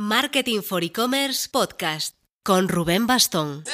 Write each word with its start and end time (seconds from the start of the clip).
Marketing 0.00 0.60
for 0.62 0.84
E-Commerce 0.84 1.48
Podcast 1.50 2.14
con 2.44 2.68
Rubén 2.68 3.08
Bastón. 3.08 3.64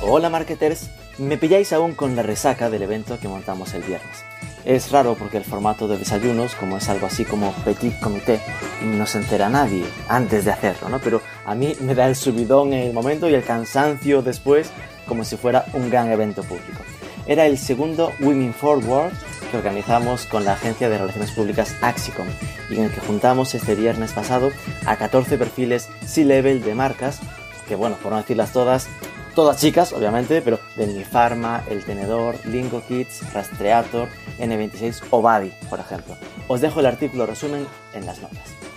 Hola 0.00 0.30
marketers, 0.30 0.88
me 1.18 1.36
pilláis 1.36 1.74
aún 1.74 1.94
con 1.94 2.16
la 2.16 2.22
resaca 2.22 2.70
del 2.70 2.80
evento 2.80 3.18
que 3.20 3.28
montamos 3.28 3.74
el 3.74 3.82
viernes. 3.82 4.24
Es 4.64 4.90
raro 4.90 5.14
porque 5.14 5.36
el 5.36 5.44
formato 5.44 5.88
de 5.88 5.98
desayunos, 5.98 6.54
como 6.54 6.78
es 6.78 6.88
algo 6.88 7.06
así 7.06 7.26
como 7.26 7.52
petit 7.66 8.00
comité, 8.00 8.40
no 8.82 9.04
se 9.04 9.18
entera 9.18 9.50
nadie 9.50 9.84
antes 10.08 10.46
de 10.46 10.52
hacerlo, 10.52 10.88
¿no? 10.88 11.00
Pero 11.00 11.20
a 11.44 11.54
mí 11.54 11.74
me 11.80 11.94
da 11.94 12.08
el 12.08 12.16
subidón 12.16 12.72
en 12.72 12.86
el 12.88 12.92
momento 12.94 13.28
y 13.28 13.34
el 13.34 13.44
cansancio 13.44 14.22
después 14.22 14.72
como 15.08 15.24
si 15.24 15.36
fuera 15.36 15.64
un 15.72 15.90
gran 15.90 16.10
evento 16.12 16.42
público. 16.44 16.82
Era 17.26 17.46
el 17.46 17.58
segundo 17.58 18.12
Women 18.20 18.54
Forward 18.54 19.12
que 19.50 19.56
organizamos 19.56 20.26
con 20.26 20.44
la 20.44 20.52
agencia 20.52 20.88
de 20.88 20.98
relaciones 20.98 21.30
públicas 21.30 21.74
Axicom 21.80 22.26
y 22.70 22.76
en 22.76 22.84
el 22.84 22.90
que 22.90 23.00
juntamos 23.00 23.54
este 23.54 23.74
viernes 23.74 24.12
pasado 24.12 24.50
a 24.86 24.96
14 24.96 25.38
perfiles 25.38 25.88
C-level 26.06 26.62
de 26.62 26.74
marcas, 26.74 27.20
que 27.66 27.74
bueno, 27.74 27.96
por 28.02 28.12
no 28.12 28.18
decirlas 28.18 28.52
todas, 28.52 28.88
todas 29.34 29.60
chicas, 29.60 29.92
obviamente, 29.92 30.42
pero 30.42 30.58
de 30.76 30.86
Mi 30.86 31.04
Pharma, 31.04 31.64
El 31.70 31.84
Tenedor, 31.84 32.36
Lingo 32.46 32.82
Kids, 32.86 33.32
Rastreator, 33.32 34.08
N26 34.38 35.02
o 35.10 35.22
Buddy, 35.22 35.52
por 35.70 35.80
ejemplo. 35.80 36.16
Os 36.46 36.60
dejo 36.60 36.80
el 36.80 36.86
artículo 36.86 37.26
resumen 37.26 37.66
en 37.94 38.06
las 38.06 38.20
notas. 38.20 38.67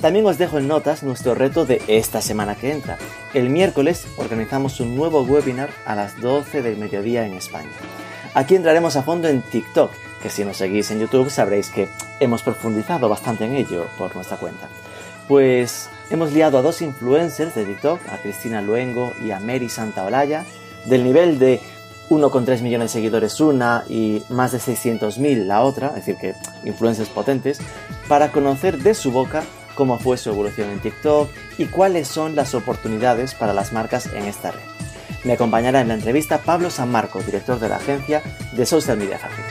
También 0.00 0.26
os 0.26 0.36
dejo 0.36 0.58
en 0.58 0.68
notas 0.68 1.02
nuestro 1.02 1.34
reto 1.34 1.64
de 1.64 1.80
esta 1.88 2.20
semana 2.20 2.54
que 2.54 2.70
entra. 2.70 2.98
El 3.32 3.48
miércoles 3.48 4.06
organizamos 4.18 4.78
un 4.80 4.94
nuevo 4.94 5.22
webinar 5.22 5.70
a 5.86 5.94
las 5.94 6.20
12 6.20 6.60
del 6.60 6.76
mediodía 6.76 7.26
en 7.26 7.32
España. 7.32 7.70
Aquí 8.34 8.54
entraremos 8.54 8.96
a 8.96 9.02
fondo 9.02 9.28
en 9.28 9.40
TikTok, 9.40 9.90
que 10.22 10.28
si 10.28 10.44
nos 10.44 10.58
seguís 10.58 10.90
en 10.90 11.00
YouTube 11.00 11.30
sabréis 11.30 11.70
que 11.70 11.88
hemos 12.20 12.42
profundizado 12.42 13.08
bastante 13.08 13.46
en 13.46 13.56
ello 13.56 13.86
por 13.96 14.14
nuestra 14.14 14.36
cuenta. 14.36 14.68
Pues 15.28 15.88
hemos 16.10 16.32
liado 16.32 16.58
a 16.58 16.62
dos 16.62 16.82
influencers 16.82 17.54
de 17.54 17.64
TikTok, 17.64 18.00
a 18.10 18.18
Cristina 18.18 18.60
Luengo 18.60 19.12
y 19.24 19.30
a 19.30 19.40
Mary 19.40 19.70
Santaolalla, 19.70 20.44
del 20.84 21.04
nivel 21.04 21.38
de 21.38 21.58
1,3 22.10 22.60
millones 22.60 22.92
de 22.92 22.98
seguidores 23.00 23.40
una 23.40 23.84
y 23.88 24.22
más 24.28 24.52
de 24.52 24.58
600.000 24.58 25.46
la 25.46 25.62
otra, 25.62 25.88
es 25.88 26.06
decir, 26.06 26.16
que 26.16 26.34
influencers 26.64 27.08
potentes, 27.08 27.58
para 28.08 28.30
conocer 28.30 28.78
de 28.78 28.94
su 28.94 29.10
boca 29.10 29.42
cómo 29.76 30.00
fue 30.00 30.16
su 30.16 30.30
evolución 30.30 30.70
en 30.70 30.80
TikTok 30.80 31.30
y 31.58 31.66
cuáles 31.66 32.08
son 32.08 32.34
las 32.34 32.54
oportunidades 32.54 33.34
para 33.34 33.54
las 33.54 33.72
marcas 33.72 34.06
en 34.06 34.24
esta 34.24 34.50
red. 34.50 34.60
Me 35.22 35.34
acompañará 35.34 35.80
en 35.80 35.88
la 35.88 35.94
entrevista 35.94 36.38
Pablo 36.38 36.70
San 36.70 36.90
Marco, 36.90 37.22
director 37.22 37.60
de 37.60 37.68
la 37.68 37.76
agencia 37.76 38.22
de 38.52 38.66
Social 38.66 38.96
Media 38.96 39.18
Factory. 39.18 39.42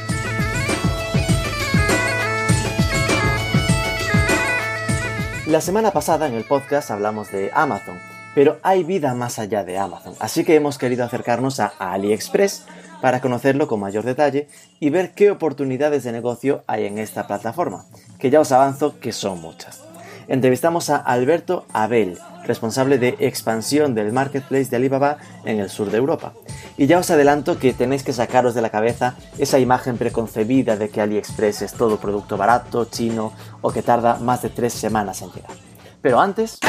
La 5.47 5.61
semana 5.61 5.91
pasada 5.91 6.27
en 6.27 6.33
el 6.33 6.43
podcast 6.43 6.89
hablamos 6.89 7.31
de 7.31 7.51
Amazon, 7.53 7.99
pero 8.33 8.57
hay 8.63 8.83
vida 8.83 9.13
más 9.13 9.37
allá 9.37 9.63
de 9.63 9.77
Amazon, 9.77 10.15
así 10.19 10.43
que 10.43 10.55
hemos 10.55 10.77
querido 10.77 11.05
acercarnos 11.05 11.59
a 11.59 11.67
AliExpress 11.77 12.65
para 12.99 13.21
conocerlo 13.21 13.67
con 13.67 13.79
mayor 13.79 14.03
detalle 14.03 14.47
y 14.79 14.89
ver 14.89 15.11
qué 15.13 15.29
oportunidades 15.29 16.03
de 16.03 16.11
negocio 16.11 16.63
hay 16.65 16.85
en 16.85 16.97
esta 16.97 17.27
plataforma, 17.27 17.85
que 18.17 18.31
ya 18.31 18.39
os 18.39 18.51
avanzo 18.51 18.99
que 18.99 19.11
son 19.11 19.39
muchas 19.39 19.84
entrevistamos 20.27 20.89
a 20.89 20.97
Alberto 20.97 21.65
Abel, 21.73 22.17
responsable 22.45 22.97
de 22.97 23.15
expansión 23.19 23.95
del 23.95 24.11
marketplace 24.11 24.65
de 24.65 24.77
Alibaba 24.77 25.17
en 25.43 25.59
el 25.59 25.69
sur 25.69 25.89
de 25.91 25.97
Europa. 25.97 26.33
Y 26.77 26.87
ya 26.87 26.99
os 26.99 27.09
adelanto 27.09 27.59
que 27.59 27.73
tenéis 27.73 28.03
que 28.03 28.13
sacaros 28.13 28.53
de 28.55 28.61
la 28.61 28.69
cabeza 28.69 29.15
esa 29.37 29.59
imagen 29.59 29.97
preconcebida 29.97 30.77
de 30.77 30.89
que 30.89 31.01
AliExpress 31.01 31.61
es 31.61 31.73
todo 31.73 31.97
producto 31.97 32.37
barato, 32.37 32.85
chino 32.85 33.33
o 33.61 33.71
que 33.71 33.81
tarda 33.81 34.17
más 34.17 34.41
de 34.41 34.49
tres 34.49 34.73
semanas 34.73 35.21
en 35.21 35.31
llegar. 35.31 35.51
Pero 36.01 36.19
antes... 36.19 36.59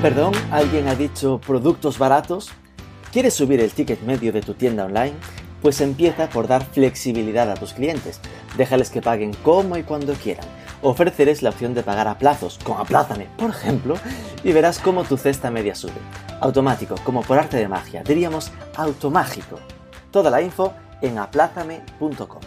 Perdón, 0.00 0.32
¿alguien 0.50 0.88
ha 0.88 0.96
dicho 0.96 1.40
productos 1.40 1.96
baratos? 1.96 2.50
¿Quieres 3.12 3.34
subir 3.34 3.60
el 3.60 3.70
ticket 3.70 4.02
medio 4.02 4.32
de 4.32 4.40
tu 4.40 4.54
tienda 4.54 4.84
online? 4.84 5.12
Pues 5.60 5.80
empieza 5.80 6.28
por 6.28 6.48
dar 6.48 6.64
flexibilidad 6.64 7.48
a 7.48 7.54
tus 7.54 7.72
clientes. 7.72 8.20
Déjales 8.56 8.90
que 8.90 9.00
paguen 9.00 9.32
como 9.44 9.76
y 9.76 9.84
cuando 9.84 10.14
quieran 10.14 10.61
ofrecerles 10.82 11.42
la 11.42 11.50
opción 11.50 11.74
de 11.74 11.82
pagar 11.82 12.08
a 12.08 12.18
plazos, 12.18 12.58
con 12.62 12.78
Aplázame, 12.78 13.28
por 13.36 13.50
ejemplo, 13.50 13.94
y 14.44 14.52
verás 14.52 14.78
cómo 14.78 15.04
tu 15.04 15.16
cesta 15.16 15.50
media 15.50 15.74
sube. 15.74 15.92
Automático, 16.40 16.96
como 17.04 17.22
por 17.22 17.38
arte 17.38 17.56
de 17.56 17.68
magia, 17.68 18.02
diríamos 18.02 18.52
automágico. 18.76 19.58
Toda 20.10 20.30
la 20.30 20.42
info 20.42 20.74
en 21.00 21.18
aplázame.com. 21.18 22.40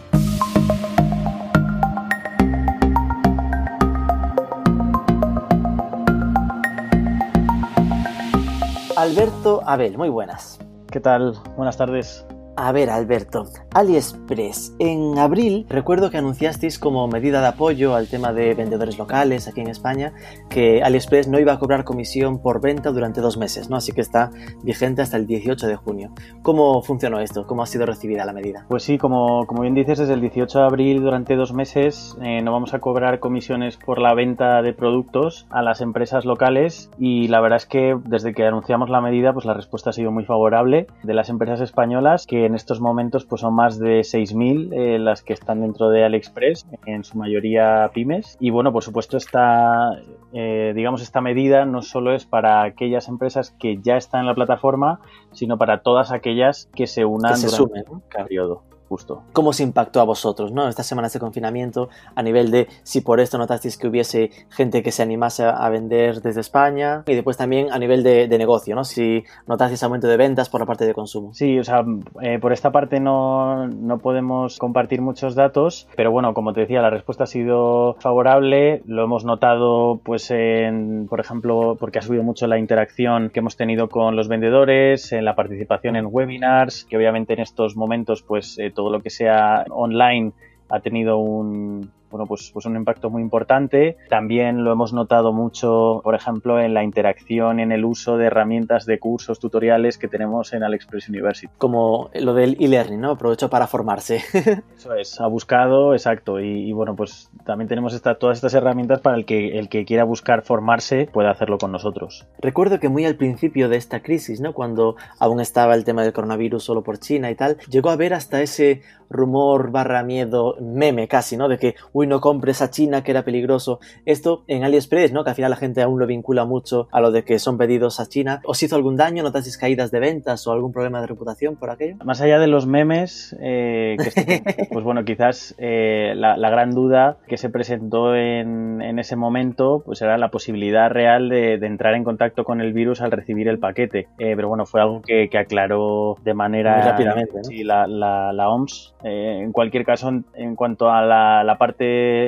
Alberto 8.96 9.62
Abel, 9.66 9.96
muy 9.96 10.08
buenas. 10.08 10.58
¿Qué 10.90 11.00
tal? 11.00 11.34
Buenas 11.56 11.76
tardes. 11.76 12.25
A 12.58 12.72
ver, 12.72 12.88
Alberto, 12.88 13.44
AliExpress. 13.74 14.74
En 14.78 15.18
abril 15.18 15.66
recuerdo 15.68 16.10
que 16.10 16.16
anunciasteis 16.16 16.78
como 16.78 17.06
medida 17.06 17.42
de 17.42 17.48
apoyo 17.48 17.94
al 17.94 18.08
tema 18.08 18.32
de 18.32 18.54
vendedores 18.54 18.96
locales 18.96 19.46
aquí 19.46 19.60
en 19.60 19.68
España 19.68 20.14
que 20.48 20.82
AliExpress 20.82 21.28
no 21.28 21.38
iba 21.38 21.52
a 21.52 21.58
cobrar 21.58 21.84
comisión 21.84 22.40
por 22.40 22.62
venta 22.62 22.92
durante 22.92 23.20
dos 23.20 23.36
meses, 23.36 23.68
¿no? 23.68 23.76
Así 23.76 23.92
que 23.92 24.00
está 24.00 24.30
vigente 24.62 25.02
hasta 25.02 25.18
el 25.18 25.26
18 25.26 25.66
de 25.66 25.76
junio. 25.76 26.12
¿Cómo 26.40 26.80
funcionó 26.80 27.20
esto? 27.20 27.46
¿Cómo 27.46 27.62
ha 27.62 27.66
sido 27.66 27.84
recibida 27.84 28.24
la 28.24 28.32
medida? 28.32 28.64
Pues 28.70 28.84
sí, 28.84 28.96
como, 28.96 29.46
como 29.46 29.60
bien 29.60 29.74
dices, 29.74 29.98
desde 29.98 30.14
el 30.14 30.22
18 30.22 30.58
de 30.58 30.64
abril 30.64 31.02
durante 31.02 31.36
dos 31.36 31.52
meses 31.52 32.16
eh, 32.22 32.40
no 32.40 32.52
vamos 32.52 32.72
a 32.72 32.78
cobrar 32.78 33.20
comisiones 33.20 33.76
por 33.76 33.98
la 33.98 34.14
venta 34.14 34.62
de 34.62 34.72
productos 34.72 35.46
a 35.50 35.60
las 35.60 35.82
empresas 35.82 36.24
locales 36.24 36.90
y 36.98 37.28
la 37.28 37.42
verdad 37.42 37.58
es 37.58 37.66
que 37.66 37.98
desde 38.06 38.32
que 38.32 38.46
anunciamos 38.46 38.88
la 38.88 39.02
medida 39.02 39.34
pues 39.34 39.44
la 39.44 39.52
respuesta 39.52 39.90
ha 39.90 39.92
sido 39.92 40.10
muy 40.10 40.24
favorable 40.24 40.86
de 41.02 41.12
las 41.12 41.28
empresas 41.28 41.60
españolas 41.60 42.26
que 42.26 42.45
en 42.46 42.54
estos 42.54 42.80
momentos 42.80 43.24
pues 43.24 43.40
son 43.40 43.54
más 43.54 43.78
de 43.78 44.00
6.000 44.00 44.72
eh, 44.72 44.98
las 44.98 45.22
que 45.22 45.32
están 45.32 45.60
dentro 45.60 45.90
de 45.90 46.04
AliExpress, 46.04 46.66
en 46.86 47.04
su 47.04 47.18
mayoría 47.18 47.90
pymes. 47.92 48.36
Y 48.40 48.50
bueno, 48.50 48.72
por 48.72 48.82
supuesto, 48.82 49.16
esta, 49.16 49.90
eh, 50.32 50.72
digamos, 50.74 51.02
esta 51.02 51.20
medida 51.20 51.64
no 51.64 51.82
solo 51.82 52.14
es 52.14 52.26
para 52.26 52.62
aquellas 52.62 53.08
empresas 53.08 53.54
que 53.58 53.78
ya 53.82 53.96
están 53.96 54.20
en 54.20 54.26
la 54.26 54.34
plataforma, 54.34 55.00
sino 55.32 55.58
para 55.58 55.82
todas 55.82 56.12
aquellas 56.12 56.68
que 56.74 56.86
se 56.86 57.04
unan 57.04 57.32
que 57.32 57.38
se 57.38 57.56
durante 57.56 57.84
sumen. 57.84 57.84
un 57.88 58.00
periodo. 58.02 58.62
Justo. 58.88 59.22
¿Cómo 59.32 59.52
se 59.52 59.62
impactó 59.62 60.00
a 60.00 60.04
vosotros, 60.04 60.52
¿no? 60.52 60.68
Estas 60.68 60.86
semanas 60.86 61.12
de 61.12 61.20
confinamiento, 61.20 61.88
a 62.14 62.22
nivel 62.22 62.50
de 62.50 62.68
si 62.82 63.00
por 63.00 63.20
esto 63.20 63.36
notasteis 63.38 63.76
que 63.76 63.88
hubiese 63.88 64.30
gente 64.50 64.82
que 64.82 64.92
se 64.92 65.02
animase 65.02 65.44
a 65.44 65.68
vender 65.68 66.22
desde 66.22 66.40
España 66.40 67.02
y 67.06 67.14
después 67.14 67.36
también 67.36 67.72
a 67.72 67.78
nivel 67.78 68.02
de, 68.02 68.28
de 68.28 68.38
negocio, 68.38 68.74
¿no? 68.74 68.84
Si 68.84 69.24
notasteis 69.46 69.82
aumento 69.82 70.06
de 70.06 70.16
ventas 70.16 70.48
por 70.48 70.60
la 70.60 70.66
parte 70.66 70.86
de 70.86 70.94
consumo. 70.94 71.34
Sí, 71.34 71.58
o 71.58 71.64
sea, 71.64 71.84
eh, 72.22 72.38
por 72.38 72.52
esta 72.52 72.70
parte 72.70 73.00
no, 73.00 73.66
no 73.66 73.98
podemos 73.98 74.58
compartir 74.58 75.00
muchos 75.00 75.34
datos, 75.34 75.88
pero 75.96 76.10
bueno, 76.10 76.34
como 76.34 76.52
te 76.52 76.60
decía, 76.60 76.82
la 76.82 76.90
respuesta 76.90 77.24
ha 77.24 77.26
sido 77.26 77.96
favorable. 77.98 78.82
Lo 78.86 79.04
hemos 79.04 79.24
notado, 79.24 80.00
pues, 80.04 80.30
en, 80.30 81.06
por 81.08 81.20
ejemplo, 81.20 81.76
porque 81.78 81.98
ha 81.98 82.02
subido 82.02 82.22
mucho 82.22 82.46
la 82.46 82.58
interacción 82.58 83.30
que 83.30 83.40
hemos 83.40 83.56
tenido 83.56 83.88
con 83.88 84.16
los 84.16 84.28
vendedores, 84.28 85.12
en 85.12 85.24
la 85.24 85.34
participación 85.34 85.96
en 85.96 86.06
webinars, 86.10 86.84
que 86.84 86.96
obviamente 86.96 87.34
en 87.34 87.40
estos 87.40 87.76
momentos, 87.76 88.22
pues, 88.22 88.58
eh, 88.58 88.70
todo 88.76 88.90
lo 88.90 89.00
que 89.02 89.10
sea 89.10 89.64
online 89.70 90.32
ha 90.68 90.78
tenido 90.78 91.18
un, 91.18 91.90
bueno, 92.16 92.26
pues, 92.26 92.50
pues 92.52 92.64
un 92.64 92.76
impacto 92.76 93.10
muy 93.10 93.20
importante. 93.20 93.98
También 94.08 94.64
lo 94.64 94.72
hemos 94.72 94.92
notado 94.92 95.32
mucho, 95.32 96.00
por 96.02 96.14
ejemplo, 96.14 96.60
en 96.60 96.72
la 96.72 96.82
interacción, 96.82 97.60
en 97.60 97.72
el 97.72 97.84
uso 97.84 98.16
de 98.16 98.26
herramientas 98.26 98.86
de 98.86 98.98
cursos, 98.98 99.38
tutoriales 99.38 99.98
que 99.98 100.08
tenemos 100.08 100.52
en 100.54 100.62
AliExpress 100.62 101.08
University. 101.10 101.52
Como 101.58 102.10
lo 102.14 102.32
del 102.32 102.56
e-learning, 102.58 103.00
¿no? 103.00 103.10
Aprovecho 103.12 103.50
para 103.50 103.66
formarse. 103.66 104.22
Eso 104.76 104.94
es, 104.94 105.20
ha 105.20 105.26
buscado, 105.26 105.92
exacto. 105.92 106.40
Y, 106.40 106.68
y 106.68 106.72
bueno, 106.72 106.96
pues 106.96 107.30
también 107.44 107.68
tenemos 107.68 107.92
esta, 107.92 108.14
todas 108.14 108.38
estas 108.38 108.54
herramientas 108.54 109.00
para 109.00 109.16
el 109.16 109.26
que 109.26 109.58
el 109.58 109.68
que 109.68 109.84
quiera 109.84 110.04
buscar 110.04 110.42
formarse 110.42 111.08
pueda 111.12 111.30
hacerlo 111.30 111.58
con 111.58 111.72
nosotros. 111.72 112.26
Recuerdo 112.40 112.80
que 112.80 112.88
muy 112.88 113.04
al 113.04 113.16
principio 113.16 113.68
de 113.68 113.76
esta 113.76 114.00
crisis, 114.00 114.40
¿no? 114.40 114.54
Cuando 114.54 114.96
aún 115.18 115.40
estaba 115.40 115.74
el 115.74 115.84
tema 115.84 116.02
del 116.02 116.12
coronavirus 116.12 116.64
solo 116.64 116.82
por 116.82 116.98
China 116.98 117.30
y 117.30 117.34
tal, 117.34 117.58
llegó 117.68 117.90
a 117.90 117.94
haber 117.94 118.14
hasta 118.14 118.40
ese 118.40 118.82
rumor 119.08 119.70
barra 119.70 120.02
miedo 120.02 120.56
meme 120.60 121.08
casi, 121.08 121.36
¿no? 121.36 121.48
De 121.48 121.58
que, 121.58 121.74
uy, 121.92 122.05
uy, 122.06 122.08
no 122.08 122.20
compres 122.20 122.62
a 122.62 122.70
China, 122.70 123.02
que 123.02 123.10
era 123.10 123.24
peligroso. 123.24 123.80
Esto 124.04 124.44
en 124.46 124.64
AliExpress, 124.64 125.12
¿no? 125.12 125.24
Que 125.24 125.30
al 125.30 125.36
final 125.36 125.50
la 125.50 125.56
gente 125.56 125.82
aún 125.82 125.98
lo 125.98 126.06
vincula 126.06 126.44
mucho 126.44 126.88
a 126.92 127.00
lo 127.00 127.10
de 127.10 127.24
que 127.24 127.38
son 127.38 127.58
pedidos 127.58 128.00
a 128.00 128.06
China. 128.06 128.40
¿Os 128.44 128.62
hizo 128.62 128.76
algún 128.76 128.96
daño? 128.96 129.22
¿Notasteis 129.22 129.58
caídas 129.58 129.90
de 129.90 130.00
ventas 130.00 130.46
o 130.46 130.52
algún 130.52 130.72
problema 130.72 131.00
de 131.00 131.06
reputación 131.06 131.56
por 131.56 131.70
aquello? 131.70 131.96
Más 132.04 132.20
allá 132.20 132.38
de 132.38 132.46
los 132.46 132.66
memes, 132.66 133.36
eh, 133.40 133.96
pues 134.72 134.84
bueno, 134.84 135.04
quizás 135.04 135.54
eh, 135.58 136.12
la, 136.16 136.36
gran 136.50 136.70
duda 136.70 137.18
que 137.26 137.36
se 137.36 137.50
presentó 137.50 138.14
en, 138.14 138.98
ese 138.98 139.16
momento, 139.16 139.82
pues 139.84 140.00
era 140.00 140.16
la 140.16 140.30
posibilidad 140.30 140.90
real 140.90 141.28
de, 141.28 141.54
entrar 141.54 141.94
en 141.94 142.04
contacto 142.04 142.44
con 142.44 142.60
el 142.60 142.72
virus 142.72 143.00
al 143.00 143.10
recibir 143.10 143.48
el 143.48 143.58
paquete. 143.58 144.08
Eh, 144.18 144.34
pero 144.36 144.48
bueno, 144.48 144.64
fue 144.66 144.80
algo 144.80 145.02
que, 145.02 145.28
aclaró 145.36 146.16
de 146.24 146.32
manera 146.32 146.80
rápidamente. 146.80 147.40
la, 147.64 147.86
la, 147.86 148.48
OMS. 148.48 148.94
en 149.02 149.52
cualquier 149.52 149.84
caso, 149.84 150.10
en, 150.34 150.56
cuanto 150.56 150.90
a 150.90 151.02
la, 151.02 151.56
parte 151.58 151.84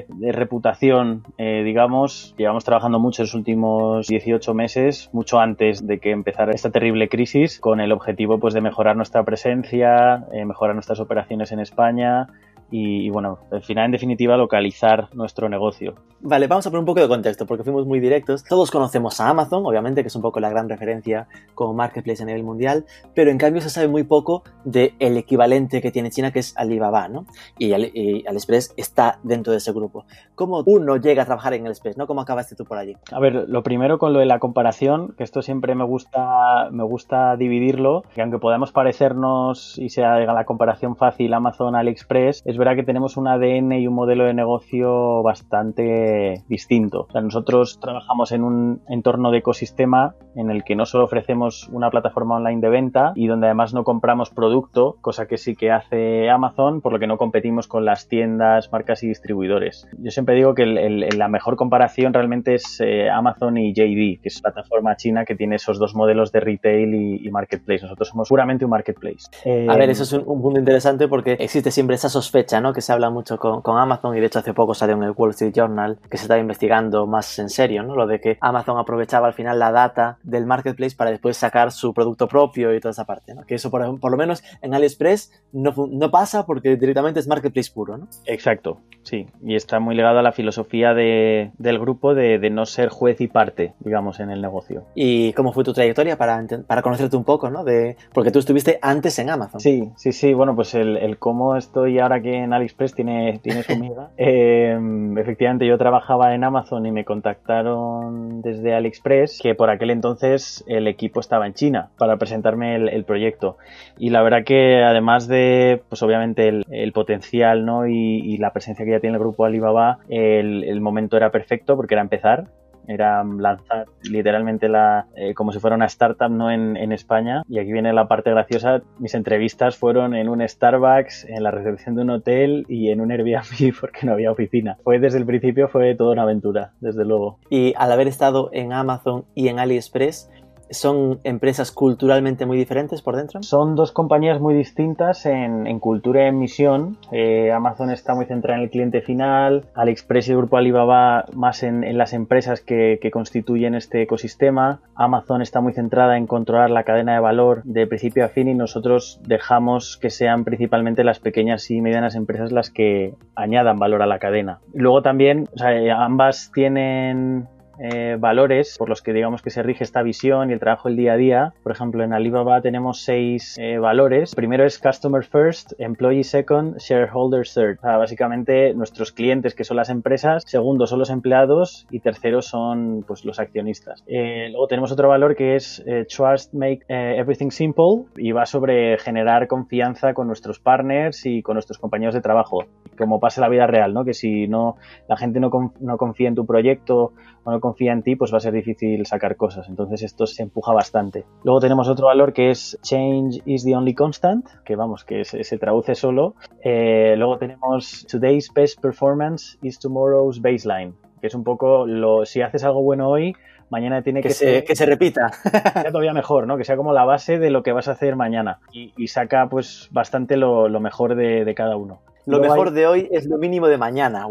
de 0.08 0.32
reputación, 0.32 1.24
digamos, 1.36 2.34
llevamos 2.36 2.64
trabajando 2.64 2.98
mucho 2.98 3.22
en 3.22 3.24
los 3.24 3.34
últimos 3.34 4.06
18 4.06 4.54
meses, 4.54 5.10
mucho 5.12 5.40
antes 5.40 5.86
de 5.86 5.98
que 5.98 6.10
empezara 6.10 6.52
esta 6.52 6.70
terrible 6.70 7.08
crisis, 7.08 7.58
con 7.60 7.80
el 7.80 7.92
objetivo 7.92 8.38
pues, 8.38 8.54
de 8.54 8.60
mejorar 8.60 8.96
nuestra 8.96 9.22
presencia, 9.24 10.26
eh, 10.32 10.44
mejorar 10.44 10.74
nuestras 10.74 11.00
operaciones 11.00 11.52
en 11.52 11.60
España 11.60 12.28
y, 12.70 13.08
bueno, 13.10 13.38
al 13.50 13.62
final, 13.62 13.86
en 13.86 13.92
definitiva, 13.92 14.36
localizar 14.36 15.08
nuestro 15.14 15.48
negocio. 15.48 15.94
Vale, 16.20 16.48
vamos 16.48 16.66
a 16.66 16.70
poner 16.70 16.80
un 16.80 16.86
poco 16.86 17.00
de 17.00 17.08
contexto 17.08 17.46
porque 17.46 17.64
fuimos 17.64 17.86
muy 17.86 18.00
directos. 18.00 18.44
Todos 18.44 18.70
conocemos 18.70 19.20
a 19.20 19.28
Amazon, 19.28 19.64
obviamente, 19.64 20.02
que 20.02 20.08
es 20.08 20.16
un 20.16 20.22
poco 20.22 20.40
la 20.40 20.50
gran 20.50 20.68
referencia 20.68 21.28
como 21.54 21.72
marketplace 21.74 22.22
a 22.22 22.26
nivel 22.26 22.42
mundial, 22.42 22.84
pero 23.14 23.30
en 23.30 23.38
cambio 23.38 23.62
se 23.62 23.70
sabe 23.70 23.88
muy 23.88 24.02
poco 24.02 24.42
del 24.64 24.92
el 24.98 25.16
equivalente 25.16 25.80
que 25.80 25.90
tiene 25.90 26.10
China, 26.10 26.32
que 26.32 26.40
es 26.40 26.56
Alibaba, 26.56 27.08
¿no? 27.08 27.24
Y, 27.56 27.72
AliExpress 27.72 28.74
está 28.76 29.18
dentro 29.22 29.52
de 29.52 29.58
ese 29.58 29.72
grupo. 29.72 30.04
¿Cómo 30.34 30.62
uno 30.66 30.96
llega 30.96 31.22
a 31.22 31.26
trabajar 31.26 31.54
en 31.54 31.62
AliExpress, 31.62 31.96
no? 31.96 32.06
¿Cómo 32.06 32.20
acabaste 32.20 32.54
tú 32.54 32.64
por 32.64 32.78
allí? 32.78 32.96
A 33.12 33.20
ver, 33.20 33.46
lo 33.48 33.62
primero 33.62 33.98
con 33.98 34.12
lo 34.12 34.18
de 34.18 34.26
la 34.26 34.40
comparación, 34.40 35.14
que 35.16 35.24
esto 35.24 35.40
siempre 35.40 35.74
me 35.74 35.84
gusta, 35.84 36.68
me 36.70 36.84
gusta 36.84 37.36
dividirlo, 37.36 38.02
que 38.14 38.20
aunque 38.20 38.38
podamos 38.38 38.72
parecernos 38.72 39.78
y 39.78 39.88
sea 39.88 40.18
la 40.18 40.44
comparación 40.44 40.96
fácil 40.96 41.32
Amazon-AliExpress, 41.32 42.42
es 42.44 42.57
verdad 42.58 42.74
que 42.74 42.82
tenemos 42.82 43.16
un 43.16 43.28
ADN 43.28 43.72
y 43.72 43.86
un 43.86 43.94
modelo 43.94 44.24
de 44.24 44.34
negocio 44.34 45.22
bastante 45.22 46.42
distinto. 46.48 47.06
nosotros 47.14 47.78
trabajamos 47.80 48.32
en 48.32 48.42
un 48.42 48.80
entorno 48.88 49.30
de 49.30 49.38
ecosistema 49.38 50.14
en 50.34 50.50
el 50.50 50.64
que 50.64 50.76
no 50.76 50.86
solo 50.86 51.04
ofrecemos 51.04 51.68
una 51.72 51.90
plataforma 51.90 52.36
online 52.36 52.60
de 52.60 52.68
venta 52.68 53.12
y 53.14 53.26
donde 53.26 53.46
además 53.46 53.74
no 53.74 53.84
compramos 53.84 54.30
producto, 54.30 54.96
cosa 55.00 55.26
que 55.26 55.36
sí 55.36 55.56
que 55.56 55.70
hace 55.70 56.30
Amazon, 56.30 56.80
por 56.80 56.92
lo 56.92 56.98
que 56.98 57.06
no 57.06 57.18
competimos 57.18 57.66
con 57.66 57.84
las 57.84 58.08
tiendas, 58.08 58.70
marcas 58.70 59.02
y 59.02 59.08
distribuidores. 59.08 59.86
Yo 59.98 60.10
siempre 60.10 60.34
digo 60.34 60.54
que 60.54 60.66
la 60.66 61.28
mejor 61.28 61.56
comparación 61.56 62.14
realmente 62.14 62.54
es 62.54 62.80
eh, 62.80 63.08
Amazon 63.10 63.56
y 63.58 63.72
JD, 63.72 64.20
que 64.22 64.28
es 64.28 64.40
plataforma 64.40 64.96
china 64.96 65.24
que 65.24 65.34
tiene 65.34 65.56
esos 65.56 65.78
dos 65.78 65.94
modelos 65.94 66.32
de 66.32 66.40
retail 66.40 66.94
y, 66.94 67.28
marketplace. 67.30 67.82
Nosotros 67.82 68.08
somos 68.08 68.28
puramente 68.28 68.64
un 68.64 68.70
marketplace. 68.70 69.28
a 69.68 69.76
ver, 69.76 69.90
eso 69.90 70.02
es 70.02 70.12
un, 70.14 70.22
un 70.26 70.40
punto 70.40 70.58
interesante 70.58 71.08
porque 71.08 71.32
existe 71.32 71.70
siempre 71.70 71.96
esa 71.96 72.08
sospecha 72.08 72.47
que 72.74 72.80
se 72.80 72.92
habla 72.92 73.10
mucho 73.10 73.36
con, 73.36 73.78
Amazon 73.78 74.16
y 74.16 74.20
de 74.20 74.26
hecho 74.26 74.38
hace 74.38 74.54
poco 74.54 74.74
salió 74.74 74.96
en 74.96 75.02
el 75.02 75.12
Wall 75.14 75.30
Street 75.30 75.52
Journal 75.54 75.98
que 76.10 76.16
se 76.16 76.24
estaba 76.24 76.40
investigando 76.40 77.06
más 77.06 77.38
en 77.38 77.50
serio, 77.50 77.82
¿no? 77.82 77.94
Lo 77.94 78.06
de 78.06 78.20
que 78.20 78.38
Amazon 78.40 78.78
aprovechaba 78.78 79.26
al 79.26 79.34
final 79.34 79.58
la 79.58 79.70
data 79.70 80.18
del 80.22 80.46
marketplace 80.46 80.96
para 80.96 81.10
después 81.10 81.36
sacar 81.36 81.72
su 81.72 81.92
producto 81.92 82.26
propio 82.26 82.74
y 82.74 82.80
toda 82.80 82.92
esa 82.92 83.04
parte, 83.04 83.34
¿no? 83.34 83.42
Que 83.44 83.56
eso 83.56 83.70
por, 83.70 84.10
lo 84.10 84.16
menos 84.16 84.42
en 84.62 84.72
AliExpress 84.72 85.30
no, 85.52 85.74
no 85.90 86.10
pasa 86.10 86.46
porque 86.46 86.76
directamente 86.76 87.20
es 87.20 87.28
marketplace 87.28 87.70
puro, 87.70 87.98
¿no? 87.98 88.08
Exacto, 88.24 88.80
sí. 89.02 89.26
Y 89.44 89.54
está 89.54 89.78
muy 89.78 89.94
ligado 89.94 90.18
a 90.18 90.22
la 90.22 90.32
filosofía 90.32 90.94
de, 90.94 91.52
del 91.58 91.78
grupo 91.78 92.14
de, 92.14 92.38
de, 92.38 92.50
no 92.50 92.64
ser 92.64 92.88
juez 92.88 93.20
y 93.20 93.28
parte, 93.28 93.74
digamos, 93.80 94.20
en 94.20 94.30
el 94.30 94.40
negocio. 94.40 94.84
¿Y 94.94 95.34
cómo 95.34 95.52
fue 95.52 95.64
tu 95.64 95.74
trayectoria 95.74 96.16
para, 96.16 96.42
para 96.66 96.82
conocerte 96.82 97.16
un 97.16 97.24
poco, 97.24 97.50
¿no? 97.50 97.62
De, 97.62 97.96
porque 98.14 98.30
tú 98.30 98.38
estuviste 98.38 98.78
antes 98.80 99.18
en 99.18 99.28
Amazon. 99.28 99.60
Sí, 99.60 99.90
sí, 99.96 100.12
sí. 100.12 100.32
Bueno, 100.32 100.54
pues 100.56 100.74
el, 100.74 100.96
el 100.96 101.18
cómo 101.18 101.56
estoy 101.56 101.98
ahora 101.98 102.22
que 102.22 102.37
en 102.38 102.52
AliExpress 102.52 102.94
tiene, 102.94 103.38
tiene 103.42 103.62
su 103.62 103.72
amiga. 103.72 104.10
Em, 104.16 105.16
efectivamente, 105.18 105.66
yo 105.66 105.78
trabajaba 105.78 106.34
en 106.34 106.44
Amazon 106.44 106.84
y 106.86 106.92
me 106.92 107.04
contactaron 107.04 108.42
desde 108.42 108.74
AliExpress, 108.74 109.40
que 109.42 109.54
por 109.54 109.70
aquel 109.70 109.90
entonces 109.90 110.64
el 110.66 110.86
equipo 110.86 111.20
estaba 111.20 111.46
en 111.46 111.54
China 111.54 111.90
para 111.98 112.16
presentarme 112.16 112.76
el, 112.76 113.04
proyecto. 113.04 113.56
Y 113.98 114.10
la 114.10 114.22
verdad 114.22 114.44
que 114.44 114.82
además 114.82 115.28
de, 115.28 115.82
pues 115.88 116.02
obviamente 116.02 116.48
el, 116.48 116.92
potencial 116.92 117.64
¿no? 117.64 117.86
Y, 117.86 118.36
la 118.38 118.52
presencia 118.52 118.84
que 118.84 118.92
ya 118.92 119.00
tiene 119.00 119.16
el 119.16 119.20
grupo 119.20 119.44
Alibaba, 119.44 119.98
el 120.08 120.80
momento 120.80 121.16
era 121.16 121.30
perfecto 121.30 121.76
porque 121.76 121.94
era 121.94 122.02
empezar 122.02 122.48
era 122.88 123.22
lanzar 123.22 123.86
literalmente 124.02 124.68
la 124.68 125.06
eh, 125.14 125.34
como 125.34 125.52
si 125.52 125.60
fuera 125.60 125.76
una 125.76 125.86
startup 125.86 126.30
no 126.30 126.50
en, 126.50 126.76
en, 126.76 126.92
España. 126.92 127.42
Y 127.48 127.58
aquí 127.58 127.72
viene 127.72 127.92
la 127.92 128.08
parte 128.08 128.30
graciosa. 128.30 128.82
Mis 128.98 129.14
entrevistas 129.14 129.76
fueron 129.76 130.14
en 130.14 130.28
un 130.28 130.46
Starbucks 130.46 131.26
en 131.28 131.42
la 131.42 131.50
recepción 131.50 131.94
de 131.94 132.02
un 132.02 132.10
hotel 132.10 132.64
y 132.68 132.90
en 132.90 133.00
un 133.00 133.12
Airbnb 133.12 133.74
porque 133.80 134.06
no 134.06 134.12
había 134.12 134.32
oficina. 134.32 134.78
Fue 134.82 134.98
desde 134.98 135.18
el 135.18 135.26
principio 135.26 135.68
fue 135.68 135.94
toda 135.94 136.12
una 136.12 136.22
aventura 136.22 136.72
desde 136.80 137.04
luego. 137.04 137.38
Y 137.50 137.74
al 137.76 137.92
haber 137.92 138.08
estado 138.08 138.50
en 138.52 138.72
Amazon 138.72 139.24
y 139.34 139.48
en 139.48 139.58
AliExpress 139.58 140.30
¿Son 140.70 141.20
empresas 141.24 141.72
culturalmente 141.72 142.46
muy 142.46 142.58
diferentes 142.58 143.02
por 143.02 143.16
dentro? 143.16 143.42
Son 143.42 143.74
dos 143.74 143.92
compañías 143.92 144.40
muy 144.40 144.54
distintas 144.54 145.24
en, 145.26 145.78
cultura 145.80 146.24
y 146.24 146.28
en 146.28 146.38
misión. 146.38 146.98
Eh, 147.12 147.52
Amazon 147.52 147.90
está 147.90 148.14
muy 148.14 148.26
centrada 148.26 148.58
en 148.58 148.64
el 148.64 148.70
cliente 148.70 149.00
final, 149.00 149.66
AliExpress 149.74 150.28
y 150.28 150.32
el 150.32 150.38
grupo 150.38 150.56
Alibaba 150.56 151.26
más 151.34 151.62
en, 151.62 151.96
las 151.96 152.12
empresas 152.12 152.60
que, 152.60 152.98
constituyen 153.12 153.74
este 153.74 154.02
ecosistema. 154.02 154.80
Amazon 154.94 155.40
está 155.40 155.60
muy 155.60 155.72
centrada 155.72 156.18
en 156.18 156.26
controlar 156.26 156.70
la 156.70 156.84
cadena 156.84 157.14
de 157.14 157.20
valor 157.20 157.62
de 157.64 157.86
principio 157.86 158.24
a 158.24 158.28
fin 158.28 158.48
y 158.48 158.54
nosotros 158.54 159.20
dejamos 159.26 159.96
que 159.96 160.10
sean 160.10 160.44
principalmente 160.44 161.04
las 161.04 161.18
pequeñas 161.18 161.70
y 161.70 161.80
medianas 161.80 162.14
empresas 162.14 162.52
las 162.52 162.70
que 162.70 163.14
añadan 163.34 163.78
valor 163.78 164.02
a 164.02 164.06
la 164.06 164.18
cadena. 164.18 164.60
Luego 164.74 165.02
también, 165.02 165.48
ambas 165.96 166.50
tienen 166.52 167.48
eh, 167.80 168.16
valores 168.18 168.76
por 168.78 168.88
los 168.88 169.02
que 169.02 169.12
digamos 169.12 169.42
que 169.42 169.50
se 169.50 169.62
rige 169.62 169.84
esta 169.84 170.02
visión 170.02 170.50
y 170.50 170.52
el 170.52 170.60
trabajo 170.60 170.88
del 170.88 170.96
día 170.96 171.12
a 171.12 171.16
día. 171.16 171.54
Por 171.62 171.72
ejemplo, 171.72 172.02
en 172.02 172.12
Alibaba 172.12 172.60
tenemos 172.60 173.02
seis 173.02 173.56
eh, 173.58 173.78
valores. 173.78 174.34
primero 174.34 174.64
es 174.64 174.78
Customer 174.78 175.24
First, 175.24 175.72
Employee 175.78 176.24
Second, 176.24 176.78
Shareholder 176.78 177.46
Third. 177.46 177.78
básicamente 177.82 178.74
nuestros 178.74 179.12
clientes 179.12 179.54
que 179.54 179.64
son 179.64 179.76
las 179.76 179.90
empresas, 179.90 180.44
segundo 180.46 180.86
son 180.86 180.98
los 180.98 181.10
empleados 181.10 181.86
y 181.90 182.00
tercero 182.00 182.42
son 182.42 183.04
pues, 183.06 183.24
los 183.24 183.38
accionistas. 183.38 184.02
Eh, 184.06 184.48
luego 184.50 184.66
tenemos 184.66 184.90
otro 184.92 185.08
valor 185.08 185.36
que 185.36 185.56
es 185.56 185.84
Trust 186.08 186.54
Make 186.54 186.84
Everything 186.88 187.50
Simple 187.50 188.04
y 188.16 188.32
va 188.32 188.46
sobre 188.46 188.98
generar 188.98 189.46
confianza 189.46 190.14
con 190.14 190.26
nuestros 190.26 190.58
partners 190.58 191.26
y 191.26 191.42
con 191.42 191.54
nuestros 191.54 191.78
compañeros 191.78 192.14
de 192.14 192.20
trabajo. 192.20 192.64
Como 192.96 193.20
pasa 193.20 193.40
en 193.40 193.42
la 193.42 193.48
vida 193.48 193.66
real, 193.66 193.94
¿no? 193.94 194.04
Que 194.04 194.14
si 194.14 194.48
no 194.48 194.76
la 195.08 195.16
gente 195.16 195.38
no, 195.40 195.50
no 195.80 195.96
confía 195.96 196.28
en 196.28 196.34
tu 196.34 196.44
proyecto 196.44 197.12
o 197.44 197.50
no 197.50 197.60
confía 197.60 197.67
en 197.78 198.02
ti, 198.02 198.16
pues 198.16 198.32
va 198.32 198.38
a 198.38 198.40
ser 198.40 198.52
difícil 198.52 199.06
sacar 199.06 199.36
cosas. 199.36 199.68
Entonces 199.68 200.02
esto 200.02 200.26
se 200.26 200.42
empuja 200.42 200.72
bastante. 200.72 201.24
Luego 201.44 201.60
tenemos 201.60 201.88
otro 201.88 202.06
valor 202.06 202.32
que 202.32 202.50
es 202.50 202.78
Change 202.82 203.42
is 203.44 203.64
the 203.64 203.74
only 203.74 203.94
constant, 203.94 204.46
que 204.64 204.76
vamos, 204.76 205.04
que 205.04 205.24
se, 205.24 205.58
traduce 205.58 205.94
solo. 205.94 206.34
Eh, 206.62 207.14
luego 207.16 207.38
tenemos 207.38 208.06
Today's 208.10 208.52
best 208.52 208.80
performance 208.80 209.58
is 209.62 209.78
tomorrow's 209.78 210.40
baseline, 210.40 210.94
que 211.20 211.26
es 211.26 211.34
un 211.34 211.44
poco 211.44 211.86
lo, 211.86 212.24
si 212.24 212.42
haces 212.42 212.64
algo 212.64 212.82
bueno 212.82 213.08
hoy, 213.08 213.34
mañana 213.70 214.02
tiene 214.02 214.22
que, 214.22 214.30
ser, 214.30 214.64
que 214.64 214.76
se 214.76 214.86
repita. 214.86 215.28
sea 215.72 215.90
todavía 215.90 216.12
mejor, 216.12 216.46
¿no? 216.46 216.56
Que 216.56 216.64
sea 216.64 216.76
como 216.76 216.92
la 216.92 217.04
base 217.04 217.38
de 217.38 217.50
lo 217.50 217.62
que 217.62 217.72
vas 217.72 217.88
a 217.88 217.92
hacer 217.92 218.16
mañana. 218.16 218.60
Y, 218.72 219.08
saca 219.08 219.48
pues 219.48 219.88
bastante 219.90 220.36
lo, 220.36 220.68
mejor 220.80 221.14
de, 221.14 221.54
cada 221.54 221.76
uno. 221.76 222.00
Lo 222.28 222.40
mejor 222.40 222.70
de 222.72 222.86
hoy 222.86 223.08
es 223.10 223.26
lo 223.26 223.38
mínimo 223.38 223.68
de 223.68 223.78
mañana. 223.78 224.26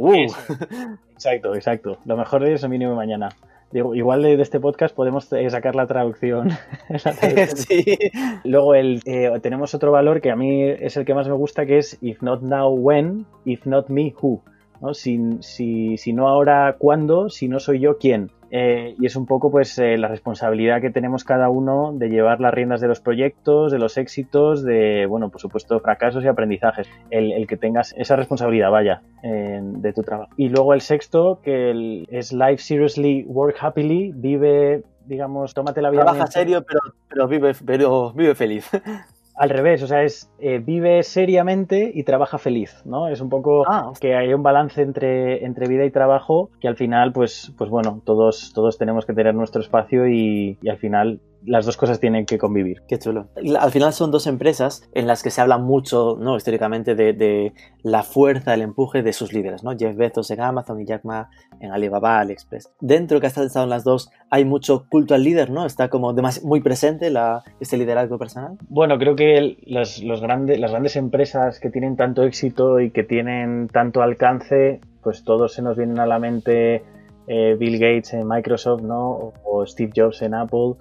Exacto, 1.13 1.55
exacto. 1.55 1.97
Lo 2.05 2.15
mejor 2.15 2.41
de 2.41 2.49
hoy 2.49 2.53
es 2.53 2.61
lo 2.61 2.69
mínimo 2.69 2.91
de 2.91 2.97
mañana. 2.97 3.29
Digo, 3.71 3.95
igual 3.95 4.21
de, 4.21 4.41
este 4.41 4.59
podcast 4.59 4.95
podemos 4.95 5.31
eh, 5.33 5.49
sacar 5.49 5.75
la 5.75 5.87
traducción. 5.87 6.51
sí. 7.55 7.97
Luego 8.43 8.75
el, 8.75 9.01
eh, 9.05 9.31
tenemos 9.41 9.73
otro 9.73 9.91
valor 9.91 10.21
que 10.21 10.31
a 10.31 10.35
mí 10.35 10.63
es 10.63 10.95
el 10.95 11.05
que 11.05 11.13
más 11.13 11.27
me 11.27 11.33
gusta, 11.33 11.65
que 11.65 11.79
es 11.79 11.97
if 12.01 12.21
not 12.21 12.41
now, 12.41 12.69
when, 12.69 13.25
if 13.45 13.65
not 13.65 13.89
me, 13.89 14.13
who. 14.21 14.41
¿no? 14.79 14.93
Si, 14.93 15.19
si, 15.41 15.97
si 15.97 16.13
no 16.13 16.27
ahora, 16.29 16.75
¿cuándo? 16.77 17.29
Si 17.29 17.47
no 17.47 17.59
soy 17.59 17.79
yo, 17.79 17.97
¿quién? 17.97 18.31
Eh, 18.51 18.95
y 18.99 19.05
es 19.05 19.15
un 19.15 19.25
poco 19.25 19.51
pues 19.51 19.77
eh, 19.79 19.97
la 19.97 20.07
responsabilidad 20.07 20.81
que 20.81 20.89
tenemos 20.89 21.23
cada 21.23 21.49
uno 21.49 21.91
de 21.93 22.09
llevar 22.09 22.39
las 22.39 22.53
riendas 22.53 22.81
de 22.81 22.87
los 22.87 23.01
proyectos, 23.01 23.71
de 23.71 23.79
los 23.79 23.97
éxitos, 23.97 24.63
de, 24.63 25.05
bueno, 25.05 25.29
por 25.29 25.41
supuesto, 25.41 25.79
fracasos 25.79 26.23
y 26.23 26.27
aprendizajes. 26.27 26.87
El, 27.09 27.47
que 27.47 27.57
tengas 27.57 27.93
esa 27.97 28.15
responsabilidad, 28.15 28.71
vaya, 28.71 29.01
de 29.21 29.93
tu 29.93 30.01
trabajo. 30.01 30.31
Y 30.35 30.49
luego 30.49 30.73
el 30.73 30.81
sexto, 30.81 31.39
que 31.41 32.05
es 32.09 32.33
Life 32.33 32.57
Seriously, 32.57 33.23
Work 33.27 33.55
Happily, 33.61 34.11
vive, 34.13 34.83
digamos, 35.05 35.53
tómate 35.53 35.81
la 35.81 35.89
vida. 35.89 36.03
Trabaja 36.03 36.27
serio, 36.27 36.63
pero, 36.67 36.79
pero, 37.07 37.27
vive, 37.27 37.53
pero 37.65 38.11
vive 38.13 38.35
feliz. 38.35 38.69
Al 39.37 39.49
revés, 39.49 39.83
o 39.83 39.87
sea, 39.87 40.03
es 40.03 40.31
eh, 40.39 40.57
vive 40.59 41.03
seriamente 41.03 41.91
y 41.93 42.03
trabaja 42.03 42.37
feliz, 42.39 42.81
¿no? 42.85 43.07
Es 43.07 43.21
un 43.21 43.29
poco 43.29 43.63
Ah. 43.69 43.91
que 44.01 44.15
hay 44.15 44.33
un 44.33 44.41
balance 44.41 44.81
entre, 44.81 45.45
entre 45.45 45.67
vida 45.67 45.85
y 45.85 45.91
trabajo 45.91 46.49
que 46.59 46.67
al 46.67 46.75
final, 46.75 47.13
pues, 47.13 47.53
pues 47.57 47.69
bueno, 47.69 48.01
todos, 48.03 48.51
todos 48.53 48.77
tenemos 48.77 49.05
que 49.05 49.13
tener 49.13 49.35
nuestro 49.35 49.61
espacio 49.61 50.07
y, 50.07 50.57
y 50.61 50.69
al 50.69 50.77
final 50.77 51.19
las 51.47 51.65
dos 51.65 51.77
cosas 51.77 51.99
tienen 51.99 52.25
que 52.25 52.37
convivir. 52.37 52.83
Qué 52.87 52.99
chulo. 52.99 53.29
Al 53.59 53.71
final 53.71 53.93
son 53.93 54.11
dos 54.11 54.27
empresas 54.27 54.87
en 54.93 55.07
las 55.07 55.23
que 55.23 55.31
se 55.31 55.41
habla 55.41 55.57
mucho, 55.57 56.17
¿no? 56.19 56.35
Históricamente 56.37 56.93
de, 56.93 57.13
de 57.13 57.53
la 57.83 58.03
fuerza, 58.03 58.53
el 58.53 58.61
empuje 58.61 59.01
de 59.01 59.13
sus 59.13 59.33
líderes, 59.33 59.63
¿no? 59.63 59.71
Jeff 59.75 59.95
Bezos 59.95 60.29
en 60.29 60.41
Amazon 60.41 60.79
y 60.81 60.85
Jack 60.85 61.05
Ma 61.05 61.29
en 61.59 61.71
Alibaba, 61.71 62.19
AliExpress. 62.19 62.71
Dentro 62.81 63.19
que 63.19 63.27
has 63.27 63.37
estado 63.37 63.63
en 63.63 63.69
las 63.69 63.83
dos 63.83 64.11
hay 64.29 64.45
mucho 64.45 64.85
culto 64.89 65.15
al 65.15 65.23
líder, 65.23 65.49
¿no? 65.49 65.65
Está 65.65 65.89
como 65.89 66.13
muy 66.43 66.61
presente 66.61 67.09
la, 67.09 67.43
este 67.59 67.77
liderazgo 67.77 68.17
personal. 68.19 68.57
Bueno, 68.69 68.99
creo 68.99 69.15
que 69.15 69.37
el- 69.37 69.57
los 69.65 70.21
grandes, 70.21 70.59
las 70.59 70.71
grandes 70.71 70.95
empresas 70.97 71.59
que 71.59 71.69
tienen 71.69 71.95
tanto 71.95 72.23
éxito 72.23 72.79
y 72.81 72.91
que 72.91 73.03
tienen 73.03 73.69
tanto 73.69 74.01
alcance, 74.01 74.81
pues 75.01 75.23
todos 75.23 75.53
se 75.53 75.61
nos 75.61 75.77
vienen 75.77 75.99
a 75.99 76.05
la 76.05 76.19
mente 76.19 76.83
eh, 77.29 77.55
Bill 77.59 77.77
Gates 77.77 78.13
en 78.13 78.27
Microsoft, 78.27 78.81
¿no? 78.83 79.33
O 79.43 79.65
Steve 79.65 79.91
Jobs 79.95 80.21
en 80.21 80.33
Apple. 80.33 80.75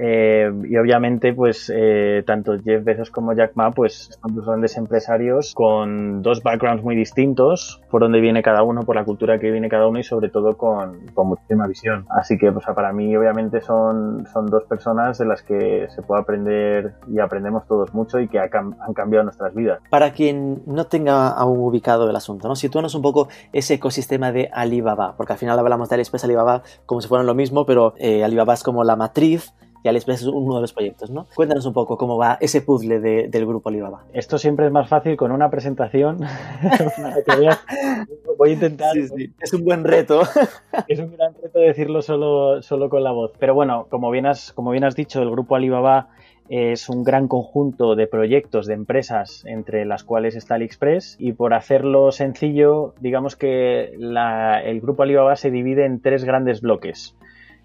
Eh, 0.00 0.50
y 0.68 0.76
obviamente, 0.76 1.32
pues 1.34 1.72
eh, 1.74 2.22
tanto 2.26 2.52
Jeff 2.62 2.84
Bezos 2.84 3.10
como 3.10 3.32
Jack 3.32 3.52
Ma, 3.54 3.72
pues 3.72 4.18
son 4.22 4.34
dos 4.34 4.46
grandes 4.46 4.76
empresarios 4.76 5.54
con 5.54 6.22
dos 6.22 6.42
backgrounds 6.42 6.84
muy 6.84 6.94
distintos, 6.94 7.80
por 7.90 8.00
donde 8.02 8.20
viene 8.20 8.42
cada 8.42 8.62
uno, 8.62 8.82
por 8.84 8.96
la 8.96 9.04
cultura 9.04 9.38
que 9.38 9.50
viene 9.50 9.68
cada 9.68 9.88
uno 9.88 9.98
y 9.98 10.04
sobre 10.04 10.28
todo 10.28 10.56
con, 10.56 11.06
con 11.14 11.28
muchísima 11.28 11.66
visión. 11.66 12.06
Así 12.10 12.38
que, 12.38 12.52
pues 12.52 12.64
para 12.74 12.92
mí, 12.92 13.16
obviamente, 13.16 13.60
son, 13.60 14.26
son 14.32 14.46
dos 14.46 14.64
personas 14.64 15.18
de 15.18 15.24
las 15.26 15.42
que 15.42 15.88
se 15.94 16.02
puede 16.02 16.22
aprender 16.22 16.94
y 17.08 17.18
aprendemos 17.18 17.66
todos 17.66 17.92
mucho 17.92 18.20
y 18.20 18.28
que 18.28 18.38
ha 18.38 18.48
cam- 18.48 18.76
han 18.80 18.94
cambiado 18.94 19.24
nuestras 19.24 19.54
vidas. 19.54 19.80
Para 19.90 20.12
quien 20.12 20.62
no 20.66 20.86
tenga 20.86 21.28
aún 21.28 21.58
ubicado 21.58 22.08
el 22.08 22.14
asunto, 22.16 22.46
¿no? 22.48 22.54
Sitúanos 22.56 22.94
un 22.94 23.02
poco 23.02 23.28
ese 23.52 23.74
ecosistema 23.74 24.32
de 24.32 24.48
Alibaba, 24.52 25.14
porque 25.16 25.32
al 25.32 25.38
final 25.38 25.58
hablamos 25.58 25.88
de 25.88 25.94
AliExpress 25.96 26.24
Alibaba 26.24 26.62
como 26.86 27.00
si 27.00 27.08
fueran 27.08 27.26
lo 27.26 27.34
mismo, 27.34 27.66
pero 27.66 27.94
eh, 27.98 28.22
Alibaba 28.24 28.54
es 28.54 28.62
como 28.62 28.84
la 28.84 28.96
matriz 28.96 29.52
y 29.82 29.88
AliExpress 29.88 30.22
es 30.22 30.26
uno 30.26 30.56
de 30.56 30.60
los 30.62 30.72
proyectos, 30.72 31.10
¿no? 31.10 31.26
Cuéntanos 31.34 31.64
un 31.66 31.72
poco 31.72 31.96
cómo 31.96 32.16
va 32.16 32.36
ese 32.40 32.60
puzzle 32.62 33.00
de- 33.00 33.28
del 33.28 33.46
grupo 33.46 33.68
Alibaba. 33.68 34.04
Esto 34.12 34.38
siempre 34.38 34.66
es 34.66 34.72
más 34.72 34.88
fácil 34.88 35.16
con 35.16 35.30
una 35.32 35.50
presentación. 35.50 36.20
Voy 38.38 38.50
a 38.50 38.52
intentar. 38.52 38.96
Es 38.96 39.52
un 39.52 39.64
buen 39.64 39.84
reto. 39.84 40.22
Es 40.88 40.98
un 41.00 41.12
gran 41.16 41.34
reto 41.42 41.58
decirlo 41.58 42.02
solo, 42.02 42.62
solo 42.62 42.88
con 42.88 43.02
la 43.02 43.10
voz. 43.10 43.32
Pero 43.38 43.54
bueno, 43.54 43.86
como 43.90 44.10
bien, 44.10 44.26
has, 44.26 44.52
como 44.52 44.70
bien 44.70 44.84
has 44.84 44.94
dicho, 44.94 45.20
el 45.22 45.30
grupo 45.30 45.56
Alibaba 45.56 46.08
es 46.48 46.88
un 46.88 47.04
gran 47.04 47.28
conjunto 47.28 47.94
de 47.94 48.06
proyectos, 48.06 48.66
de 48.66 48.74
empresas, 48.74 49.44
entre 49.46 49.84
las 49.84 50.02
cuales 50.04 50.34
está 50.34 50.54
AliExpress. 50.54 51.16
Y 51.18 51.32
por 51.32 51.52
hacerlo 51.52 52.10
sencillo, 52.12 52.94
digamos 53.00 53.36
que 53.36 53.92
la- 53.98 54.62
el 54.62 54.80
grupo 54.80 55.02
Alibaba 55.02 55.36
se 55.36 55.50
divide 55.50 55.84
en 55.84 56.00
tres 56.00 56.24
grandes 56.24 56.60
bloques. 56.62 57.16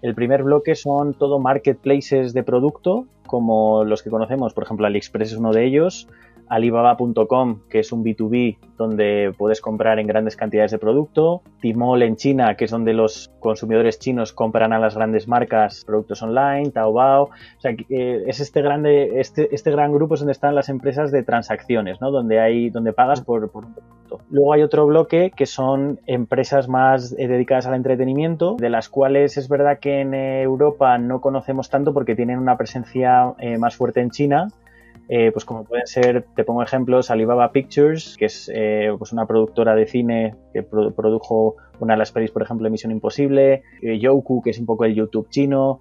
El 0.04 0.14
primer 0.14 0.42
bloque 0.42 0.74
son 0.74 1.14
todo 1.14 1.38
marketplaces 1.38 2.34
de 2.34 2.42
producto, 2.42 3.06
como 3.26 3.84
los 3.84 4.02
que 4.02 4.10
conocemos, 4.10 4.54
por 4.54 4.64
ejemplo, 4.64 4.86
AliExpress 4.86 5.32
es 5.32 5.38
uno 5.38 5.52
de 5.52 5.64
ellos. 5.66 6.08
Alibaba.com, 6.48 7.60
que 7.70 7.78
es 7.80 7.90
un 7.90 8.04
B2B 8.04 8.58
donde 8.76 9.32
puedes 9.36 9.60
comprar 9.60 9.98
en 9.98 10.06
grandes 10.06 10.36
cantidades 10.36 10.72
de 10.72 10.78
producto. 10.78 11.42
Tmall 11.62 12.02
en 12.02 12.16
China, 12.16 12.56
que 12.56 12.66
es 12.66 12.70
donde 12.70 12.92
los 12.92 13.32
consumidores 13.40 13.98
chinos 13.98 14.32
compran 14.32 14.72
a 14.72 14.78
las 14.78 14.94
grandes 14.94 15.26
marcas 15.26 15.84
productos 15.86 16.22
online. 16.22 16.70
Taobao. 16.70 17.24
O 17.24 17.60
sea, 17.60 17.72
eh, 17.88 18.24
es 18.26 18.40
este, 18.40 18.62
grande, 18.62 19.20
este, 19.20 19.54
este 19.54 19.70
gran 19.70 19.92
grupo 19.92 20.14
es 20.14 20.20
donde 20.20 20.32
están 20.32 20.54
las 20.54 20.68
empresas 20.68 21.10
de 21.12 21.22
transacciones, 21.22 22.00
¿no? 22.00 22.10
Donde, 22.10 22.40
hay, 22.40 22.70
donde 22.70 22.92
pagas 22.92 23.22
por, 23.22 23.50
por 23.50 23.64
un 23.64 23.74
producto. 23.74 24.20
Luego 24.30 24.52
hay 24.52 24.62
otro 24.62 24.86
bloque 24.86 25.32
que 25.34 25.46
son 25.46 26.00
empresas 26.06 26.68
más 26.68 27.14
eh, 27.18 27.26
dedicadas 27.26 27.66
al 27.66 27.74
entretenimiento, 27.74 28.56
de 28.58 28.70
las 28.70 28.88
cuales 28.88 29.36
es 29.36 29.48
verdad 29.48 29.78
que 29.78 30.00
en 30.00 30.14
Europa 30.14 30.98
no 30.98 31.20
conocemos 31.20 31.70
tanto 31.70 31.92
porque 31.94 32.14
tienen 32.14 32.38
una 32.38 32.56
presencia 32.56 33.13
eh, 33.38 33.58
más 33.58 33.76
fuerte 33.76 34.00
en 34.00 34.10
China. 34.10 34.48
Eh, 35.08 35.30
pues 35.32 35.44
como 35.44 35.64
pueden 35.64 35.86
ser, 35.86 36.24
te 36.34 36.44
pongo 36.44 36.62
ejemplos, 36.62 37.10
Alibaba 37.10 37.52
Pictures, 37.52 38.16
que 38.18 38.24
es 38.24 38.50
eh, 38.54 38.90
pues 38.98 39.12
una 39.12 39.26
productora 39.26 39.74
de 39.74 39.84
cine 39.86 40.34
que 40.54 40.62
pro- 40.62 40.92
produjo 40.92 41.56
una 41.78 41.92
de 41.92 41.98
las 41.98 42.10
pelis, 42.10 42.30
por 42.30 42.42
ejemplo, 42.42 42.64
de 42.64 42.70
Misión 42.70 42.90
Imposible, 42.90 43.62
eh, 43.82 43.98
Youku, 43.98 44.40
que 44.42 44.50
es 44.50 44.58
un 44.58 44.64
poco 44.64 44.86
el 44.86 44.94
YouTube 44.94 45.28
chino, 45.28 45.80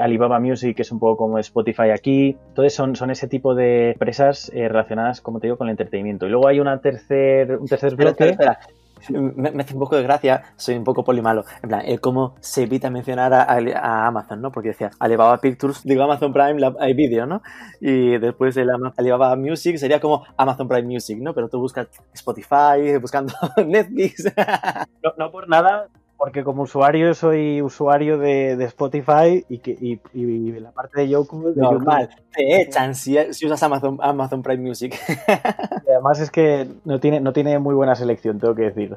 Alibaba 0.00 0.40
Music, 0.40 0.74
que 0.74 0.82
es 0.82 0.90
un 0.90 0.98
poco 0.98 1.16
como 1.16 1.38
Spotify 1.38 1.90
aquí. 1.94 2.36
Entonces 2.48 2.74
son, 2.74 2.96
son 2.96 3.10
ese 3.12 3.28
tipo 3.28 3.54
de 3.54 3.92
empresas 3.92 4.50
relacionadas, 4.52 5.20
como 5.20 5.38
te 5.38 5.46
digo, 5.46 5.56
con 5.56 5.68
el 5.68 5.72
entretenimiento. 5.72 6.26
Y 6.26 6.30
luego 6.30 6.48
hay 6.48 6.58
una 6.58 6.80
tercer, 6.80 7.56
un 7.56 7.68
tercer 7.68 7.94
bloque. 7.94 8.30
espera. 8.30 8.58
Me, 9.10 9.48
hace 9.62 9.74
un 9.74 9.80
poco 9.80 9.96
de 9.96 10.02
gracia, 10.02 10.42
soy 10.56 10.76
un 10.76 10.84
poco 10.84 11.04
polimalo. 11.04 11.44
En 11.62 11.68
plan, 11.68 11.82
el 11.84 12.00
cómo 12.00 12.34
se 12.40 12.62
evita 12.64 12.90
mencionar 12.90 13.32
a, 13.34 14.06
Amazon, 14.06 14.40
¿no? 14.40 14.52
Porque 14.52 14.68
decía 14.70 14.90
Alibaba 14.98 15.38
Pictures, 15.38 15.82
digo 15.84 16.02
Amazon 16.02 16.32
Prime, 16.32 16.58
la- 16.60 16.74
hay 16.80 16.94
vídeo, 16.94 17.26
¿no? 17.26 17.42
Y 17.80 18.18
después 18.18 18.56
el 18.56 18.68
Alibaba 18.96 19.36
Music 19.36 19.76
sería 19.76 20.00
como 20.00 20.24
Amazon 20.36 20.68
Prime 20.68 20.88
Music, 20.88 21.18
¿no? 21.20 21.34
Pero 21.34 21.48
tú 21.48 21.58
buscas 21.58 21.88
Spotify, 22.12 22.96
buscando 23.00 23.34
Netflix. 23.66 24.24
No, 25.02 25.12
no 25.16 25.30
por 25.30 25.48
nada, 25.48 25.88
porque 26.18 26.42
como 26.42 26.64
usuario 26.64 27.14
soy 27.14 27.62
usuario 27.62 28.18
de, 28.18 28.56
de 28.56 28.64
Spotify 28.64 29.46
y, 29.48 29.58
que, 29.58 29.70
y, 29.70 30.00
y 30.12 30.50
la 30.58 30.72
parte 30.72 31.00
de 31.00 31.08
Youku, 31.08 31.54
de 31.54 31.62
Normal, 31.62 32.10
te 32.34 32.60
echan 32.60 32.96
si, 32.96 33.16
si 33.32 33.46
usas 33.46 33.62
Amazon, 33.62 33.98
Amazon 34.02 34.42
Prime 34.42 34.68
Music. 34.68 34.98
y 35.86 35.90
además 35.90 36.18
es 36.18 36.32
que 36.32 36.68
no 36.84 36.98
tiene, 36.98 37.20
no 37.20 37.32
tiene 37.32 37.60
muy 37.60 37.76
buena 37.76 37.94
selección, 37.94 38.40
tengo 38.40 38.56
que 38.56 38.62
decir. 38.62 38.96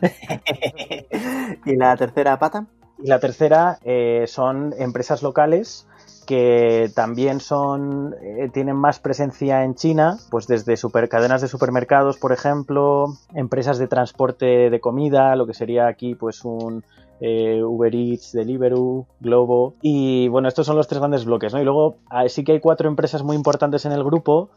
y 1.66 1.76
la 1.76 1.94
tercera 1.98 2.38
pata, 2.38 2.64
Y 2.98 3.08
la 3.08 3.20
tercera 3.20 3.78
eh, 3.84 4.24
son 4.26 4.74
empresas 4.78 5.22
locales 5.22 5.86
que 6.24 6.90
también 6.94 7.40
son 7.40 8.14
eh, 8.22 8.48
tienen 8.52 8.76
más 8.76 8.98
presencia 8.98 9.64
en 9.64 9.74
China, 9.74 10.18
pues 10.30 10.46
desde 10.46 10.76
cadenas 11.08 11.42
de 11.42 11.48
supermercados, 11.48 12.18
por 12.18 12.32
ejemplo, 12.32 13.06
empresas 13.34 13.78
de 13.78 13.86
transporte 13.86 14.70
de 14.70 14.80
comida, 14.80 15.36
lo 15.36 15.46
que 15.46 15.54
sería 15.54 15.86
aquí 15.86 16.14
pues 16.14 16.44
un 16.44 16.84
eh, 17.20 17.62
Uber 17.62 17.94
Eats, 17.94 18.32
Deliveroo, 18.32 19.06
Globo 19.20 19.74
y 19.80 20.28
bueno, 20.28 20.48
estos 20.48 20.66
son 20.66 20.76
los 20.76 20.88
tres 20.88 21.00
grandes 21.00 21.24
bloques, 21.24 21.52
¿no? 21.52 21.60
Y 21.60 21.64
luego 21.64 21.96
ah, 22.10 22.28
sí 22.28 22.44
que 22.44 22.52
hay 22.52 22.60
cuatro 22.60 22.88
empresas 22.88 23.22
muy 23.22 23.36
importantes 23.36 23.84
en 23.84 23.92
el 23.92 24.04
grupo 24.04 24.50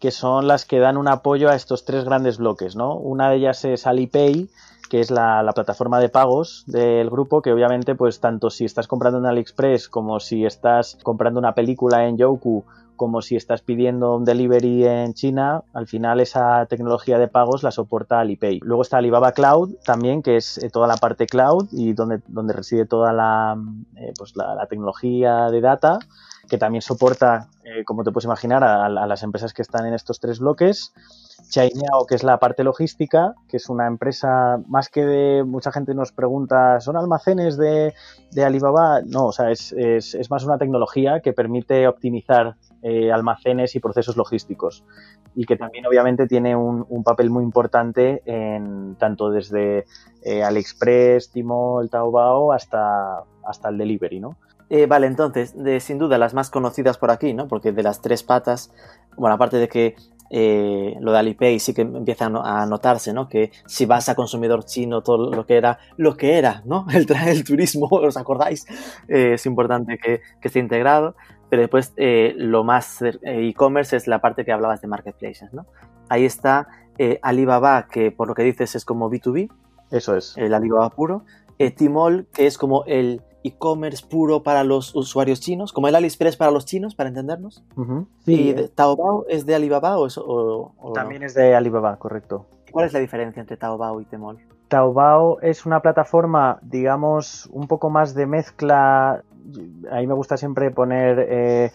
que 0.00 0.10
son 0.10 0.46
las 0.46 0.64
que 0.64 0.78
dan 0.78 0.96
un 0.96 1.08
apoyo 1.08 1.48
a 1.48 1.54
estos 1.54 1.84
tres 1.84 2.04
grandes 2.04 2.38
bloques, 2.38 2.76
¿no? 2.76 2.94
Una 2.94 3.30
de 3.30 3.36
ellas 3.36 3.64
es 3.64 3.86
Alipay, 3.86 4.48
que 4.90 5.00
es 5.00 5.10
la, 5.10 5.42
la, 5.42 5.52
plataforma 5.52 6.00
de 6.00 6.08
pagos 6.08 6.64
del 6.66 7.10
grupo, 7.10 7.42
que 7.42 7.52
obviamente, 7.52 7.94
pues 7.94 8.20
tanto 8.20 8.50
si 8.50 8.64
estás 8.64 8.86
comprando 8.86 9.18
en 9.18 9.26
AliExpress 9.26 9.88
como 9.88 10.20
si 10.20 10.44
estás 10.44 10.98
comprando 11.02 11.40
una 11.40 11.54
película 11.54 12.06
en 12.06 12.16
Youku, 12.16 12.64
como 12.96 13.22
si 13.22 13.36
estás 13.36 13.62
pidiendo 13.62 14.16
un 14.16 14.24
delivery 14.24 14.86
en 14.86 15.14
China, 15.14 15.62
al 15.72 15.86
final 15.86 16.20
esa 16.20 16.66
tecnología 16.66 17.18
de 17.18 17.28
pagos 17.28 17.62
la 17.62 17.70
soporta 17.70 18.20
Alipay. 18.20 18.60
Luego 18.62 18.82
está 18.82 18.98
Alibaba 18.98 19.32
Cloud 19.32 19.74
también, 19.84 20.22
que 20.22 20.36
es 20.36 20.58
eh, 20.58 20.70
toda 20.70 20.86
la 20.86 20.96
parte 20.96 21.26
cloud 21.26 21.68
y 21.72 21.92
donde, 21.92 22.20
donde 22.28 22.52
reside 22.52 22.86
toda 22.86 23.12
la, 23.12 23.56
eh, 23.96 24.12
pues 24.16 24.36
la 24.36 24.66
tecnología 24.68 25.50
de 25.50 25.60
data 25.60 25.98
que 26.48 26.58
también 26.58 26.82
soporta, 26.82 27.48
eh, 27.64 27.84
como 27.84 28.04
te 28.04 28.10
puedes 28.10 28.24
imaginar, 28.24 28.64
a, 28.64 28.88
las 28.88 29.22
empresas 29.22 29.52
que 29.52 29.62
están 29.62 29.86
en 29.86 29.94
estos 29.94 30.20
tres 30.20 30.38
bloques. 30.38 30.92
Chainao, 31.50 32.06
que 32.08 32.14
es 32.14 32.22
la 32.22 32.38
parte 32.38 32.64
logística, 32.64 33.34
que 33.48 33.58
es 33.58 33.68
una 33.68 33.86
empresa 33.86 34.58
más 34.66 34.88
que 34.88 35.04
de 35.04 35.44
mucha 35.44 35.72
gente 35.72 35.94
nos 35.94 36.12
pregunta, 36.12 36.80
¿son 36.80 36.96
almacenes 36.96 37.56
de, 37.56 37.92
Alibaba? 38.44 39.02
No, 39.04 39.26
o 39.26 39.32
sea, 39.32 39.50
es, 39.50 39.74
más 40.30 40.44
una 40.44 40.58
tecnología 40.58 41.20
que 41.20 41.32
permite 41.32 41.86
optimizar 41.86 42.56
eh, 42.82 43.12
almacenes 43.12 43.74
y 43.76 43.80
procesos 43.80 44.16
logísticos 44.16 44.84
y 45.34 45.46
que 45.46 45.56
también 45.56 45.86
obviamente 45.86 46.26
tiene 46.26 46.54
un, 46.54 47.02
papel 47.04 47.28
muy 47.28 47.42
importante 47.42 48.22
tanto 48.98 49.30
desde 49.30 49.84
eh, 50.22 50.42
AliExpress, 50.42 51.30
Tmall, 51.30 51.90
Taobao 51.90 52.52
hasta, 52.52 53.24
hasta 53.44 53.68
el 53.68 53.78
delivery, 53.78 54.20
¿no? 54.20 54.36
Eh, 54.76 54.86
vale, 54.86 55.06
entonces, 55.06 55.54
de, 55.56 55.78
sin 55.78 55.98
duda 55.98 56.18
las 56.18 56.34
más 56.34 56.50
conocidas 56.50 56.98
por 56.98 57.12
aquí, 57.12 57.32
¿no? 57.32 57.46
Porque 57.46 57.70
de 57.70 57.84
las 57.84 58.00
tres 58.00 58.24
patas, 58.24 58.72
bueno, 59.16 59.36
aparte 59.36 59.58
de 59.58 59.68
que 59.68 59.94
eh, 60.30 60.96
lo 60.98 61.12
de 61.12 61.18
Alipay 61.18 61.60
sí 61.60 61.72
que 61.72 61.82
empieza 61.82 62.26
a 62.26 62.66
notarse, 62.66 63.12
¿no? 63.12 63.28
Que 63.28 63.52
si 63.66 63.86
vas 63.86 64.08
a 64.08 64.16
consumidor 64.16 64.64
chino, 64.64 65.00
todo 65.02 65.30
lo 65.30 65.46
que 65.46 65.58
era, 65.58 65.78
lo 65.96 66.16
que 66.16 66.38
era, 66.38 66.62
¿no? 66.64 66.86
El, 66.92 67.06
el 67.28 67.44
turismo, 67.44 67.86
¿os 67.92 68.16
acordáis? 68.16 68.66
Eh, 69.06 69.34
es 69.34 69.46
importante 69.46 69.96
que, 69.96 70.22
que, 70.40 70.48
esté 70.48 70.58
integrado. 70.58 71.14
Pero 71.48 71.62
después 71.62 71.92
lo 71.96 72.64
más 72.64 73.00
e-commerce 73.22 73.96
es 73.96 74.08
la 74.08 74.20
parte 74.20 74.44
que 74.44 74.50
hablabas 74.50 74.80
de 74.80 74.88
marketplaces, 74.88 75.52
¿no? 75.52 75.66
Ahí 76.08 76.24
está 76.24 76.66
Alibaba, 77.22 77.86
que 77.86 78.10
por 78.10 78.26
lo 78.26 78.34
que 78.34 78.42
dices 78.42 78.74
es 78.74 78.84
como 78.84 79.08
B2B. 79.08 79.52
Eso 79.92 80.16
es. 80.16 80.36
El 80.36 80.52
Alibaba 80.52 80.90
puro. 80.90 81.22
Tmall, 81.76 82.26
que 82.34 82.48
es 82.48 82.58
como 82.58 82.84
el 82.86 83.22
e-commerce 83.44 84.04
puro 84.04 84.42
para 84.42 84.64
los 84.64 84.94
usuarios 84.96 85.38
chinos, 85.40 85.72
como 85.72 85.86
el 85.86 85.94
AliExpress 85.94 86.36
para 86.36 86.50
los 86.50 86.64
chinos, 86.64 86.94
para 86.94 87.10
entendernos. 87.10 87.62
sí, 88.24 88.50
¿Y 88.50 88.68
Taobao 88.68 89.26
es 89.28 89.46
de 89.46 89.54
Alibaba 89.54 89.98
o, 89.98 90.08
o, 90.16 90.92
También 90.94 91.22
es 91.22 91.34
de 91.34 91.54
Alibaba, 91.54 91.96
correcto. 91.98 92.46
¿Cuál 92.72 92.86
es 92.86 92.92
la 92.92 92.98
diferencia 92.98 93.40
entre 93.40 93.56
Taobao 93.56 94.00
y 94.00 94.06
Tmall? 94.06 94.38
Taobao 94.68 95.40
es 95.42 95.66
una 95.66 95.80
plataforma, 95.80 96.58
digamos, 96.62 97.48
un 97.52 97.68
poco 97.68 97.90
más 97.90 98.14
de 98.14 98.26
mezcla. 98.26 99.22
A 99.90 99.96
mí 100.00 100.06
me 100.06 100.14
gusta 100.14 100.38
siempre 100.38 100.70
poner 100.70 101.26
eh, 101.28 101.70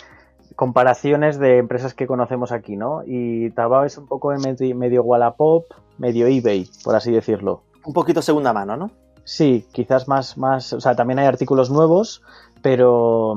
comparaciones 0.55 1.37
de 1.39 1.59
empresas 1.59 1.93
que 1.93 2.07
conocemos 2.07 2.51
aquí, 2.51 2.75
¿no? 2.75 3.03
Y 3.05 3.51
Taobao 3.51 3.85
es 3.85 3.97
un 3.97 4.07
poco 4.07 4.33
medio, 4.33 4.75
medio 4.75 5.03
Wallapop, 5.03 5.65
medio 5.99 6.27
eBay, 6.27 6.67
por 6.83 6.95
así 6.95 7.11
decirlo. 7.11 7.61
Un 7.85 7.93
poquito 7.93 8.21
segunda 8.21 8.51
mano, 8.53 8.75
¿no? 8.75 8.91
Sí, 9.29 9.67
quizás 9.71 10.07
más, 10.07 10.39
más, 10.39 10.73
o 10.73 10.81
sea, 10.81 10.95
también 10.95 11.19
hay 11.19 11.27
artículos 11.27 11.69
nuevos, 11.69 12.23
pero, 12.63 13.35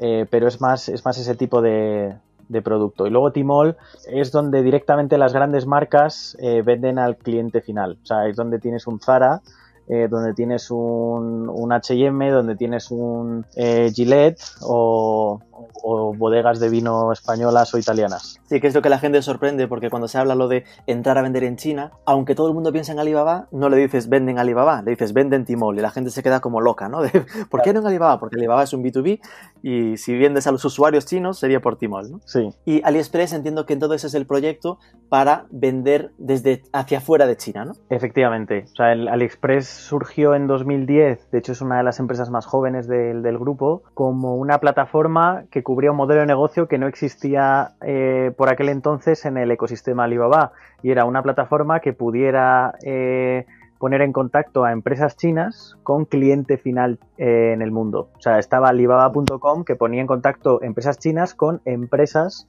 eh, 0.00 0.24
pero 0.30 0.48
es 0.48 0.58
más, 0.62 0.88
es 0.88 1.04
más 1.04 1.18
ese 1.18 1.34
tipo 1.34 1.60
de, 1.60 2.14
de 2.48 2.62
producto. 2.62 3.06
Y 3.06 3.10
luego 3.10 3.30
Timol 3.30 3.76
es 4.06 4.32
donde 4.32 4.62
directamente 4.62 5.18
las 5.18 5.34
grandes 5.34 5.66
marcas 5.66 6.34
eh, 6.40 6.62
venden 6.62 6.98
al 6.98 7.18
cliente 7.18 7.60
final. 7.60 7.98
O 8.02 8.06
sea, 8.06 8.26
es 8.26 8.36
donde 8.36 8.58
tienes 8.58 8.86
un 8.86 9.00
Zara, 9.00 9.42
eh, 9.86 10.08
donde 10.10 10.32
tienes 10.32 10.70
un, 10.70 11.50
un 11.50 11.72
HM, 11.72 12.30
donde 12.30 12.56
tienes 12.56 12.90
un 12.90 13.44
eh, 13.54 13.92
Gillette 13.94 14.40
o, 14.62 15.42
o 15.82 16.14
bodegas 16.14 16.60
de 16.60 16.68
vino 16.68 17.12
españolas 17.12 17.72
o 17.74 17.78
italianas. 17.78 18.40
Sí, 18.48 18.60
que 18.60 18.66
es 18.66 18.74
lo 18.74 18.82
que 18.82 18.88
la 18.88 18.98
gente 18.98 19.20
sorprende, 19.22 19.68
porque 19.68 19.90
cuando 19.90 20.08
se 20.08 20.18
habla 20.18 20.34
lo 20.34 20.48
de 20.48 20.64
entrar 20.86 21.18
a 21.18 21.22
vender 21.22 21.44
en 21.44 21.56
China, 21.56 21.92
aunque 22.04 22.34
todo 22.34 22.48
el 22.48 22.54
mundo 22.54 22.72
piensa 22.72 22.92
en 22.92 22.98
Alibaba, 22.98 23.48
no 23.50 23.68
le 23.68 23.76
dices 23.76 24.08
venden 24.08 24.38
Alibaba, 24.38 24.82
le 24.82 24.92
dices 24.92 25.12
venden 25.12 25.44
Timol 25.44 25.78
y 25.78 25.82
la 25.82 25.90
gente 25.90 26.10
se 26.10 26.22
queda 26.22 26.40
como 26.40 26.60
loca, 26.60 26.88
¿no? 26.88 27.00
¿Por 27.50 27.62
qué 27.62 27.72
no 27.72 27.80
en 27.80 27.86
Alibaba? 27.86 28.18
Porque 28.18 28.36
Alibaba 28.36 28.62
es 28.62 28.72
un 28.72 28.82
B2B 28.82 29.20
y 29.62 29.96
si 29.96 30.16
vendes 30.16 30.46
a 30.46 30.52
los 30.52 30.64
usuarios 30.64 31.06
chinos 31.06 31.38
sería 31.38 31.60
por 31.60 31.76
Timol, 31.76 32.10
¿no? 32.10 32.20
Sí. 32.24 32.50
Y 32.64 32.82
AliExpress 32.82 33.32
entiendo 33.32 33.66
que 33.66 33.74
entonces 33.74 34.04
es 34.04 34.14
el 34.14 34.26
proyecto 34.26 34.78
para 35.08 35.46
vender 35.50 36.12
desde 36.18 36.62
hacia 36.72 36.98
afuera 36.98 37.26
de 37.26 37.36
China, 37.36 37.64
¿no? 37.64 37.72
Efectivamente. 37.88 38.64
O 38.72 38.76
sea, 38.76 38.92
el 38.92 39.08
AliExpress 39.08 39.66
surgió 39.66 40.34
en 40.34 40.46
2010, 40.46 41.30
de 41.30 41.38
hecho 41.38 41.52
es 41.52 41.60
una 41.60 41.78
de 41.78 41.84
las 41.84 42.00
empresas 42.00 42.30
más 42.30 42.46
jóvenes 42.46 42.86
del, 42.88 43.22
del 43.22 43.38
grupo, 43.38 43.82
como 43.94 44.36
una 44.36 44.58
plataforma 44.58 45.43
que 45.50 45.62
cubría 45.62 45.90
un 45.90 45.96
modelo 45.96 46.20
de 46.20 46.26
negocio 46.26 46.68
que 46.68 46.78
no 46.78 46.86
existía 46.86 47.72
eh, 47.82 48.32
por 48.36 48.48
aquel 48.48 48.68
entonces 48.68 49.24
en 49.24 49.36
el 49.36 49.50
ecosistema 49.50 50.04
Alibaba 50.04 50.52
y 50.82 50.90
era 50.90 51.04
una 51.04 51.22
plataforma 51.22 51.80
que 51.80 51.92
pudiera 51.92 52.74
eh, 52.84 53.46
poner 53.78 54.02
en 54.02 54.12
contacto 54.12 54.64
a 54.64 54.72
empresas 54.72 55.16
chinas 55.16 55.76
con 55.82 56.04
cliente 56.04 56.56
final 56.56 56.98
eh, 57.18 57.52
en 57.52 57.62
el 57.62 57.70
mundo. 57.70 58.08
O 58.16 58.20
sea, 58.20 58.38
estaba 58.38 58.68
alibaba.com 58.68 59.64
que 59.64 59.76
ponía 59.76 60.00
en 60.00 60.06
contacto 60.06 60.62
empresas 60.62 60.98
chinas 60.98 61.34
con 61.34 61.60
empresas 61.64 62.48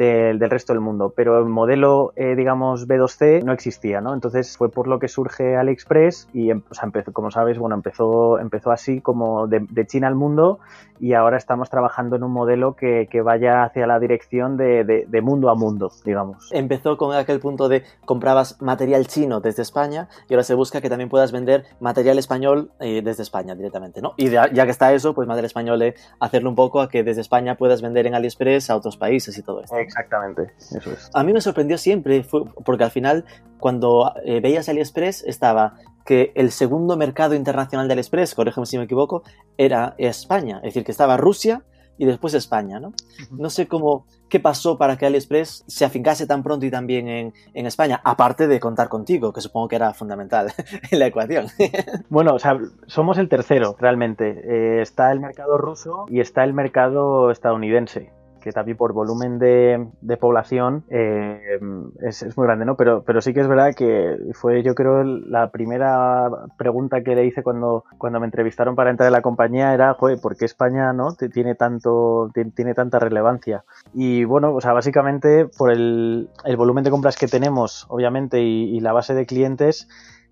del, 0.00 0.38
del, 0.38 0.50
resto 0.50 0.72
del 0.72 0.80
mundo, 0.80 1.12
pero 1.14 1.38
el 1.38 1.44
modelo, 1.44 2.12
eh, 2.16 2.34
digamos, 2.34 2.88
B2C 2.88 3.44
no 3.44 3.52
existía, 3.52 4.00
¿no? 4.00 4.14
Entonces 4.14 4.56
fue 4.56 4.70
por 4.70 4.88
lo 4.88 4.98
que 4.98 5.08
surge 5.08 5.56
AliExpress 5.56 6.28
y, 6.32 6.50
o 6.52 6.62
sea, 6.70 6.84
empezó, 6.84 7.12
como 7.12 7.30
sabes, 7.30 7.58
bueno, 7.58 7.74
empezó, 7.74 8.38
empezó 8.38 8.70
así 8.70 9.02
como 9.02 9.46
de, 9.46 9.66
de, 9.68 9.86
China 9.86 10.08
al 10.08 10.14
mundo 10.14 10.58
y 11.00 11.12
ahora 11.12 11.36
estamos 11.36 11.68
trabajando 11.68 12.16
en 12.16 12.22
un 12.22 12.32
modelo 12.32 12.76
que, 12.76 13.08
que 13.10 13.20
vaya 13.20 13.62
hacia 13.62 13.86
la 13.86 13.98
dirección 13.98 14.56
de, 14.56 14.84
de, 14.84 15.04
de, 15.06 15.20
mundo 15.20 15.50
a 15.50 15.54
mundo, 15.54 15.92
digamos. 16.02 16.48
Empezó 16.50 16.96
con 16.96 17.14
aquel 17.14 17.38
punto 17.38 17.68
de 17.68 17.82
comprabas 18.06 18.60
material 18.62 19.06
chino 19.06 19.40
desde 19.40 19.62
España 19.62 20.08
y 20.28 20.34
ahora 20.34 20.44
se 20.44 20.54
busca 20.54 20.80
que 20.80 20.88
también 20.88 21.10
puedas 21.10 21.30
vender 21.30 21.64
material 21.78 22.18
español 22.18 22.70
eh, 22.80 23.02
desde 23.02 23.22
España 23.22 23.54
directamente, 23.54 24.00
¿no? 24.00 24.14
Y 24.16 24.30
ya, 24.30 24.48
que 24.48 24.70
está 24.70 24.94
eso, 24.94 25.14
pues 25.14 25.28
material 25.28 25.46
español, 25.46 25.82
eh, 25.82 25.94
hacerlo 26.20 26.48
un 26.48 26.56
poco 26.56 26.80
a 26.80 26.88
que 26.88 27.02
desde 27.02 27.20
España 27.20 27.56
puedas 27.56 27.82
vender 27.82 28.06
en 28.06 28.14
AliExpress 28.14 28.70
a 28.70 28.76
otros 28.76 28.96
países 28.96 29.36
y 29.36 29.42
todo 29.42 29.62
esto. 29.62 29.76
Exactamente, 29.90 30.52
eso 30.58 30.92
es. 30.92 31.10
A 31.12 31.24
mí 31.24 31.32
me 31.32 31.40
sorprendió 31.40 31.76
siempre, 31.78 32.22
fue, 32.22 32.44
porque 32.64 32.84
al 32.84 32.90
final, 32.90 33.24
cuando 33.58 34.12
eh, 34.24 34.40
veías 34.40 34.68
AliExpress, 34.68 35.24
estaba 35.24 35.74
que 36.04 36.32
el 36.34 36.50
segundo 36.50 36.96
mercado 36.96 37.34
internacional 37.34 37.88
de 37.88 37.92
AliExpress, 37.92 38.34
corrígeme 38.34 38.66
si 38.66 38.78
me 38.78 38.84
equivoco, 38.84 39.22
era 39.58 39.94
España. 39.98 40.58
Es 40.58 40.74
decir, 40.74 40.84
que 40.84 40.92
estaba 40.92 41.16
Rusia 41.16 41.64
y 41.98 42.06
después 42.06 42.32
España, 42.34 42.80
¿no? 42.80 42.88
Uh 42.88 42.92
-huh. 42.92 43.38
No 43.38 43.50
sé 43.50 43.68
cómo, 43.68 44.06
qué 44.28 44.40
pasó 44.40 44.78
para 44.78 44.96
que 44.96 45.06
AliExpress 45.06 45.64
se 45.66 45.84
afincase 45.84 46.26
tan 46.26 46.42
pronto 46.42 46.64
y 46.64 46.70
tan 46.70 46.86
bien 46.86 47.08
en, 47.08 47.34
en, 47.52 47.66
España, 47.66 48.00
aparte 48.04 48.46
de 48.46 48.58
contar 48.58 48.88
contigo, 48.88 49.32
que 49.32 49.40
supongo 49.40 49.68
que 49.68 49.76
era 49.76 49.92
fundamental 49.92 50.52
en 50.90 50.98
la 50.98 51.06
ecuación. 51.06 51.46
bueno, 52.08 52.34
o 52.34 52.38
sea, 52.38 52.58
somos 52.86 53.18
el 53.18 53.28
tercero, 53.28 53.76
realmente. 53.78 54.24
Eh, 54.44 54.82
está 54.82 55.12
el 55.12 55.20
mercado 55.20 55.58
ruso 55.58 56.06
y 56.08 56.20
está 56.20 56.44
el 56.44 56.54
mercado 56.54 57.30
estadounidense 57.30 58.12
que 58.40 58.52
también 58.52 58.76
por 58.76 58.92
volumen 58.92 59.38
de, 59.38 59.88
población 60.18 60.84
eh, 60.90 61.58
es, 62.02 62.36
muy 62.36 62.46
grande, 62.46 62.64
¿no? 62.64 62.76
Pero, 62.76 63.02
pero 63.04 63.20
sí 63.20 63.32
que 63.32 63.40
es 63.40 63.48
verdad 63.48 63.74
que 63.74 64.16
fue, 64.32 64.62
yo 64.62 64.74
creo, 64.74 65.04
la 65.04 65.50
primera 65.50 66.28
pregunta 66.56 67.02
que 67.02 67.14
le 67.14 67.26
hice 67.26 67.42
cuando, 67.42 67.84
cuando 67.98 68.20
me 68.20 68.26
entrevistaron 68.26 68.74
para 68.74 68.90
entrar 68.90 69.06
en 69.06 69.12
la 69.12 69.22
compañía 69.22 69.74
era, 69.74 69.94
joder, 69.94 70.18
¿por 70.20 70.36
qué 70.36 70.44
España 70.44 70.92
no 70.92 71.14
tiene 71.14 71.54
tanto 71.54 72.30
tiene 72.54 72.74
tanta 72.74 72.98
relevancia? 72.98 73.64
Y 73.94 74.24
bueno, 74.24 74.54
o 74.54 74.60
sea, 74.60 74.72
básicamente 74.72 75.46
por 75.46 75.70
el, 75.70 76.28
volumen 76.56 76.84
de 76.84 76.90
compras 76.90 77.16
que 77.16 77.26
tenemos, 77.26 77.86
obviamente, 77.88 78.40
y, 78.40 78.80
la 78.80 78.92
base 78.92 79.12
de 79.12 79.26
clientes 79.26 79.88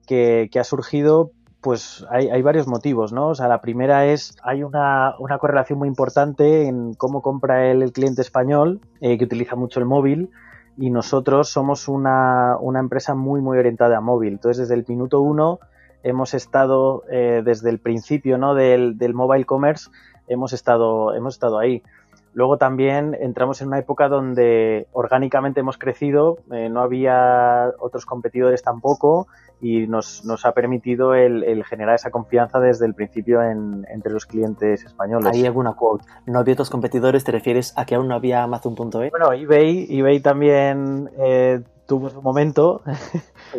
que 0.06 0.48
ha 0.58 0.64
surgido 0.64 1.32
pues 1.60 2.06
hay, 2.10 2.28
hay, 2.28 2.42
varios 2.42 2.68
motivos, 2.68 3.12
¿no? 3.12 3.28
O 3.28 3.34
sea, 3.34 3.48
la 3.48 3.60
primera 3.60 4.06
es, 4.06 4.36
hay 4.42 4.62
una, 4.62 5.14
una 5.18 5.38
correlación 5.38 5.78
muy 5.78 5.88
importante 5.88 6.66
en 6.66 6.94
cómo 6.94 7.20
compra 7.20 7.70
el, 7.70 7.82
el 7.82 7.92
cliente 7.92 8.22
español, 8.22 8.80
eh, 9.00 9.18
que 9.18 9.24
utiliza 9.24 9.56
mucho 9.56 9.80
el 9.80 9.86
móvil, 9.86 10.30
y 10.76 10.90
nosotros 10.90 11.48
somos 11.48 11.88
una, 11.88 12.56
una, 12.60 12.78
empresa 12.78 13.14
muy, 13.14 13.40
muy 13.40 13.58
orientada 13.58 13.98
a 13.98 14.00
móvil. 14.00 14.34
Entonces, 14.34 14.68
desde 14.68 14.74
el 14.80 14.84
minuto 14.86 15.20
uno 15.20 15.58
hemos 16.04 16.34
estado, 16.34 17.02
eh, 17.10 17.42
desde 17.44 17.70
el 17.70 17.80
principio, 17.80 18.38
¿no? 18.38 18.54
Del, 18.54 18.96
del 18.96 19.12
mobile 19.12 19.44
commerce, 19.44 19.90
hemos 20.28 20.52
estado, 20.52 21.14
hemos 21.14 21.34
estado 21.34 21.58
ahí. 21.58 21.82
Luego 22.32 22.56
también 22.56 23.16
entramos 23.20 23.60
en 23.60 23.68
una 23.68 23.78
época 23.78 24.08
donde 24.08 24.86
orgánicamente 24.92 25.60
hemos 25.60 25.78
crecido, 25.78 26.38
eh, 26.52 26.68
no 26.68 26.80
había 26.82 27.72
otros 27.78 28.06
competidores 28.06 28.62
tampoco 28.62 29.26
y 29.60 29.86
nos, 29.86 30.24
nos 30.24 30.46
ha 30.46 30.52
permitido 30.52 31.14
el, 31.14 31.42
el, 31.42 31.64
generar 31.64 31.96
esa 31.96 32.10
confianza 32.10 32.60
desde 32.60 32.86
el 32.86 32.94
principio 32.94 33.42
en, 33.42 33.86
entre 33.90 34.12
los 34.12 34.26
clientes 34.26 34.84
españoles. 34.84 35.30
¿Hay 35.32 35.46
alguna 35.46 35.74
quote? 35.74 36.04
¿No 36.26 36.38
había 36.38 36.54
otros 36.54 36.70
competidores? 36.70 37.24
¿Te 37.24 37.32
refieres 37.32 37.72
a 37.76 37.84
que 37.84 37.96
aún 37.96 38.08
no 38.08 38.14
había 38.14 38.42
Amazon.es? 38.42 39.10
Bueno, 39.10 39.32
eBay, 39.32 39.86
eBay 39.90 40.20
también 40.20 41.10
eh, 41.18 41.60
tuvo 41.86 42.10
su 42.10 42.22
momento. 42.22 42.82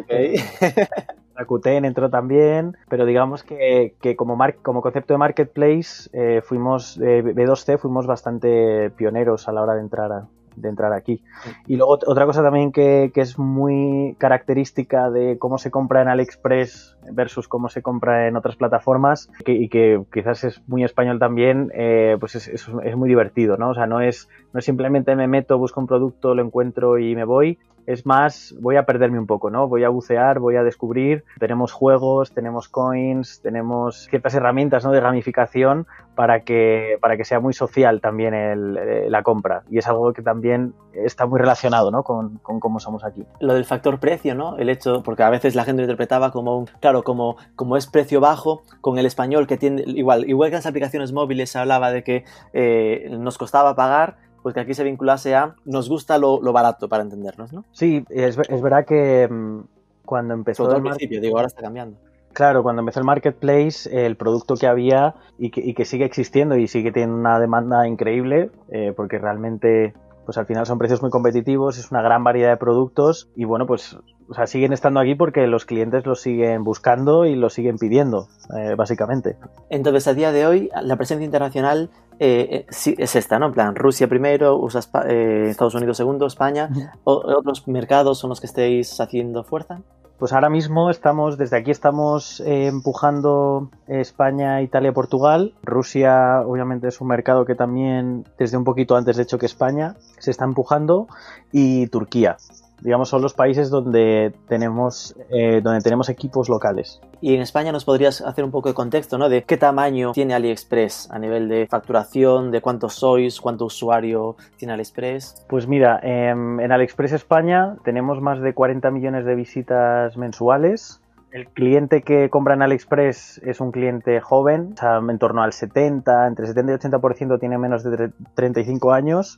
Okay. 0.04 0.36
Rakuten 1.40 1.86
entró 1.86 2.10
también, 2.10 2.78
pero 2.90 3.06
digamos 3.06 3.44
que, 3.44 3.96
que 4.02 4.18
como, 4.18 4.36
mar, 4.36 4.56
como 4.62 4.82
concepto 4.82 5.14
de 5.14 5.20
marketplace 5.20 6.10
eh, 6.12 6.42
fuimos, 6.44 6.98
eh, 6.98 7.24
B2C 7.24 7.80
fuimos 7.80 8.06
bastante 8.06 8.90
pioneros 8.92 9.48
a 9.48 9.54
la 9.54 9.62
hora 9.62 9.76
de 9.76 9.82
entrar 9.82 10.12
a, 10.12 10.28
de 10.58 10.70
entrar 10.70 10.92
aquí. 10.92 11.24
Y 11.66 11.78
luego 11.78 11.94
otra 11.94 12.26
cosa 12.26 12.44
también 12.44 12.72
que, 12.72 13.12
que, 13.14 13.22
es 13.22 13.40
muy 13.40 14.16
característica 14.18 15.10
de 15.10 15.38
cómo 15.38 15.58
se 15.58 15.72
compra 15.72 16.02
en 16.02 16.10
AliExpress 16.10 16.98
versus 17.12 17.48
cómo 17.48 17.70
se 17.70 17.82
compra 17.82 18.28
en 18.28 18.36
otras 18.36 18.56
plataformas 18.56 19.30
que, 19.46 19.54
y 19.54 19.70
que 19.70 20.02
quizás 20.12 20.44
es 20.44 20.62
muy 20.68 20.84
español 20.84 21.20
también, 21.20 21.72
eh, 21.74 22.18
pues 22.20 22.36
es, 22.36 22.48
es, 22.48 22.68
es, 22.84 22.96
muy 22.96 23.10
divertido, 23.10 23.58
¿no? 23.58 23.70
O 23.70 23.74
sea, 23.74 23.88
no 23.88 24.02
es, 24.02 24.30
no 24.54 24.60
es 24.60 24.66
simplemente 24.66 25.16
me 25.16 25.28
meto, 25.28 25.58
busco 25.58 25.80
un 25.80 25.88
producto, 25.88 26.36
lo 26.36 26.44
encuentro 26.44 26.98
y 26.98 27.16
me 27.16 27.24
voy. 27.24 27.58
Es 27.86 28.06
más, 28.06 28.56
voy 28.62 28.76
a 28.76 28.84
perderme 28.86 29.18
un 29.18 29.26
poco, 29.26 29.50
¿no? 29.50 29.68
Voy 29.68 29.84
a 29.84 29.90
bucear, 29.90 30.38
voy 30.38 30.56
a 30.58 30.64
descubrir. 30.64 31.24
Tenemos 31.40 31.72
juegos, 31.72 32.32
tenemos 32.32 32.70
coins, 32.70 33.42
tenemos 33.42 34.06
ciertas 34.12 34.36
herramientas, 34.36 34.86
¿no? 34.86 34.92
De 34.92 35.02
gamificación 35.02 35.88
para 36.14 36.42
que, 36.42 37.00
para 37.02 37.18
que 37.18 37.26
sea 37.26 37.40
muy 37.40 37.54
social 37.54 38.00
también 38.00 38.36
el, 38.36 38.78
eh, 38.78 39.08
la 39.10 39.24
compra. 39.24 39.64
Y 39.72 39.80
es 39.80 39.88
algo 39.88 40.14
que 40.14 40.22
también 40.22 40.74
está 40.94 41.26
muy 41.26 41.40
relacionado, 41.40 41.90
¿no? 41.90 42.04
Con, 42.04 42.38
con, 42.40 42.60
cómo 42.60 42.80
somos 42.80 43.04
aquí. 43.04 43.26
Lo 43.40 43.54
del 43.54 43.66
factor 43.66 44.00
precio, 44.00 44.36
¿no? 44.36 44.58
El 44.58 44.70
hecho, 44.70 45.02
porque 45.02 45.24
a 45.24 45.30
veces 45.30 45.56
la 45.56 45.64
gente 45.64 45.82
lo 45.82 45.86
interpretaba 45.86 46.32
como 46.32 46.58
un, 46.60 46.68
claro, 46.90 47.04
como, 47.04 47.38
como 47.56 47.78
es 47.78 47.86
precio 47.86 48.20
bajo, 48.20 48.64
con 48.82 48.98
el 48.98 49.06
español 49.06 49.46
que 49.46 49.58
tiene, 49.58 49.84
igual, 49.86 50.28
igual 50.28 50.50
que 50.50 50.56
las 50.56 50.66
aplicaciones 50.66 51.12
móviles 51.12 51.52
se 51.52 51.60
hablaba 51.60 51.92
de 51.92 52.04
que 52.04 52.24
eh, 52.54 53.08
nos 53.12 53.38
costaba 53.38 53.76
pagar, 53.76 54.18
pues 54.42 54.56
que 54.56 54.62
aquí 54.62 54.74
se 54.74 54.84
vinculase 54.84 55.36
a 55.36 55.56
nos 55.66 55.88
gusta 55.88 56.18
lo, 56.18 56.42
lo 56.42 56.52
barato 56.52 56.90
para 56.90 57.04
entendernos, 57.04 57.54
¿no? 57.54 57.64
Sí, 57.72 58.04
es, 58.10 58.38
es 58.38 58.62
verdad 58.62 58.86
que 58.86 59.28
mmm, 59.30 59.62
cuando 60.04 60.34
empezó 60.34 60.64
Todo 60.64 60.78
al 60.78 60.82
principio, 60.82 61.22
digo, 61.22 61.38
ahora 61.38 61.48
está 61.48 61.62
cambiando. 61.62 61.98
Claro, 62.34 62.64
cuando 62.64 62.80
empezó 62.82 63.00
el 63.00 63.06
marketplace, 63.06 64.06
el 64.06 64.16
producto 64.16 64.56
que 64.56 64.66
había 64.66 65.16
y 65.38 65.52
que, 65.52 65.62
y 65.62 65.74
que 65.74 65.86
sigue 65.86 66.06
existiendo 66.06 66.56
y 66.56 66.68
sigue 66.68 66.92
teniendo 66.92 67.18
una 67.18 67.40
demanda 67.40 67.88
increíble, 67.88 68.50
eh, 68.70 68.94
porque 68.96 69.20
realmente 69.20 69.94
pues 70.30 70.38
al 70.38 70.46
final 70.46 70.68
son 70.68 70.78
precios 70.78 71.02
muy 71.02 71.10
competitivos, 71.10 71.80
es 71.80 71.90
una 71.90 72.04
gran 72.04 72.24
variedad 72.24 72.52
de 72.52 72.58
productos 72.58 73.32
y 73.36 73.46
bueno, 73.46 73.66
pues 73.66 73.98
o 74.30 74.34
sea, 74.36 74.46
siguen 74.46 74.74
estando 74.74 75.00
aquí 75.00 75.16
porque 75.16 75.48
los 75.48 75.66
clientes 75.66 76.06
los 76.06 76.22
siguen 76.22 76.64
buscando 76.64 77.26
y 77.26 77.34
los 77.34 77.52
siguen 77.52 77.80
pidiendo, 77.80 78.28
eh, 78.56 78.76
básicamente. 78.78 79.38
Entonces, 79.72 80.08
a 80.08 80.14
día 80.14 80.32
de 80.32 80.46
hoy, 80.46 80.70
la 80.84 80.98
presencia 80.98 81.26
internacional 81.26 81.90
eh, 82.20 82.68
sí, 82.70 82.94
es 83.00 83.16
esta, 83.16 83.40
¿no? 83.40 83.48
En 83.48 83.54
plan, 83.54 83.74
Rusia 83.74 84.08
primero, 84.08 84.56
USA, 84.58 85.02
Estados 85.08 85.74
Unidos 85.74 85.98
segundo, 85.98 86.28
España. 86.28 86.70
¿Otros 87.06 87.68
mercados 87.68 88.20
son 88.20 88.30
los 88.30 88.40
que 88.40 88.46
estéis 88.46 89.02
haciendo 89.02 89.44
fuerza? 89.44 89.82
Pues 90.20 90.34
ahora 90.34 90.50
mismo 90.50 90.90
estamos, 90.90 91.38
desde 91.38 91.56
aquí 91.56 91.72
estamos 91.72 92.42
eh, 92.42 92.68
empujando 92.68 93.70
España, 93.88 94.62
Italia, 94.62 94.92
Portugal. 94.92 95.54
Rusia, 95.64 96.42
obviamente, 96.42 96.90
es 96.90 97.00
un 97.00 97.08
mercado 97.08 97.46
que 97.46 97.56
también, 97.56 98.26
desde 98.38 98.58
un 98.58 98.66
poquito 98.66 98.98
antes, 98.98 99.16
de 99.16 99.24
hecho, 99.24 99.38
que 99.38 99.46
España, 99.46 99.96
se 100.18 100.32
está 100.32 100.44
empujando. 100.44 101.08
Y 101.54 101.88
Turquía 101.88 102.36
digamos, 102.82 103.10
son 103.10 103.22
los 103.22 103.34
países 103.34 103.70
donde 103.70 104.34
tenemos, 104.48 105.16
eh, 105.30 105.62
donde 105.62 105.82
tenemos 105.82 106.10
equipos 106.10 106.50
locales. 106.50 107.02
Y 107.22 107.36
en 107.36 107.42
España 107.42 107.72
nos 107.72 107.86
podrías 107.86 108.22
hacer 108.22 108.44
un 108.44 108.52
poco 108.52 108.70
de 108.70 108.76
contexto, 108.76 109.18
¿no? 109.18 109.30
De 109.30 109.44
qué 109.44 109.58
tamaño 109.58 110.12
tiene 110.14 110.34
AliExpress 110.34 111.10
a 111.12 111.20
nivel 111.20 111.50
de 111.50 111.68
facturación, 111.68 112.52
de 112.52 112.62
cuántos 112.62 112.94
sois, 112.94 113.42
cuánto 113.42 113.66
usuario 113.66 114.36
tiene 114.58 114.74
AliExpress. 114.74 115.46
Pues 115.48 115.68
mira, 115.68 116.00
em, 116.04 116.60
en 116.60 116.72
AliExpress 116.72 117.14
España 117.14 117.76
tenemos 117.84 118.22
más 118.22 118.42
de 118.42 118.54
40 118.54 118.92
millones 118.92 119.26
de 119.26 119.36
visitas 119.36 120.18
mensuales. 120.18 121.02
El 121.32 121.48
cliente 121.48 122.02
que 122.02 122.30
compra 122.30 122.56
en 122.56 122.64
AliExpress 122.64 123.42
es 123.44 123.60
un 123.62 123.72
cliente 123.72 124.20
joven, 124.20 124.74
o 124.74 124.78
sea, 124.78 124.98
en 124.98 125.20
torno 125.20 125.44
al 125.44 125.54
70, 125.54 126.28
entre 126.28 126.48
70 126.48 126.72
y 126.72 126.76
80% 126.76 127.40
tiene 127.40 127.58
menos 127.58 127.84
de 127.84 128.12
35 128.34 128.94
años 128.94 129.38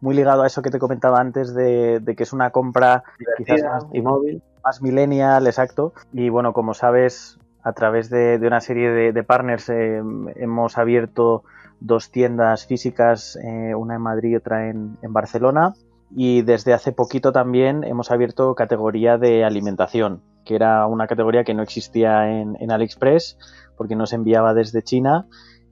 muy 0.00 0.14
ligado 0.14 0.42
a 0.42 0.46
eso 0.46 0.62
que 0.62 0.70
te 0.70 0.78
comentaba 0.78 1.20
antes 1.20 1.54
de, 1.54 2.02
que 2.16 2.22
es 2.22 2.32
una 2.32 2.50
compra 2.50 3.04
quizás 3.36 3.62
más, 3.62 3.86
móvil. 4.02 4.42
más 4.64 4.82
millennial, 4.82 5.46
exacto. 5.46 5.92
Y 6.12 6.28
bueno, 6.28 6.52
como 6.52 6.74
sabes, 6.74 7.38
a 7.62 7.72
través 7.72 8.10
de, 8.10 8.38
una 8.42 8.60
serie 8.60 9.12
de, 9.12 9.24
partners 9.24 9.68
eh, 9.68 10.02
hemos 10.36 10.78
abierto 10.78 11.44
dos 11.80 12.10
tiendas 12.10 12.66
físicas, 12.66 13.36
eh, 13.42 13.74
una 13.74 13.96
en 13.96 14.02
Madrid 14.02 14.30
y 14.30 14.36
otra 14.36 14.68
en, 14.68 14.96
Barcelona. 15.02 15.74
Y 16.10 16.42
desde 16.42 16.72
hace 16.72 16.92
poquito 16.92 17.32
también 17.32 17.84
hemos 17.84 18.10
abierto 18.10 18.54
categoría 18.54 19.18
de 19.18 19.44
alimentación, 19.44 20.22
que 20.44 20.54
era 20.54 20.86
una 20.86 21.06
categoría 21.06 21.44
que 21.44 21.52
no 21.52 21.62
existía 21.62 22.30
en, 22.30 22.56
en 22.60 22.72
AliExpress 22.72 23.36
porque 23.76 23.94
no 23.94 24.06
se 24.06 24.16
enviaba 24.16 24.54
desde 24.54 24.82
China 24.82 25.26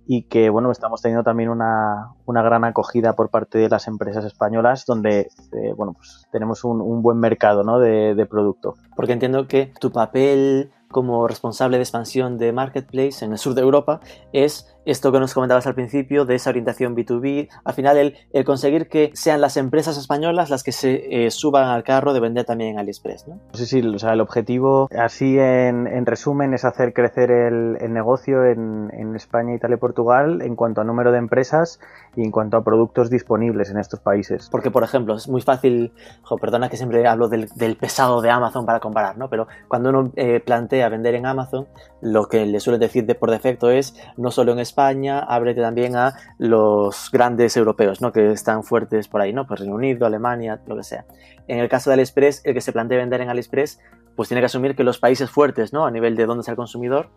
y 0.06 0.22
que 0.24 0.50
bueno 0.50 0.70
estamos 0.70 1.02
teniendo 1.02 1.24
también 1.24 1.48
una, 1.48 2.12
una, 2.26 2.42
gran 2.42 2.64
acogida 2.64 3.14
por 3.14 3.28
parte 3.28 3.58
de 3.58 3.68
las 3.68 3.88
empresas 3.88 4.24
españolas 4.24 4.86
donde 4.86 5.28
eh, 5.52 5.72
bueno 5.76 5.94
pues 5.94 6.26
tenemos 6.30 6.64
un, 6.64 6.80
un 6.80 7.02
buen 7.02 7.18
mercado 7.18 7.64
¿no? 7.64 7.78
de, 7.78 8.14
de, 8.14 8.26
producto 8.26 8.76
porque 8.94 9.12
entiendo 9.12 9.48
que 9.48 9.72
tu 9.80 9.90
papel 9.90 10.70
como 10.88 11.26
responsable 11.26 11.78
de 11.78 11.82
expansión 11.82 12.38
de 12.38 12.52
Marketplace 12.52 13.24
en 13.24 13.32
el 13.32 13.38
sur 13.38 13.54
de 13.54 13.62
Europa 13.62 14.00
es 14.32 14.75
esto 14.86 15.12
que 15.12 15.20
nos 15.20 15.34
comentabas 15.34 15.66
al 15.66 15.74
principio 15.74 16.24
de 16.24 16.36
esa 16.36 16.50
orientación 16.50 16.96
B2B, 16.96 17.48
al 17.64 17.74
final 17.74 17.98
el, 17.98 18.16
el 18.32 18.44
conseguir 18.44 18.88
que 18.88 19.10
sean 19.14 19.40
las 19.40 19.56
empresas 19.56 19.98
españolas 19.98 20.48
las 20.48 20.62
que 20.62 20.72
se 20.72 21.26
eh, 21.26 21.30
suban 21.30 21.68
al 21.68 21.82
carro 21.82 22.14
de 22.14 22.20
vender 22.20 22.44
también 22.44 22.70
en 22.70 22.78
AliExpress, 22.78 23.28
¿no? 23.28 23.40
Sí, 23.52 23.66
sí, 23.66 23.80
o 23.80 23.98
sea, 23.98 24.12
el 24.12 24.20
objetivo 24.20 24.88
así 24.96 25.38
en, 25.38 25.86
en 25.86 26.06
resumen 26.06 26.54
es 26.54 26.64
hacer 26.64 26.92
crecer 26.92 27.30
el, 27.30 27.76
el 27.80 27.92
negocio 27.92 28.44
en, 28.44 28.90
en, 28.92 29.16
España, 29.16 29.54
Italia 29.54 29.76
y 29.76 29.78
Portugal 29.78 30.40
en 30.42 30.54
cuanto 30.54 30.80
a 30.80 30.84
número 30.84 31.10
de 31.10 31.18
empresas 31.18 31.80
y 32.14 32.22
en 32.22 32.30
cuanto 32.30 32.56
a 32.56 32.62
productos 32.62 33.10
disponibles 33.10 33.70
en 33.70 33.78
estos 33.78 34.00
países. 34.00 34.48
Porque, 34.50 34.70
por 34.70 34.84
ejemplo, 34.84 35.16
es 35.16 35.28
muy 35.28 35.42
fácil, 35.42 35.92
perdona 36.40 36.68
que 36.68 36.76
siempre 36.76 37.06
hablo 37.06 37.28
del, 37.28 37.48
del, 37.56 37.76
pesado 37.76 38.20
de 38.20 38.30
Amazon 38.30 38.66
para 38.66 38.80
comparar, 38.80 39.18
¿no? 39.18 39.28
Pero 39.28 39.48
cuando 39.68 39.90
uno 39.90 40.12
eh, 40.16 40.40
plantea 40.40 40.88
vender 40.88 41.14
en 41.14 41.26
Amazon, 41.26 41.66
lo 42.06 42.28
que 42.28 42.46
le 42.46 42.60
suele 42.60 42.78
decir 42.78 43.04
de 43.04 43.16
por 43.16 43.30
defecto 43.30 43.68
es 43.70 43.96
no 44.16 44.30
solo 44.30 44.52
en 44.52 44.60
España, 44.60 45.18
ábrete 45.18 45.60
también 45.60 45.96
a 45.96 46.14
los 46.38 47.10
grandes 47.10 47.56
europeos, 47.56 48.00
¿no? 48.00 48.12
Que 48.12 48.30
están 48.30 48.62
fuertes 48.62 49.08
por 49.08 49.20
ahí, 49.20 49.32
¿no? 49.32 49.46
Pues 49.46 49.60
Reino 49.60 49.74
Unido, 49.74 50.06
Alemania, 50.06 50.60
lo 50.66 50.76
que 50.76 50.84
sea. 50.84 51.04
En 51.48 51.58
el 51.58 51.68
caso 51.68 51.90
de 51.90 51.94
AliExpress, 51.94 52.42
el 52.44 52.54
que 52.54 52.60
se 52.60 52.72
plantea 52.72 52.98
vender 52.98 53.20
en 53.20 53.28
AliExpress, 53.28 53.80
pues 54.14 54.28
tiene 54.28 54.40
que 54.40 54.46
asumir 54.46 54.76
que 54.76 54.84
los 54.84 54.98
países 54.98 55.30
fuertes, 55.30 55.72
¿no? 55.72 55.84
A 55.84 55.90
nivel 55.90 56.14
de 56.14 56.26
dónde 56.26 56.42
está 56.42 56.52
el 56.52 56.56
consumidor, 56.56 57.08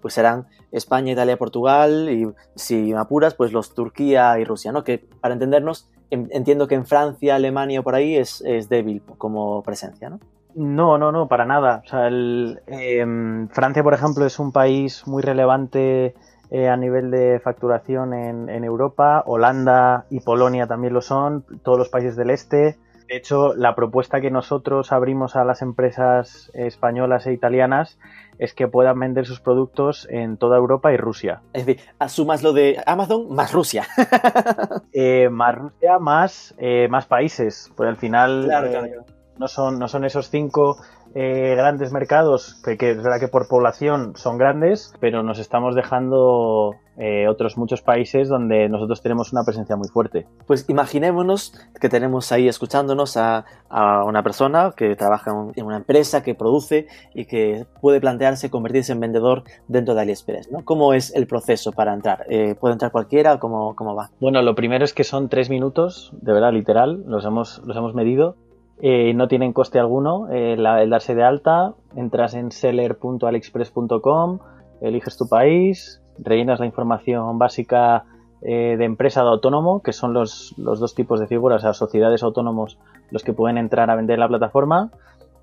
pues 0.00 0.14
serán 0.14 0.46
España, 0.72 1.12
Italia, 1.12 1.36
Portugal 1.36 2.08
y 2.08 2.26
si 2.54 2.94
apuras, 2.94 3.34
pues 3.34 3.52
los 3.52 3.74
Turquía 3.74 4.38
y 4.38 4.44
Rusia, 4.44 4.72
¿no? 4.72 4.82
Que 4.82 4.98
para 5.20 5.34
entendernos, 5.34 5.90
entiendo 6.10 6.68
que 6.68 6.74
en 6.74 6.86
Francia, 6.86 7.34
Alemania 7.34 7.80
o 7.80 7.82
por 7.82 7.94
ahí 7.94 8.16
es, 8.16 8.42
es 8.46 8.70
débil 8.70 9.02
como 9.18 9.62
presencia, 9.62 10.08
¿no? 10.08 10.20
No, 10.58 10.98
no, 10.98 11.12
no, 11.12 11.28
para 11.28 11.44
nada. 11.44 11.82
O 11.84 11.88
sea, 11.88 12.08
el, 12.08 12.60
eh, 12.66 13.06
Francia, 13.52 13.84
por 13.84 13.94
ejemplo, 13.94 14.26
es 14.26 14.40
un 14.40 14.50
país 14.50 15.06
muy 15.06 15.22
relevante 15.22 16.16
eh, 16.50 16.68
a 16.68 16.76
nivel 16.76 17.12
de 17.12 17.38
facturación 17.38 18.12
en, 18.12 18.48
en, 18.48 18.64
Europa. 18.64 19.22
Holanda 19.24 20.06
y 20.10 20.18
Polonia 20.18 20.66
también 20.66 20.94
lo 20.94 21.00
son, 21.00 21.44
todos 21.62 21.78
los 21.78 21.88
países 21.90 22.16
del 22.16 22.30
este. 22.30 22.76
De 23.06 23.16
hecho, 23.16 23.54
la 23.54 23.76
propuesta 23.76 24.20
que 24.20 24.32
nosotros 24.32 24.90
abrimos 24.90 25.36
a 25.36 25.44
las 25.44 25.62
empresas 25.62 26.50
españolas 26.54 27.26
e 27.28 27.32
italianas 27.32 27.96
es 28.40 28.52
que 28.52 28.66
puedan 28.66 28.98
vender 28.98 29.26
sus 29.26 29.40
productos 29.40 30.08
en 30.10 30.38
toda 30.38 30.56
Europa 30.56 30.92
y 30.92 30.96
Rusia. 30.96 31.40
Es 31.52 31.66
decir, 31.66 31.84
asumas 32.00 32.42
lo 32.42 32.52
de 32.52 32.82
Amazon 32.84 33.32
más 33.32 33.52
Rusia. 33.52 33.86
eh, 34.92 35.28
más 35.30 35.54
Rusia, 35.54 36.00
más, 36.00 36.54
eh, 36.58 36.88
más 36.90 37.06
países. 37.06 37.72
Pues 37.76 37.88
al 37.88 37.96
final 37.96 38.46
claro, 38.46 38.70
claro, 38.70 38.88
claro. 38.88 39.17
No, 39.38 39.48
son, 39.48 39.78
no 39.78 39.88
son 39.88 40.04
esos 40.04 40.30
cinco 40.30 40.76
eh, 41.14 41.54
grandes 41.56 41.92
mercados, 41.92 42.60
que, 42.64 42.76
que, 42.76 42.90
es 42.90 42.96
verdad 43.02 43.20
que 43.20 43.28
por 43.28 43.48
población 43.48 44.12
son 44.16 44.36
grandes, 44.38 44.92
pero 45.00 45.22
nos 45.22 45.38
estamos 45.38 45.74
dejando 45.74 46.74
eh, 46.98 47.28
otros 47.28 47.56
muchos 47.56 47.80
países 47.80 48.28
donde 48.28 48.68
nosotros 48.68 49.00
tenemos 49.00 49.32
una 49.32 49.44
presencia 49.44 49.76
muy 49.76 49.88
fuerte. 49.88 50.26
Pues 50.46 50.68
imaginémonos 50.68 51.54
que 51.80 51.88
tenemos 51.88 52.32
ahí 52.32 52.48
escuchándonos 52.48 53.16
a, 53.16 53.44
a 53.68 54.04
una 54.04 54.22
persona 54.24 54.72
que 54.76 54.96
trabaja 54.96 55.30
en 55.54 55.64
una 55.64 55.76
empresa, 55.76 56.22
que 56.24 56.34
produce 56.34 56.88
y 57.14 57.26
que 57.26 57.66
puede 57.80 58.00
plantearse 58.00 58.50
convertirse 58.50 58.92
en 58.92 59.00
vendedor 59.00 59.44
dentro 59.68 59.94
de 59.94 60.00
AliExpress. 60.00 60.50
¿no? 60.50 60.64
¿Cómo 60.64 60.92
es 60.92 61.14
el 61.14 61.28
proceso 61.28 61.70
para 61.70 61.94
entrar? 61.94 62.26
Eh, 62.28 62.56
¿Puede 62.58 62.72
entrar 62.72 62.90
cualquiera 62.90 63.34
o 63.34 63.38
cómo, 63.38 63.76
cómo 63.76 63.94
va? 63.94 64.10
Bueno, 64.20 64.42
lo 64.42 64.56
primero 64.56 64.84
es 64.84 64.92
que 64.92 65.04
son 65.04 65.28
tres 65.28 65.50
minutos, 65.50 66.12
de 66.20 66.32
verdad, 66.32 66.52
literal, 66.52 67.04
los 67.06 67.24
hemos, 67.24 67.62
los 67.64 67.76
hemos 67.76 67.94
medido 67.94 68.34
eh, 68.80 69.12
no 69.14 69.26
tienen 69.28 69.52
coste 69.52 69.78
alguno 69.78 70.28
eh, 70.30 70.54
el 70.54 70.90
darse 70.90 71.14
de 71.14 71.24
alta. 71.24 71.74
Entras 71.96 72.34
en 72.34 72.52
seller.aliexpress.com, 72.52 74.38
eliges 74.80 75.16
tu 75.16 75.28
país, 75.28 76.02
rellenas 76.18 76.60
la 76.60 76.66
información 76.66 77.38
básica 77.38 78.04
eh, 78.42 78.76
de 78.78 78.84
empresa 78.84 79.22
de 79.22 79.30
autónomo, 79.30 79.82
que 79.82 79.92
son 79.92 80.12
los, 80.12 80.54
los, 80.58 80.78
dos 80.78 80.94
tipos 80.94 81.18
de 81.18 81.26
figuras, 81.26 81.62
o 81.62 81.62
sea, 81.62 81.72
sociedades 81.72 82.22
autónomos 82.22 82.78
los 83.10 83.24
que 83.24 83.32
pueden 83.32 83.58
entrar 83.58 83.90
a 83.90 83.96
vender 83.96 84.20
la 84.20 84.28
plataforma 84.28 84.92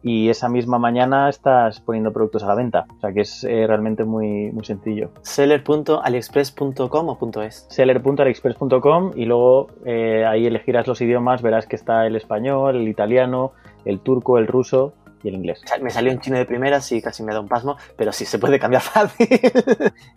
y 0.06 0.30
esa 0.30 0.50
misma 0.50 0.78
mañana 0.78 1.30
estás 1.30 1.80
poniendo 1.80 2.13
productos 2.13 2.44
a 2.44 2.48
la 2.48 2.54
venta. 2.54 2.86
O 2.96 3.00
sea 3.02 3.12
que 3.12 3.22
es 3.22 3.44
eh, 3.44 3.65
realmente 3.65 4.04
muy, 4.04 4.52
muy 4.52 4.63
sencillo. 4.63 5.10
Seller.aliexpress.com 5.24 7.10
o 7.10 7.41
.es. 7.41 7.65
Seller.aliexpress.com 7.70 9.13
y 9.15 9.26
luego 9.26 9.70
eh, 9.84 10.24
ahí 10.24 10.46
elegirás 10.46 10.86
los 10.86 11.02
idiomas, 11.02 11.41
verás 11.41 11.65
que 11.65 11.76
está 11.76 12.06
el 12.06 12.15
español, 12.15 12.76
el 12.76 12.88
italiano, 12.88 13.54
el 13.84 14.00
turco, 14.00 14.38
el 14.38 14.46
ruso 14.46 14.94
y 15.24 15.30
el 15.30 15.36
inglés. 15.38 15.63
Me 15.82 15.89
salió 15.89 16.12
en 16.12 16.20
chino 16.20 16.38
de 16.38 16.46
primera, 16.46 16.82
sí, 16.82 17.02
casi 17.02 17.24
me 17.24 17.34
da 17.34 17.39
un 17.39 17.48
pasmo, 17.48 17.76
pero 17.98 18.12
sí 18.12 18.26
se 18.26 18.38
puede 18.38 18.60
cambiar 18.60 18.82
fácil. 18.84 19.28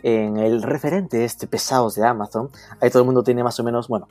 en 0.02 0.36
el 0.36 0.62
referente 0.62 1.24
este 1.24 1.46
pesados 1.46 1.94
de 1.94 2.06
Amazon, 2.06 2.50
ahí 2.82 2.90
todo 2.90 3.00
el 3.00 3.06
mundo 3.06 3.22
tiene 3.22 3.42
más 3.42 3.58
o 3.58 3.64
menos, 3.64 3.88
bueno, 3.88 4.06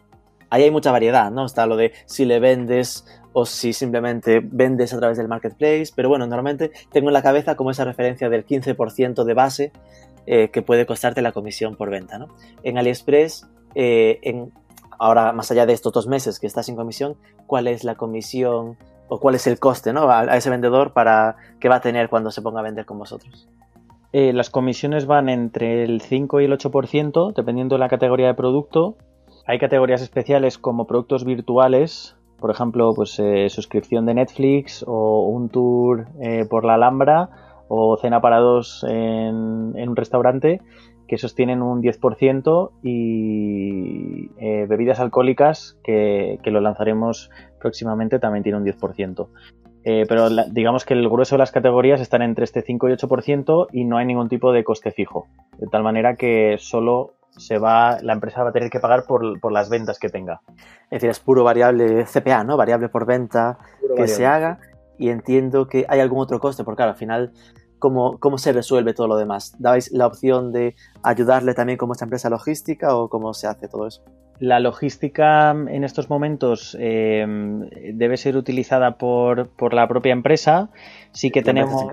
ahí 0.49 0.63
hay 0.63 0.71
mucha 0.71 0.91
variedad, 0.91 1.31
¿no? 1.31 1.45
Está 1.45 1.65
lo 1.65 1.75
de 1.75 1.93
si 2.05 2.25
le 2.25 2.39
vendes 2.39 3.05
o 3.39 3.45
si 3.45 3.71
simplemente 3.71 4.41
vendes 4.43 4.95
a 4.95 4.97
través 4.97 5.19
del 5.19 5.27
marketplace, 5.27 5.91
pero 5.95 6.09
bueno, 6.09 6.25
normalmente 6.25 6.71
tengo 6.91 7.09
en 7.09 7.13
la 7.13 7.21
cabeza 7.21 7.53
como 7.55 7.69
esa 7.69 7.85
referencia 7.85 8.29
del 8.29 8.47
15% 8.47 9.23
de 9.25 9.33
base 9.35 9.71
eh, 10.25 10.49
que 10.49 10.63
puede 10.63 10.87
costarte 10.87 11.21
la 11.21 11.31
comisión 11.33 11.75
por 11.75 11.91
venta, 11.91 12.17
¿no? 12.17 12.29
En 12.63 12.79
AliExpress, 12.79 13.47
eh, 13.75 14.49
ahora 14.97 15.33
más 15.33 15.51
allá 15.51 15.67
de 15.67 15.73
estos 15.73 15.93
dos 15.93 16.07
meses 16.07 16.39
que 16.39 16.47
estás 16.47 16.65
sin 16.65 16.75
comisión, 16.75 17.15
¿cuál 17.45 17.67
es 17.67 17.83
la 17.83 17.93
comisión 17.93 18.75
o 19.07 19.19
cuál 19.19 19.35
es 19.35 19.45
el 19.45 19.59
coste 19.59 19.93
¿no? 19.93 20.09
a, 20.09 20.21
a 20.21 20.35
ese 20.35 20.49
vendedor 20.49 20.93
para 20.93 21.35
que 21.59 21.69
va 21.69 21.75
a 21.75 21.81
tener 21.81 22.09
cuando 22.09 22.31
se 22.31 22.41
ponga 22.41 22.61
a 22.61 22.63
vender 22.63 22.87
con 22.87 22.97
vosotros? 22.97 23.47
Eh, 24.13 24.33
las 24.33 24.49
comisiones 24.49 25.05
van 25.05 25.29
entre 25.29 25.83
el 25.83 26.01
5 26.01 26.41
y 26.41 26.45
el 26.45 26.53
8%, 26.53 27.35
dependiendo 27.35 27.75
de 27.75 27.79
la 27.81 27.87
categoría 27.87 28.25
de 28.25 28.33
producto. 28.33 28.97
Hay 29.45 29.59
categorías 29.59 30.01
especiales 30.01 30.57
como 30.57 30.87
productos 30.87 31.23
virtuales, 31.23 32.16
por 32.39 32.51
ejemplo, 32.51 32.93
pues 32.95 33.19
eh, 33.19 33.49
suscripción 33.49 34.05
de 34.05 34.13
Netflix 34.13 34.83
o 34.87 35.27
un 35.27 35.49
tour 35.49 36.07
eh, 36.21 36.45
por 36.49 36.65
la 36.65 36.75
Alhambra 36.75 37.29
o 37.67 37.97
cena 37.97 38.21
para 38.21 38.39
dos 38.39 38.85
en, 38.87 39.75
un 39.75 39.95
restaurante 39.95 40.61
que 41.07 41.15
esos 41.15 41.35
tienen 41.35 41.61
un 41.61 41.81
10% 41.81 42.71
y 42.83 44.29
eh, 44.39 44.65
bebidas 44.67 44.99
alcohólicas 44.99 45.79
que, 45.83 46.39
lo 46.43 46.59
lanzaremos 46.59 47.29
próximamente 47.59 48.19
también 48.19 48.43
tiene 48.43 48.57
un 48.57 48.65
10%. 48.65 49.27
Eh, 49.85 50.05
pero 50.09 50.27
digamos 50.51 50.83
que 50.83 50.95
el 50.95 51.07
grueso 51.07 51.35
de 51.35 51.39
las 51.39 51.53
categorías 51.53 52.01
están 52.01 52.21
entre 52.21 52.43
este 52.43 52.61
5 52.61 52.89
y 52.89 52.91
8% 52.91 53.67
y 53.71 53.85
no 53.85 53.97
hay 53.97 54.05
ningún 54.05 54.27
tipo 54.27 54.51
de 54.51 54.65
coste 54.65 54.91
fijo. 54.91 55.27
De 55.59 55.67
tal 55.67 55.81
manera 55.81 56.15
que 56.15 56.57
solo 56.59 57.13
se 57.37 57.57
va, 57.57 57.99
la 58.01 58.13
empresa 58.13 58.43
va 58.43 58.49
a 58.49 58.53
tener 58.53 58.69
que 58.69 58.79
pagar 58.79 59.05
por, 59.05 59.51
las 59.51 59.69
ventas 59.69 59.99
que 59.99 60.09
tenga. 60.09 60.41
Es 60.85 61.01
decir, 61.01 61.09
es 61.09 61.19
puro 61.19 61.43
variable 61.43 62.05
CPA, 62.05 62.43
¿no? 62.43 62.57
Variable 62.57 62.89
por 62.89 63.05
venta 63.05 63.57
que 63.95 64.07
se 64.07 64.25
haga. 64.25 64.59
Y 64.97 65.09
entiendo 65.09 65.67
que 65.67 65.85
hay 65.87 65.99
algún 65.99 66.19
otro 66.19 66.39
coste, 66.39 66.63
porque 66.63 66.77
claro, 66.77 66.91
al 66.91 66.97
final 66.97 67.31
¿Cómo, 67.79 68.17
¿Cómo, 68.17 68.39
se 68.39 68.53
resuelve 68.53 68.95
todo 68.95 69.07
lo 69.07 69.17
demás? 69.17 69.55
¿Dabais 69.59 69.91
la 69.91 70.07
opción 70.07 70.51
de 70.51 70.75
ayudarle 71.03 71.53
también 71.53 71.77
como 71.77 71.93
esta 71.93 72.05
empresa 72.05 72.27
logística 72.27 72.95
o 72.95 73.07
cómo 73.07 73.35
se 73.35 73.45
hace 73.45 73.67
todo 73.67 73.85
eso? 73.85 74.03
La 74.39 74.59
logística 74.59 75.51
en 75.51 75.83
estos 75.83 76.09
momentos 76.09 76.75
eh, 76.79 77.23
debe 77.93 78.17
ser 78.17 78.35
utilizada 78.35 78.97
por, 78.97 79.49
la 79.73 79.87
propia 79.87 80.13
empresa. 80.13 80.69
Sí 81.11 81.29
que 81.29 81.43
tenemos. 81.43 81.85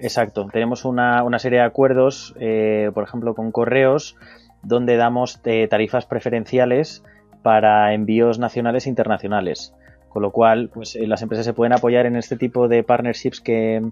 Exacto, 0.00 0.46
tenemos 0.52 0.84
una, 0.84 1.38
serie 1.38 1.58
de 1.58 1.64
acuerdos, 1.64 2.34
eh, 2.38 2.90
por 2.94 3.02
ejemplo, 3.02 3.34
con 3.34 3.50
correos, 3.50 4.16
donde 4.62 4.96
damos 4.96 5.40
eh, 5.44 5.66
tarifas 5.68 6.06
preferenciales 6.06 7.02
para 7.42 7.94
envíos 7.94 8.38
nacionales 8.38 8.86
e 8.86 8.90
internacionales. 8.90 9.74
Con 10.08 10.22
lo 10.22 10.32
cual, 10.32 10.70
pues 10.72 10.96
las 10.96 11.22
empresas 11.22 11.44
se 11.44 11.52
pueden 11.52 11.72
apoyar 11.72 12.06
en 12.06 12.16
este 12.16 12.36
tipo 12.36 12.66
de 12.66 12.82
partnerships 12.82 13.40
que, 13.40 13.82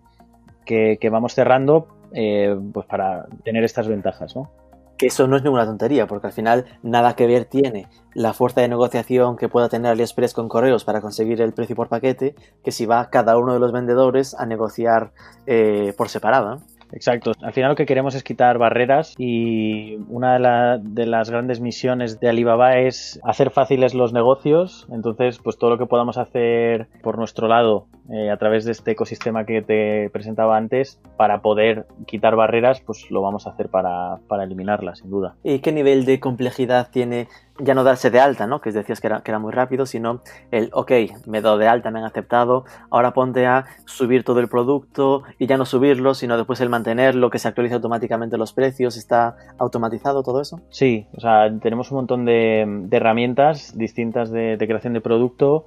que, 0.67 1.11
vamos 1.11 1.35
cerrando 1.35 1.89
eh, 2.13 2.55
pues 2.73 2.87
para 2.87 3.27
tener 3.45 3.65
estas 3.65 3.89
ventajas, 3.89 4.37
¿no? 4.37 4.51
Que 4.99 5.07
eso 5.07 5.27
no 5.27 5.37
es 5.37 5.43
ninguna 5.43 5.67
tontería, 5.67 6.07
porque 6.07 6.29
al 6.29 6.33
final 6.33 6.65
nada 6.83 7.15
que 7.15 7.27
ver 7.27 7.45
tiene 7.45 7.87
la 8.15 8.33
fuerza 8.33 8.63
de 8.63 8.69
negociación 8.69 9.37
que 9.37 9.49
pueda 9.49 9.69
tener 9.69 9.93
AliExpress 9.93 10.33
con 10.33 10.49
correos 10.49 10.85
para 10.85 11.03
conseguir 11.03 11.41
el 11.43 11.53
precio 11.53 11.77
por 11.77 11.89
paquete, 11.89 12.35
que 12.65 12.73
si 12.73 12.87
va 12.87 13.11
cada 13.11 13.37
uno 13.37 13.53
de 13.53 13.61
los 13.61 13.73
vendedores 13.73 14.35
a 14.35 14.47
negociar 14.47 15.13
eh, 15.47 15.93
por 15.97 16.09
separado. 16.09 16.63
Exacto. 16.93 17.33
Al 17.43 17.53
final 17.53 17.71
lo 17.71 17.77
que 17.77 17.87
queremos 17.87 18.15
es 18.15 18.23
quitar 18.23 18.59
barreras 18.59 19.15
y 19.19 19.97
una 20.09 20.79
de, 20.79 21.07
las 21.07 21.31
grandes 21.31 21.61
misiones 21.61 22.21
de 22.21 22.29
Alibaba 22.29 22.79
es 22.79 23.21
hacer 23.25 23.51
fáciles 23.51 23.95
los 23.95 24.13
negocios. 24.13 24.87
Entonces, 24.91 25.39
pues 25.39 25.59
todo 25.59 25.71
lo 25.71 25.79
que 25.79 25.87
podamos 25.87 26.19
hacer 26.19 26.89
por 27.03 27.19
nuestro 27.19 27.49
lado 27.49 27.87
eh, 28.11 28.31
a 28.31 28.37
través 28.37 28.65
de 28.65 28.73
este 28.73 28.93
ecosistema 28.93 29.45
que 29.45 29.63
te 29.63 30.11
presentaba 30.11 30.57
antes 30.57 31.01
para 31.17 31.41
poder 31.41 31.87
quitar 32.07 32.37
barreras, 32.37 32.81
pues 32.81 33.11
lo 33.11 33.23
vamos 33.23 33.47
a 33.47 33.51
hacer 33.51 33.69
para, 33.69 34.19
para 34.29 34.45
eliminarlas, 34.45 34.99
sin 34.99 35.11
duda. 35.11 35.35
¿Y 35.43 35.59
qué 35.59 35.73
nivel 35.73 36.05
de 36.05 36.21
complejidad 36.21 36.91
tiene 36.91 37.29
ya 37.59 37.75
no 37.75 37.85
darse 37.85 38.11
de 38.11 38.21
alta, 38.21 38.47
¿no? 38.47 38.61
Que 38.61 38.73
decías 38.73 39.01
que 39.01 39.07
era, 39.07 39.21
que 39.21 39.31
era 39.31 39.39
muy 39.39 39.53
rápido, 39.53 39.87
sino 39.87 40.21
el, 40.51 40.71
ok, 40.73 40.93
me 41.27 41.39
he 41.39 41.41
dado 41.41 41.59
de 41.59 41.69
alta, 41.69 41.91
me 41.91 41.99
han 41.99 42.05
aceptado, 42.05 42.65
ahora 42.91 43.13
ponte 43.13 43.47
a 43.47 43.67
subir 43.85 44.25
todo 44.25 44.41
el 44.41 44.49
producto 44.49 45.23
y 45.39 45.47
ya 45.47 45.57
no 45.57 45.65
subirlo, 45.65 46.15
sino 46.15 46.37
después 46.37 46.61
el 46.61 46.69
mantenerlo, 46.69 47.31
que 47.31 47.39
se 47.39 47.49
actualice 47.49 47.75
automáticamente 47.75 48.37
los 48.37 48.53
precios, 48.53 48.97
¿está 48.97 49.37
automatizado 49.59 50.23
todo 50.23 50.41
eso? 50.41 50.61
Sí, 50.71 51.07
o 51.17 51.21
sea, 51.21 51.51
tenemos 51.61 51.91
un 51.91 51.97
montón 51.97 52.25
de, 52.25 52.87
herramientas 52.91 53.77
distintas 53.77 54.31
de, 54.31 54.57
de 54.57 54.67
creación 54.67 54.93
de 54.93 55.01
producto, 55.01 55.67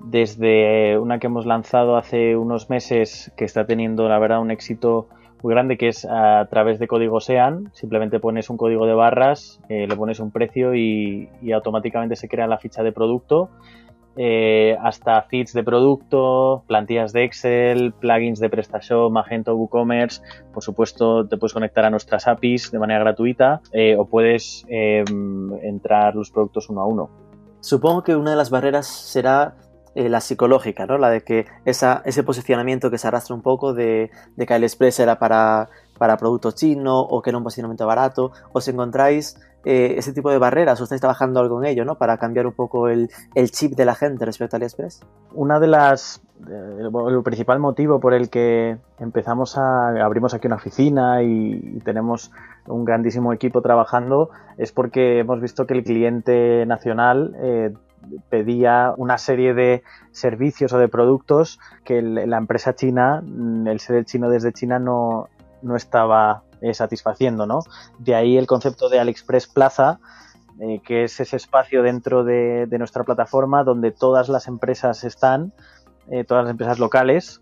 desde 0.00 0.98
una 0.98 1.18
que 1.18 1.26
hemos 1.26 1.46
lanzado 1.46 1.96
hace 1.96 2.36
unos 2.36 2.70
meses 2.70 3.32
que 3.36 3.44
está 3.44 3.66
teniendo, 3.66 4.08
la 4.08 4.18
verdad, 4.18 4.40
un 4.40 4.50
éxito 4.50 5.08
muy 5.44 5.52
grande 5.52 5.76
que 5.76 5.88
es 5.88 6.06
a 6.06 6.46
través 6.48 6.78
de 6.78 6.88
código 6.88 7.20
SEAN. 7.20 7.70
Simplemente 7.74 8.18
pones 8.18 8.48
un 8.48 8.56
código 8.56 8.86
de 8.86 8.94
barras, 8.94 9.60
eh, 9.68 9.86
le 9.86 9.94
pones 9.94 10.18
un 10.18 10.30
precio 10.30 10.74
y, 10.74 11.28
automáticamente 11.52 12.16
se 12.16 12.28
crea 12.28 12.46
la 12.46 12.56
ficha 12.56 12.82
de 12.82 12.92
producto. 12.92 13.50
Eh, 14.16 14.74
hasta 14.80 15.20
feeds 15.22 15.52
de 15.52 15.62
producto, 15.62 16.62
plantillas 16.66 17.12
de 17.12 17.24
Excel, 17.24 17.92
plugins 17.92 18.40
de 18.40 18.48
PrestaShop, 18.48 19.12
Magento, 19.12 19.54
WooCommerce. 19.54 20.22
Por 20.52 20.62
supuesto, 20.62 21.26
te 21.26 21.36
puedes 21.36 21.52
conectar 21.52 21.84
a 21.84 21.90
nuestras 21.90 22.26
APIs 22.26 22.70
de 22.70 22.78
manera 22.78 23.00
gratuita 23.00 23.60
eh, 23.72 23.96
o 23.98 24.06
puedes 24.06 24.64
em, 24.68 25.52
entrar 25.62 26.14
los 26.14 26.30
productos 26.30 26.70
uno 26.70 26.80
a 26.80 26.86
uno. 26.86 27.10
Supongo 27.60 28.02
que 28.02 28.16
una 28.16 28.30
de 28.30 28.36
las 28.36 28.50
barreras 28.50 28.86
será 28.86 29.56
eh, 29.94 30.08
la 30.08 30.20
psicológica, 30.20 30.86
¿no? 30.86 30.98
La 30.98 31.08
de 31.10 31.22
que 31.22 31.46
ese 31.64 32.22
posicionamiento 32.24 32.90
que 32.90 32.98
se 32.98 33.06
arrastra 33.06 33.34
un 33.34 33.42
poco 33.42 33.74
de, 33.74 34.10
de 34.36 34.46
que 34.46 34.54
el 34.54 34.64
Express 34.64 34.98
era 35.00 35.18
para, 35.18 35.68
para 35.98 36.16
producto 36.16 36.50
chino 36.50 37.00
o 37.00 37.22
que 37.22 37.30
era 37.30 37.38
un 37.38 37.44
posicionamiento 37.44 37.86
barato, 37.86 38.32
os 38.52 38.66
encontráis 38.66 39.36
eh, 39.64 39.94
ese 39.96 40.12
tipo 40.12 40.30
de 40.30 40.38
barreras 40.38 40.80
o 40.80 40.84
estáis 40.84 41.00
trabajando 41.00 41.40
algo 41.40 41.62
en 41.62 41.70
ello, 41.70 41.84
¿no? 41.84 41.94
Para 41.94 42.18
cambiar 42.18 42.46
un 42.46 42.52
poco 42.52 42.88
el, 42.88 43.08
el 43.34 43.50
chip 43.50 43.72
de 43.74 43.84
la 43.84 43.94
gente 43.94 44.24
respecto 44.24 44.56
a 44.56 44.58
AliExpress. 44.58 45.00
Una 45.32 45.58
de 45.60 45.68
las 45.68 46.20
eh, 46.50 46.80
el 46.80 47.22
principal 47.22 47.60
motivo 47.60 48.00
por 48.00 48.12
el 48.12 48.28
que 48.28 48.76
empezamos 48.98 49.56
a 49.56 50.04
abrimos 50.04 50.34
aquí 50.34 50.48
una 50.48 50.56
oficina 50.56 51.22
y, 51.22 51.78
tenemos 51.84 52.32
un 52.66 52.84
grandísimo 52.84 53.32
equipo 53.32 53.62
trabajando 53.62 54.30
es 54.58 54.72
porque 54.72 55.20
hemos 55.20 55.40
visto 55.40 55.66
que 55.66 55.74
el 55.74 55.84
cliente 55.84 56.64
nacional 56.66 57.34
pedía 58.28 58.94
una 58.96 59.18
serie 59.18 59.54
de 59.54 59.82
servicios 60.12 60.72
o 60.72 60.78
de 60.78 60.88
productos 60.88 61.58
que 61.84 62.02
la 62.02 62.36
empresa 62.36 62.74
china, 62.74 63.22
mm, 63.24 63.66
el 63.68 63.80
ser 63.80 63.96
el 63.96 64.04
chino 64.04 64.30
desde 64.30 64.52
China, 64.52 64.78
no, 64.78 65.28
no 65.62 65.76
estaba 65.76 66.42
eh, 66.60 66.72
satisfaciendo, 66.72 67.46
¿no? 67.46 67.60
De 67.98 68.14
ahí 68.14 68.36
el 68.36 68.46
concepto 68.46 68.88
de 68.88 69.00
AliExpress 69.00 69.48
Plaza, 69.48 69.98
eh, 70.60 70.80
que 70.84 71.04
es 71.04 71.18
ese 71.20 71.36
espacio 71.36 71.82
dentro 71.82 72.24
de, 72.24 72.66
nuestra 72.78 73.04
plataforma 73.04 73.64
donde 73.64 73.90
todas 73.90 74.28
las 74.28 74.46
empresas 74.46 75.04
están, 75.04 75.52
eh, 76.10 76.24
todas 76.24 76.44
las 76.44 76.50
empresas 76.50 76.78
locales, 76.78 77.40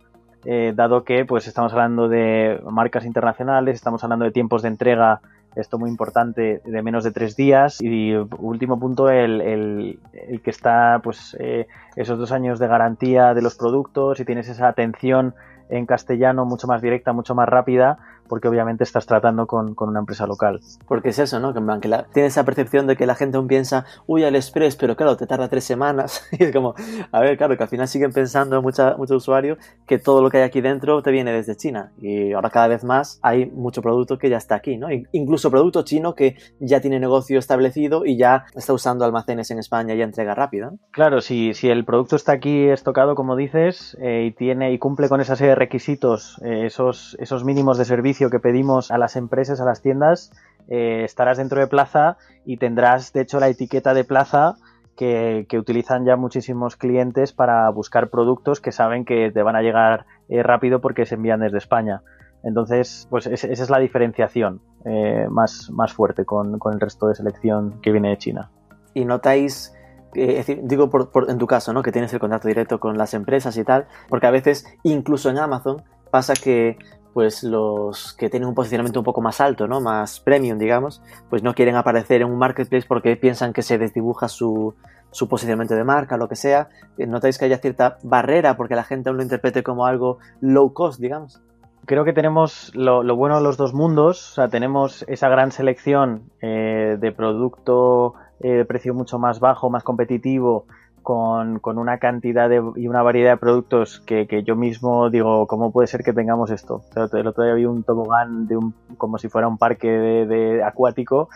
dado 0.75 1.05
que 1.05 1.25
pues 1.25 1.47
estamos 1.47 1.73
hablando 1.73 2.09
de 2.09 2.61
marcas 2.69 3.05
internacionales, 3.05 3.77
estamos 3.77 4.03
hablando 4.03 4.25
de 4.25 4.33
tiempos 4.33 4.63
de 4.63 4.69
entrega 4.69 5.21
esto 5.57 5.79
muy 5.79 5.91
importante, 5.91 6.61
de 6.65 6.83
menos 6.83 7.05
de 7.05 7.13
tres 7.13 7.37
días. 7.37 7.79
Y 7.81 8.15
último 8.15 8.79
punto, 8.79 9.11
el, 9.11 9.41
el, 9.41 9.99
el 10.13 10.41
que 10.43 10.51
está, 10.51 11.01
pues, 11.03 11.37
eh, 11.39 11.67
esos 11.97 12.19
dos 12.19 12.33
años 12.33 12.59
de 12.59 12.69
garantía 12.69 13.35
de 13.35 13.43
los 13.43 13.57
productos 13.57 14.21
y 14.21 14.25
tienes 14.25 14.49
esa 14.49 14.69
atención 14.69 15.35
en 15.69 15.87
castellano 15.87 16.45
mucho 16.45 16.67
más 16.67 16.83
directa, 16.83 17.13
mucho 17.13 17.35
más 17.35 17.49
rápida, 17.49 17.99
porque 18.33 18.49
obviamente 18.49 18.83
estás 18.83 19.05
tratando 19.05 19.47
con, 19.47 19.75
una 19.77 19.99
empresa 19.99 20.27
local. 20.27 20.59
Porque 20.89 21.11
es 21.11 21.19
eso, 21.19 21.39
¿no? 21.39 21.53
Que, 21.53 21.61
que 21.83 21.89
la, 21.89 22.07
tienes 22.15 22.33
esa 22.33 22.47
percepción 22.47 22.87
de 22.87 22.97
que 22.97 23.05
la 23.05 23.15
gente 23.15 23.37
aún 23.37 23.47
piensa, 23.47 23.85
uy, 24.07 24.25
al 24.25 24.35
Express, 24.37 24.75
pero 24.75 24.97
claro, 24.97 25.19
te 25.19 25.27
tarda 25.27 25.51
tres 25.51 25.65
semanas. 25.65 26.27
y 26.39 26.45
es 26.45 26.51
como, 26.51 26.75
a 27.11 27.21
ver, 27.21 27.37
claro, 27.37 27.59
que 27.59 27.63
al 27.63 27.69
final 27.69 27.89
siguen 27.89 28.11
pensando 28.11 28.63
muchos 28.63 29.11
usuarios 29.11 29.59
que 29.87 29.99
todo 29.99 30.23
lo 30.23 30.31
que 30.31 30.39
hay 30.39 30.45
aquí 30.45 30.63
dentro 30.63 31.03
te 31.03 31.11
viene 31.11 31.31
desde 31.31 31.57
China. 31.57 31.93
Y 32.01 32.33
ahora 32.33 32.49
cada 32.49 32.69
vez 32.69 32.85
más 32.85 33.19
hay 33.21 33.51
mucho 33.51 33.83
producto 33.83 34.17
que 34.17 34.31
ya 34.31 34.39
está 34.39 34.55
aquí, 34.55 34.79
¿no? 34.79 34.89
Incluso 35.13 35.51
producto 35.51 35.83
chino 35.83 36.15
que 36.15 36.39
ya 36.59 36.81
tiene 36.81 36.99
negocio 37.01 37.39
establecido 37.39 38.07
y 38.07 38.17
ya 38.17 38.47
está 38.55 38.73
usando 38.73 39.05
almacenes 39.05 39.51
en 39.51 39.59
España 39.59 39.95
y 39.95 40.01
entrega 40.01 40.35
rápida. 40.35 40.73
Claro, 40.91 41.21
si, 41.21 41.53
si 41.53 41.69
el 41.69 41.85
producto 41.85 42.17
está 42.17 42.33
aquí 42.33 42.71
estocado, 42.71 43.15
como 43.15 43.37
dices, 43.37 43.95
eh, 44.01 44.29
y 44.29 44.33
tiene 44.33 44.73
y 44.73 44.79
cumple 44.79 45.11
con 45.11 45.21
esa 45.21 45.37
serie 45.37 45.51
de 45.51 45.57
requisitos, 45.57 46.41
eh, 46.43 46.65
esos, 46.65 47.15
esos 47.21 47.45
mínimos 47.45 47.77
de 47.77 47.85
servicio, 47.85 48.22
que 48.31 48.41
pedimos 48.41 48.91
a 48.91 48.99
las 48.99 49.17
empresas, 49.17 49.61
a 49.61 49.65
las 49.65 49.83
tiendas, 49.83 50.33
eh, 50.69 51.03
estarás 51.05 51.39
dentro 51.39 51.61
de 51.61 51.67
Plaza 51.67 52.17
y 52.45 52.57
tendrás, 52.57 53.13
de 53.13 53.23
hecho, 53.23 53.41
la 53.41 53.49
etiqueta 53.49 53.95
de 53.95 54.05
Plaza 54.05 54.57
que, 54.97 55.47
utilizan 55.59 56.05
ya 56.05 56.17
muchísimos 56.17 56.77
clientes 56.77 57.33
para 57.33 57.69
buscar 57.71 58.09
productos 58.09 58.61
que 58.61 58.73
saben 58.73 59.05
que 59.05 59.31
te 59.33 59.43
van 59.43 59.57
a 59.57 59.63
llegar 59.63 60.07
eh, 60.29 60.43
rápido 60.43 60.81
porque 60.81 61.07
se 61.07 61.17
envían 61.17 61.41
desde 61.41 61.59
España. 61.59 62.03
Entonces, 62.45 63.07
pues 63.11 63.27
esa 63.27 63.47
es 63.49 63.71
la 63.71 63.79
diferenciación 63.79 64.61
eh, 64.85 65.27
más, 65.31 65.71
más 65.71 65.93
fuerte 65.93 66.25
con, 66.25 66.59
el 66.73 66.81
resto 66.81 67.09
de 67.09 67.15
selección 67.15 67.81
que 67.81 67.93
viene 67.93 68.11
de 68.11 68.19
China. 68.19 68.51
¿Y 68.95 69.05
notáis 69.05 69.75
digo 70.15 70.91
en 71.27 71.39
tu 71.39 71.47
caso, 71.47 71.73
¿no? 71.73 71.83
Que 71.83 71.91
tienes 71.91 72.13
el 72.13 72.21
contacto 72.21 72.47
directo 72.47 72.79
con 72.79 72.99
las 72.99 73.15
empresas 73.15 73.57
y 73.57 73.65
tal, 73.65 73.87
porque 74.11 74.27
a 74.27 74.31
veces, 74.31 74.67
incluso 74.83 75.31
en 75.31 75.39
Amazon, 75.39 75.83
pasa 76.11 76.35
que 76.35 76.77
pues 77.13 77.43
los 77.43 78.15
que 78.15 78.31
tienen 78.31 78.49
un 78.49 78.55
posicionamiento 78.55 79.01
un 79.01 79.05
poco 79.05 79.21
más 79.21 79.41
alto, 79.41 79.67
¿no? 79.67 79.81
Más 79.81 80.21
premium, 80.21 80.59
digamos, 80.59 81.03
pues 81.29 81.43
no 81.43 81.55
quieren 81.55 81.77
aparecer 81.77 82.23
en 82.23 82.29
un 82.29 82.39
marketplace 82.39 82.87
porque 82.87 83.17
piensan 83.17 83.53
que 83.53 83.63
se 83.63 83.79
desdibuja 83.79 84.29
su, 84.29 84.75
su 85.11 85.29
posicionamiento 85.29 85.75
de 85.75 85.85
marca, 85.85 86.17
lo 86.17 86.29
que 86.29 86.37
sea. 86.37 86.69
Eh, 86.99 87.07
¿Notáis 87.07 87.39
que 87.39 87.45
haya 87.45 87.59
cierta 87.59 87.99
barrera 88.03 88.57
porque 88.57 88.75
la 88.75 88.85
gente 88.85 89.09
aún 89.09 89.19
lo 89.19 89.23
interprete 89.23 89.63
como 89.63 89.87
algo 89.87 90.19
low 90.41 90.73
cost, 90.73 91.01
digamos? 91.01 91.41
Creo 91.85 92.05
que 92.05 92.13
tenemos 92.13 92.73
lo, 92.75 93.03
bueno 93.17 93.37
de 93.37 93.43
los 93.43 93.57
dos 93.57 93.75
mundos, 93.75 94.33
o 94.33 94.35
sea, 94.37 94.49
tenemos 94.49 95.05
esa 95.09 95.29
gran 95.29 95.51
selección 95.51 96.31
eh, 96.41 96.97
de 96.99 97.13
producto 97.13 98.15
eh, 98.41 98.53
de 98.53 98.65
precio 98.65 98.95
mucho 98.95 99.19
más 99.19 99.41
bajo, 99.41 99.69
más 99.69 99.83
competitivo, 99.83 100.67
con, 101.03 101.61
una 101.65 101.99
cantidad 101.99 102.51
y 102.77 102.89
una 102.89 103.03
variedad 103.03 103.33
de 103.33 103.37
productos 103.37 104.01
que, 104.01 104.27
yo 104.45 104.57
mismo 104.57 105.11
digo, 105.11 105.47
¿cómo 105.47 105.73
puede 105.73 105.89
ser 105.89 106.03
que 106.03 106.13
tengamos 106.13 106.51
esto? 106.51 106.83
El 107.13 107.27
otro 107.27 107.45
día 107.45 107.55
vi 107.55 107.65
un 107.65 107.83
tobogán 107.83 108.47
de 108.47 108.57
un, 108.57 108.75
como 108.97 109.19
si 109.19 109.29
fuera 109.29 109.49
un 109.49 109.59
parque 109.59 109.89
de, 109.89 110.63
acuático, 110.63 111.29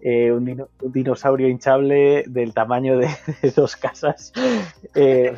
eh, 0.00 0.32
un, 0.32 0.66
dinosaurio 0.92 1.48
hinchable 1.48 2.24
del 2.26 2.52
tamaño 2.52 2.98
de, 2.98 3.08
dos 3.56 3.76
casas. 3.76 4.32
Eh, 4.94 5.34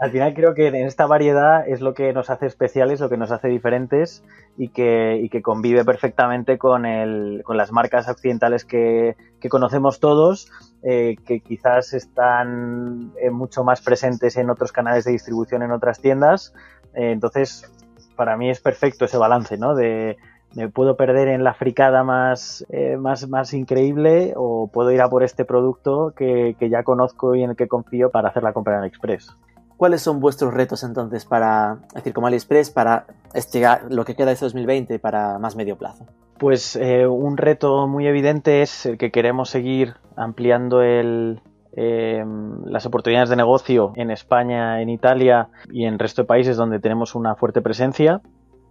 al 0.00 0.10
final 0.10 0.32
creo 0.32 0.54
que 0.54 0.68
en 0.68 0.86
esta 0.86 1.06
variedad 1.06 1.68
es 1.68 1.82
lo 1.82 1.92
que 1.92 2.14
nos 2.14 2.30
hace 2.30 2.46
especiales, 2.46 3.00
lo 3.00 3.10
que 3.10 3.18
nos 3.18 3.30
hace 3.32 3.48
diferentes 3.48 4.24
y 4.56 4.68
que, 4.68 5.28
convive 5.44 5.84
perfectamente 5.84 6.56
con, 6.56 6.86
el, 6.86 7.42
con 7.44 7.58
las 7.58 7.70
marcas 7.70 8.08
occidentales 8.08 8.64
que, 8.64 9.14
conocemos 9.50 10.00
todos, 10.00 10.50
eh, 10.82 11.16
que 11.26 11.40
quizás 11.40 11.92
están 11.92 13.12
eh, 13.20 13.28
mucho 13.28 13.62
más 13.62 13.82
presentes 13.82 14.38
en 14.38 14.48
otros 14.48 14.72
canales 14.72 15.04
de 15.04 15.12
distribución 15.12 15.62
en 15.62 15.70
otras 15.70 16.00
tiendas. 16.00 16.54
Eh, 16.94 17.12
entonces, 17.12 17.70
para 18.16 18.38
mí 18.38 18.48
es 18.48 18.60
perfecto 18.60 19.04
ese 19.04 19.18
balance, 19.18 19.58
¿no? 19.58 19.74
De, 19.74 20.16
me 20.56 20.70
puedo 20.70 20.96
perder 20.96 21.28
en 21.28 21.44
la 21.44 21.52
fricada 21.52 22.04
más, 22.04 22.66
más, 22.98 23.28
más 23.28 23.52
increíble 23.52 24.32
o 24.34 24.68
puedo 24.72 24.90
ir 24.90 25.00
a 25.02 25.10
por 25.10 25.22
este 25.22 25.44
producto 25.44 26.14
que, 26.16 26.56
que, 26.58 26.70
ya 26.70 26.82
conozco 26.84 27.34
y 27.34 27.42
en 27.44 27.50
el 27.50 27.56
que 27.56 27.68
confío 27.68 28.10
para 28.10 28.30
hacer 28.30 28.42
la 28.42 28.54
compra 28.54 28.78
en 28.78 28.84
Express. 28.84 29.36
¿Cuáles 29.80 30.02
son 30.02 30.20
vuestros 30.20 30.52
retos 30.52 30.84
entonces 30.84 31.24
para, 31.24 31.78
decir, 31.94 32.12
como 32.12 32.26
AliExpress, 32.26 32.68
para 32.68 33.06
este, 33.32 33.66
lo 33.88 34.04
que 34.04 34.14
queda 34.14 34.26
de 34.26 34.32
este 34.34 34.44
2020 34.44 34.98
para 34.98 35.38
más 35.38 35.56
medio 35.56 35.78
plazo? 35.78 36.04
Pues 36.38 36.76
eh, 36.76 37.06
un 37.06 37.38
reto 37.38 37.88
muy 37.88 38.06
evidente 38.06 38.60
es 38.60 38.84
el 38.84 38.98
que 38.98 39.10
queremos 39.10 39.48
seguir 39.48 39.94
ampliando 40.16 40.82
el, 40.82 41.40
eh, 41.72 42.22
las 42.66 42.84
oportunidades 42.84 43.30
de 43.30 43.36
negocio 43.36 43.94
en 43.96 44.10
España, 44.10 44.82
en 44.82 44.90
Italia 44.90 45.48
y 45.70 45.86
en 45.86 45.98
resto 45.98 46.24
de 46.24 46.26
países 46.26 46.58
donde 46.58 46.78
tenemos 46.78 47.14
una 47.14 47.34
fuerte 47.34 47.62
presencia 47.62 48.20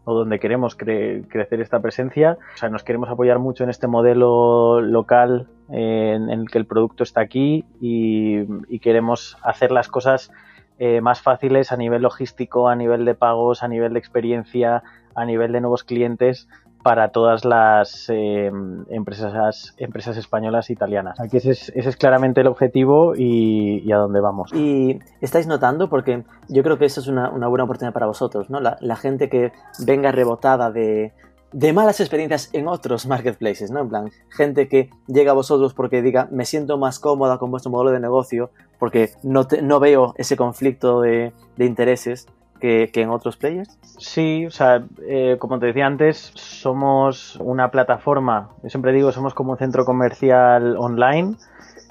o 0.03 0.13
donde 0.13 0.39
queremos 0.39 0.75
crecer 0.75 1.59
esta 1.59 1.79
presencia. 1.79 2.37
O 2.53 2.57
sea, 2.57 2.69
nos 2.69 2.83
queremos 2.83 3.09
apoyar 3.09 3.39
mucho 3.39 3.63
en 3.63 3.71
este 3.71 3.87
modelo 3.87 4.79
local 4.79 5.47
eh, 5.71 6.13
en, 6.15 6.29
el 6.29 6.51
que 6.51 6.59
el 6.59 6.67
producto 6.67 7.01
está 7.01 7.21
aquí 7.21 7.65
y, 7.81 8.41
y 8.67 8.79
queremos 8.79 9.39
hacer 9.41 9.71
las 9.71 9.87
cosas 9.87 10.31
eh, 10.79 11.01
más 11.01 11.21
fáciles 11.21 11.71
a 11.71 11.77
nivel 11.77 12.01
logístico, 12.01 12.69
a 12.69 12.75
nivel 12.75 13.05
de 13.05 13.13
pagos, 13.13 13.63
a 13.63 13.67
nivel 13.67 13.93
de 13.93 13.99
experiencia, 13.99 14.81
a 15.13 15.25
nivel 15.25 15.51
de 15.51 15.61
nuevos 15.61 15.83
clientes 15.83 16.47
para 16.81 17.09
todas 17.09 17.43
las 17.43 18.09
eh, 18.09 18.49
empresas, 18.89 19.75
españolas 20.17 20.69
e 20.69 20.73
italianas. 20.73 21.19
Aquí 21.19 21.37
ese 21.37 21.51
es, 21.51 21.97
claramente 21.97 22.41
el 22.41 22.47
objetivo 22.47 23.13
y, 23.17 23.91
a 23.91 23.97
dónde 23.97 24.21
vamos. 24.21 24.53
Y 24.53 24.99
estáis 25.19 25.45
notando, 25.45 25.89
porque 25.89 26.23
yo 26.47 26.63
creo 26.63 26.77
que 26.77 26.85
eso 26.85 27.01
es 27.01 27.07
una, 27.07 27.29
buena 27.29 27.65
oportunidad 27.65 27.93
para 27.93 28.07
vosotros, 28.07 28.49
¿no? 28.49 28.61
la 28.61 28.95
gente 28.95 29.29
que 29.29 29.51
venga 29.85 30.13
rebotada 30.13 30.71
de, 30.71 31.11
de 31.51 31.73
malas 31.73 31.99
experiencias 31.99 32.49
en 32.53 32.67
otros 32.67 33.07
marketplaces, 33.07 33.71
¿no? 33.71 33.79
En 33.81 33.89
plan, 33.89 34.11
gente 34.29 34.67
que 34.67 34.89
llega 35.07 35.31
a 35.31 35.35
vosotros 35.35 35.73
porque 35.73 36.01
diga, 36.01 36.27
me 36.31 36.45
siento 36.45 36.77
más 36.77 36.99
cómoda 36.99 37.37
con 37.37 37.49
vuestro 37.51 37.71
modelo 37.71 37.91
de 37.91 37.99
negocio 37.99 38.51
porque 38.77 39.11
no, 39.23 39.47
no 39.63 39.79
veo 39.79 40.13
ese 40.17 40.37
conflicto 40.37 41.01
de, 41.01 41.33
intereses 41.57 42.27
que, 42.59 42.89
en 42.93 43.09
otros 43.09 43.37
players? 43.37 43.77
Sí, 43.97 44.45
o 44.45 44.51
sea, 44.51 44.85
eh, 45.07 45.37
como 45.39 45.59
te 45.59 45.67
decía 45.67 45.87
antes, 45.87 46.31
somos 46.35 47.37
una 47.37 47.71
plataforma, 47.71 48.49
yo 48.63 48.69
siempre 48.69 48.93
digo, 48.93 49.11
somos 49.11 49.33
como 49.33 49.53
un 49.53 49.57
centro 49.57 49.85
comercial 49.85 50.75
online 50.77 51.35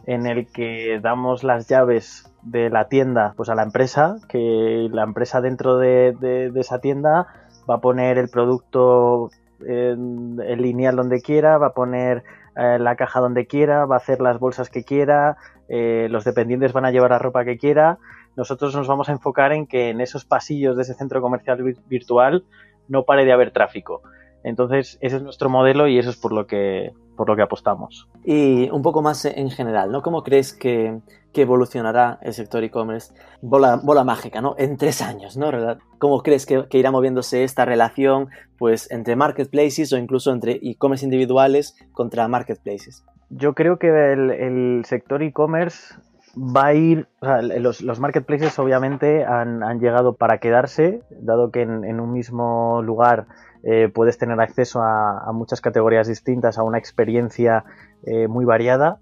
en 0.07 0.27
el 0.27 0.47
que 0.47 1.01
damos 1.03 1.43
las 1.43 1.69
llaves 1.69 2.31
de 2.43 2.71
la 2.71 2.89
tienda 2.89 3.35
pues 3.37 3.49
a 3.49 3.55
la 3.55 3.63
empresa, 3.63 4.17
que 4.29 4.89
la 4.91 5.03
empresa 5.03 5.41
dentro 5.41 5.79
de, 5.79 6.13
de 6.21 6.61
esa 6.61 6.79
tienda 6.81 7.27
va 7.69 7.77
a 7.77 7.81
poner 7.81 8.17
el 8.17 8.29
producto 8.29 9.31
en, 9.67 10.39
el 10.45 10.63
lineal 10.63 10.97
donde 10.97 11.21
quiera, 11.21 11.59
va 11.59 11.69
a 11.69 11.75
poner 11.75 12.25
eh, 12.57 12.79
la 12.79 12.97
caja 12.97 13.21
donde 13.21 13.47
quiera, 13.47 13.87
va 13.87 13.97
a 13.97 13.99
hacer 13.99 14.21
las 14.21 14.39
bolsas 14.39 14.71
que 14.71 14.85
quiera, 14.85 15.37
eh, 15.69 16.09
los 16.11 16.25
dependientes 16.25 16.73
van 16.73 16.85
a 16.85 16.91
llevar 16.91 17.11
la 17.11 17.19
ropa 17.19 17.45
que 17.45 17.59
quiera. 17.59 17.99
Nosotros 18.37 18.75
nos 18.75 18.87
vamos 18.87 19.09
a 19.09 19.13
enfocar 19.13 19.53
en 19.53 19.67
que 19.67 19.91
en 19.91 20.01
esos 20.01 20.25
pasillos 20.25 20.77
de 20.77 20.83
ese 20.83 20.95
centro 20.95 21.21
comercial 21.21 21.63
virtual 21.89 22.45
no 22.89 23.05
pare 23.05 23.25
de 23.25 23.33
haber 23.33 23.51
tráfico. 23.51 24.03
Entonces, 24.45 24.99
ese 25.01 25.17
es 25.17 25.23
nuestro 25.23 25.51
modelo 25.51 25.89
y 25.89 25.99
eso 25.99 26.11
es 26.11 26.17
por 26.17 26.33
lo 26.33 26.47
que, 26.47 26.93
por 27.19 27.29
lo 27.29 27.37
que 27.37 27.43
apostamos. 27.43 28.09
Y 28.25 28.71
un 28.71 28.81
poco 28.81 29.03
más 29.03 29.25
en 29.25 29.51
general, 29.51 29.91
¿no? 29.91 30.03
¿Cómo 30.03 30.23
crees 30.23 30.55
que, 30.55 31.01
evolucionará 31.35 32.19
el 32.23 32.33
sector 32.33 32.65
e-commerce? 32.65 33.15
Bola, 33.43 33.81
bola 33.81 34.03
mágica, 34.03 34.41
¿no? 34.41 34.57
En 34.59 34.77
tres 34.77 35.01
años, 35.03 35.37
¿no? 35.37 35.53
¿Cómo 35.99 36.21
crees 36.23 36.47
que, 36.47 36.67
irá 36.73 36.91
moviéndose 36.91 37.45
esta 37.45 37.65
relación, 37.65 38.29
pues, 38.57 38.91
entre 38.91 39.15
marketplaces 39.15 39.93
o 39.93 39.99
incluso 39.99 40.33
entre 40.33 40.59
e-commerce 40.63 41.05
individuales 41.05 41.77
contra 41.93 42.27
marketplaces? 42.27 43.05
Yo 43.31 43.55
creo 43.55 43.79
que 43.79 43.89
el, 43.89 44.83
sector 44.85 45.23
e-commerce 45.23 45.95
va 46.37 46.67
a 46.67 46.75
ir, 46.75 47.07
o 47.21 47.27
sea, 47.27 47.43
los, 47.43 48.01
marketplaces 48.01 48.59
obviamente 48.59 49.25
han, 49.25 49.79
llegado 49.79 50.15
para 50.15 50.39
quedarse, 50.39 51.03
dado 51.11 51.53
que 51.53 51.63
en 51.63 52.01
un 52.01 52.13
mismo 52.13 52.83
lugar 52.83 53.27
eh, 53.63 53.91
puedes 53.93 54.19
tener 54.19 54.41
acceso 54.41 54.83
a, 54.83 55.31
muchas 55.33 55.61
categorías 55.61 56.07
distintas, 56.07 56.59
a 56.59 56.63
una 56.63 56.79
experiencia 56.79 57.65
eh, 58.05 58.29
muy 58.29 58.45
variada. 58.45 58.99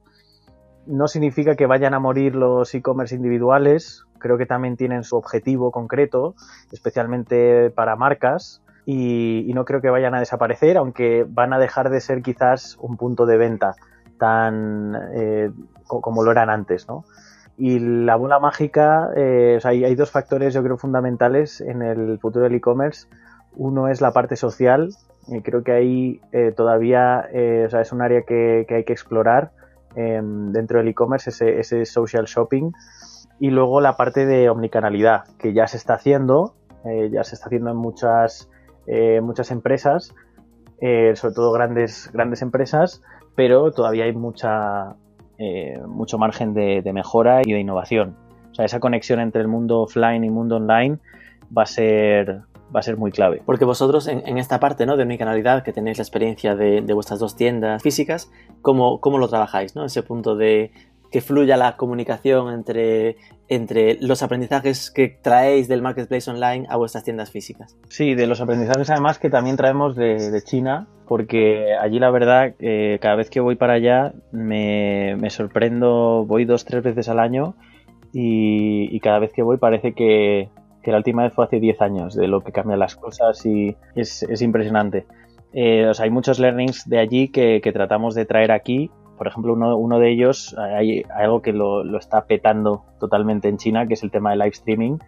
No 0.87 1.09
significa 1.09 1.57
que 1.57 1.67
vayan 1.67 1.95
a 1.95 1.99
morir 1.99 2.35
los 2.35 2.75
e-commerce 2.75 3.15
individuales, 3.15 4.05
creo 4.19 4.39
que 4.39 4.47
también 4.47 4.77
tienen 4.77 5.03
su 5.03 5.17
objetivo 5.17 5.71
concreto, 5.71 6.35
especialmente 6.73 7.71
para 7.71 7.97
marcas, 7.97 8.63
y, 8.87 9.51
no 9.53 9.65
creo 9.65 9.81
que 9.81 9.91
vayan 9.91 10.15
a 10.15 10.21
desaparecer, 10.21 10.77
aunque 10.77 11.27
van 11.29 11.53
a 11.53 11.59
dejar 11.59 11.91
de 11.91 12.01
ser 12.01 12.23
quizás 12.23 12.77
un 12.81 12.97
punto 12.97 13.27
de 13.27 13.37
venta 13.37 13.75
tan 14.17 14.97
eh, 15.13 15.51
como 15.87 16.23
lo 16.23 16.31
eran 16.31 16.51
antes, 16.51 16.87
Y 17.59 17.79
la 17.81 18.17
bola 18.17 18.39
mágica, 18.39 19.11
hay, 19.65 19.95
dos 19.95 20.11
factores 20.11 20.55
yo 20.55 20.63
creo 20.63 20.79
fundamentales 20.79 21.61
en 21.61 21.83
el 21.83 22.19
futuro 22.21 22.45
del 22.45 22.55
e-commerce. 22.55 23.09
Uno 23.57 23.89
es 23.89 24.01
la 24.01 24.13
parte 24.13 24.37
social. 24.37 24.91
y 25.29 25.41
creo 25.41 25.65
que 25.65 25.73
ahí 25.73 26.21
eh, 26.31 26.53
todavía 26.57 27.29
eh, 27.33 27.67
es 27.69 27.93
un 27.93 28.01
área 28.01 28.23
que, 28.23 28.65
hay 28.69 28.85
que 28.85 28.93
explorar 28.93 29.51
em, 29.97 30.53
dentro 30.53 30.79
del 30.79 30.89
e-commerce, 30.89 31.31
ese, 31.31 31.85
social 31.85 32.27
shopping. 32.27 32.71
Y 33.41 33.51
luego 33.51 33.81
la 33.81 33.97
parte 33.97 34.25
de 34.25 34.49
omnicanalidad, 34.49 35.25
que 35.39 35.53
ya 35.53 35.67
se 35.67 35.77
está 35.77 35.95
haciendo, 35.95 36.55
eh, 36.85 37.11
ya 37.11 37.25
se 37.25 37.35
está 37.35 37.47
haciendo 37.47 37.71
en 37.71 37.77
muchas, 37.77 38.49
muchas 39.21 39.51
empresas, 39.51 40.15
sobre 40.79 41.35
todo 41.35 41.51
grandes, 41.51 42.09
grandes 42.13 42.41
empresas, 42.41 43.03
pero 43.35 43.73
todavía 43.73 44.05
hay 44.05 44.13
mucha, 44.13 44.95
mucho 45.89 46.19
margen 46.19 46.55
de, 46.55 46.83
de 46.83 46.93
mejora 46.93 47.43
y 47.45 47.53
de 47.53 47.59
innovación. 47.59 48.17
O 48.53 48.55
sea, 48.55 48.65
esa 48.65 48.79
conexión 48.79 49.19
entre 49.19 49.43
el 49.43 49.49
mundo 49.49 49.81
offline 49.81 50.23
y 50.23 50.31
mundo 50.31 50.57
online 50.57 51.01
va 51.57 51.63
a 51.63 51.67
ser, 51.67 52.43
va 52.75 52.81
a 52.81 52.83
ser 52.83 52.97
muy 52.97 53.11
clave. 53.11 53.43
Porque 53.45 53.65
vosotros 53.65 54.09
en, 54.09 54.39
esta 54.39 54.61
parte 54.61 54.87
¿no? 54.87 54.97
de 54.97 55.05
mi 55.05 55.19
canalidad, 55.19 55.63
que 55.63 55.73
tenéis 55.73 55.99
la 55.99 56.03
experiencia 56.03 56.55
de, 56.55 56.81
vuestras 56.93 57.19
dos 57.19 57.37
tiendas 57.37 57.83
físicas, 57.83 58.31
¿cómo, 58.63 59.01
cómo 59.01 59.19
lo 59.19 59.29
trabajáis? 59.29 59.75
¿no? 59.75 59.85
Ese 59.85 60.03
punto 60.03 60.37
de 60.37 60.73
que 61.11 61.21
fluya 61.21 61.57
la 61.57 61.77
comunicación 61.77 62.53
entre, 62.53 63.17
entre 63.49 63.97
los 64.01 64.23
aprendizajes 64.23 64.91
que 64.91 65.09
traéis 65.09 65.69
del 65.69 65.83
marketplace 65.83 66.31
online 66.31 66.67
a 66.69 66.77
vuestras 66.77 67.05
tiendas 67.05 67.31
físicas. 67.31 67.77
Sí, 67.89 68.15
de 68.15 68.27
los 68.27 68.41
aprendizajes 68.41 68.91
además 68.91 69.19
que 69.19 69.31
también 69.31 69.57
traemos 69.57 69.95
de, 69.97 70.43
China, 70.45 70.89
porque 71.07 71.75
allí 71.81 71.99
la 71.99 72.11
verdad, 72.11 72.55
eh, 72.59 72.99
cada 73.01 73.17
vez 73.17 73.31
que 73.31 73.41
voy 73.41 73.57
para 73.57 73.75
allá 73.75 74.13
me, 74.33 75.17
me, 75.19 75.31
sorprendo, 75.31 76.25
voy 76.27 76.45
dos, 76.45 76.65
tres 76.65 76.83
veces 76.83 77.09
al 77.09 77.21
año 77.21 77.55
y, 78.13 78.95
y 78.95 79.01
cada 79.01 79.19
vez 79.19 79.33
que 79.33 79.43
voy 79.43 79.59
parece 79.59 79.93
que, 79.95 80.49
que 80.87 80.93
la 80.93 80.99
última 80.99 81.25
vez 81.25 81.33
fue 81.33 81.47
hace 81.47 81.59
10 81.59 81.83
años, 81.83 82.15
de 82.15 82.29
lo 82.29 82.43
que 82.43 82.53
cambian 82.53 82.79
las 82.79 82.95
cosas 82.95 83.45
y 83.45 83.77
es, 83.97 84.25
impresionante. 84.41 85.05
Eh, 85.53 85.91
hay 85.99 86.11
muchos 86.11 86.39
learnings 86.39 86.89
de 86.89 87.01
allí 87.01 87.27
que, 87.27 87.61
tratamos 87.73 88.15
de 88.15 88.25
traer 88.25 88.53
aquí. 88.53 88.93
Por 89.19 89.27
ejemplo, 89.27 89.55
uno, 89.55 89.99
de 89.99 90.13
ellos, 90.13 90.55
hay, 90.57 91.03
algo 91.13 91.43
que 91.43 91.53
lo, 91.53 91.99
está 91.99 92.27
petando 92.27 92.85
totalmente 93.01 93.49
en 93.49 93.57
China, 93.57 93.89
que 93.89 93.95
es 93.95 94.05
el 94.05 94.13
tema 94.13 94.31
de 94.31 94.37
live 94.37 94.51
streaming, 94.51 94.99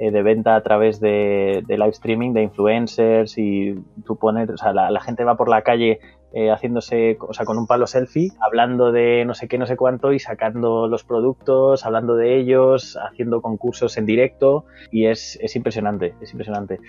eh, 0.00 0.10
de 0.10 0.22
venta 0.24 0.56
a 0.56 0.62
través 0.64 0.98
de, 0.98 1.62
live 1.68 1.90
streaming, 1.90 2.32
de 2.32 2.42
influencers 2.42 3.38
y 3.38 3.76
tú 4.04 4.16
pones, 4.16 4.50
o 4.50 4.56
sea, 4.56 4.72
la 4.72 5.00
gente 5.00 5.22
va 5.22 5.36
por 5.36 5.48
la 5.48 5.62
calle 5.62 6.00
eh, 6.32 6.50
haciéndose, 6.50 7.16
o 7.20 7.32
sea, 7.32 7.46
con 7.46 7.58
un 7.58 7.66
palo 7.66 7.86
selfie, 7.86 8.32
hablando 8.40 8.92
de 8.92 9.24
no 9.24 9.34
sé 9.34 9.48
qué, 9.48 9.58
no 9.58 9.66
sé 9.66 9.76
cuánto 9.76 10.12
y 10.12 10.18
sacando 10.18 10.86
los 10.88 11.04
productos, 11.04 11.86
hablando 11.86 12.16
de 12.16 12.38
ellos, 12.38 12.98
haciendo 13.00 13.40
concursos 13.40 13.96
en 13.96 14.06
directo 14.06 14.64
y 14.90 15.06
es, 15.06 15.38
es 15.40 15.56
impresionante, 15.56 16.14
es 16.20 16.32
impresionante. 16.32 16.80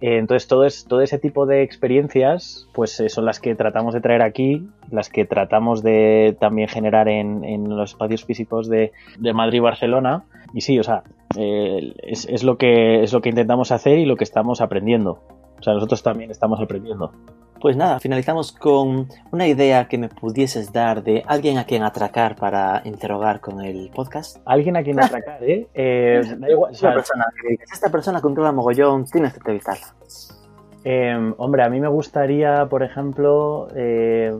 Eh, 0.00 0.18
entonces 0.18 0.48
todo, 0.48 0.64
es, 0.64 0.86
todo 0.86 1.00
ese 1.00 1.18
tipo 1.18 1.46
de 1.46 1.62
experiencias 1.62 2.68
pues 2.74 2.98
eh, 3.00 3.08
son 3.08 3.24
las 3.24 3.40
que 3.40 3.54
tratamos 3.54 3.94
de 3.94 4.00
traer 4.00 4.22
aquí, 4.22 4.68
las 4.90 5.08
que 5.08 5.24
tratamos 5.24 5.82
de 5.82 6.36
también 6.38 6.68
generar 6.68 7.08
en, 7.08 7.68
los 7.68 7.92
espacios 7.92 8.24
físicos 8.24 8.68
de, 8.68 8.92
de 9.18 9.32
Madrid 9.32 9.58
y 9.58 9.60
Barcelona 9.60 10.24
y 10.52 10.60
sí, 10.60 10.78
o 10.78 10.82
sea, 10.82 11.02
eh, 11.36 11.94
es, 12.02 12.26
es, 12.28 12.44
lo 12.44 12.58
que, 12.58 13.02
es 13.02 13.12
lo 13.12 13.20
que 13.20 13.30
intentamos 13.30 13.72
hacer 13.72 13.98
y 13.98 14.04
lo 14.04 14.16
que 14.16 14.24
estamos 14.24 14.60
aprendiendo. 14.60 15.20
O 15.58 15.62
sea, 15.62 15.74
nosotros 15.74 16.02
también 16.02 16.30
estamos 16.30 16.60
aprendiendo. 16.60 17.12
Pues 17.60 17.76
nada, 17.76 17.98
finalizamos 17.98 18.52
con 18.52 19.08
una 19.30 19.46
idea 19.46 19.88
que 19.88 19.96
me 19.96 20.08
pudieses 20.08 20.72
dar 20.72 21.02
de 21.02 21.22
alguien 21.26 21.56
a 21.58 21.64
quien 21.64 21.82
atracar 21.82 22.36
para 22.36 22.82
interrogar 22.84 23.40
con 23.40 23.62
el 23.62 23.90
podcast. 23.94 24.38
Alguien 24.44 24.76
a 24.76 24.82
quien 24.82 25.00
atracar, 25.00 25.42
¿eh? 25.42 25.66
eh 25.74 26.20
da 26.38 26.50
igual, 26.50 26.72
o 26.72 26.74
sea, 26.74 26.92
persona 26.92 27.24
que 27.40 27.56
esta 27.72 27.90
persona 27.90 28.20
controla 28.20 28.52
mogollón, 28.52 29.06
tienes 29.06 29.32
que 29.32 29.38
entrevistarla. 29.38 29.94
Eh, 30.84 31.32
hombre, 31.38 31.62
a 31.62 31.70
mí 31.70 31.80
me 31.80 31.88
gustaría, 31.88 32.66
por 32.66 32.82
ejemplo, 32.82 33.68
eh, 33.74 34.32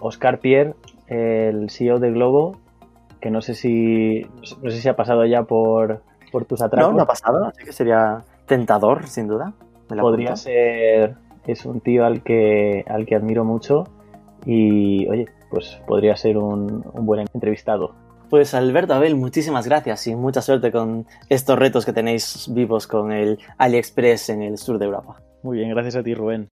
Oscar 0.00 0.38
Pierre, 0.40 0.74
el 1.06 1.70
CEO 1.70 1.98
de 1.98 2.10
Globo, 2.10 2.58
que 3.20 3.30
no 3.30 3.40
sé 3.40 3.54
si 3.54 4.26
no 4.60 4.70
sé 4.70 4.80
si 4.80 4.88
ha 4.88 4.96
pasado 4.96 5.24
ya 5.24 5.44
por, 5.44 6.02
por 6.30 6.44
tus 6.44 6.60
atracos. 6.60 6.90
No, 6.90 6.96
no 6.98 7.02
ha 7.04 7.06
pasado, 7.06 7.46
así 7.46 7.64
que 7.64 7.72
sería 7.72 8.24
tentador, 8.46 9.06
sin 9.06 9.28
duda. 9.28 9.54
Podría 9.88 10.36
ser, 10.36 11.16
es 11.46 11.64
un 11.64 11.80
tío 11.80 12.04
al 12.04 12.22
que, 12.22 12.84
al 12.88 13.06
que 13.06 13.14
admiro 13.14 13.44
mucho 13.44 13.84
y, 14.46 15.06
oye, 15.08 15.26
pues 15.50 15.80
podría 15.86 16.16
ser 16.16 16.38
un, 16.38 16.84
un 16.92 17.06
buen 17.06 17.26
entrevistado. 17.34 17.94
Pues 18.30 18.54
Alberto 18.54 18.94
Abel, 18.94 19.14
muchísimas 19.14 19.66
gracias 19.66 20.06
y 20.06 20.16
mucha 20.16 20.40
suerte 20.40 20.72
con 20.72 21.06
estos 21.28 21.58
retos 21.58 21.84
que 21.84 21.92
tenéis 21.92 22.50
vivos 22.52 22.86
con 22.86 23.12
el 23.12 23.38
AliExpress 23.58 24.30
en 24.30 24.42
el 24.42 24.56
sur 24.56 24.78
de 24.78 24.86
Europa. 24.86 25.20
Muy 25.42 25.58
bien, 25.58 25.68
gracias 25.70 25.96
a 25.96 26.02
ti 26.02 26.14
Rubén. 26.14 26.48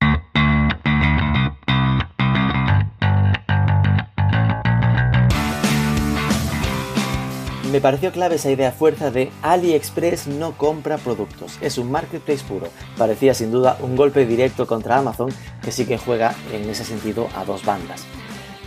Me 7.71 7.81
pareció 7.81 8.11
clave 8.11 8.35
esa 8.35 8.51
idea 8.51 8.73
fuerza 8.73 9.13
de 9.13 9.31
AliExpress 9.43 10.27
no 10.27 10.59
compra 10.59 10.99
productos, 10.99 11.57
es 11.61 11.79
un 11.79 11.89
marketplace 11.89 12.43
puro. 12.43 12.67
Parecía 12.99 13.33
sin 13.33 13.53
duda 13.53 13.79
un 13.81 13.95
golpe 13.95 14.27
directo 14.27 14.67
contra 14.67 14.99
Amazon, 14.99 15.29
que 15.63 15.71
sí 15.71 15.85
que 15.85 15.97
juega 15.97 16.35
en 16.53 16.69
ese 16.69 16.85
sentido 16.85 17.29
a 17.37 17.45
dos 17.45 17.65
bandas. 17.65 18.03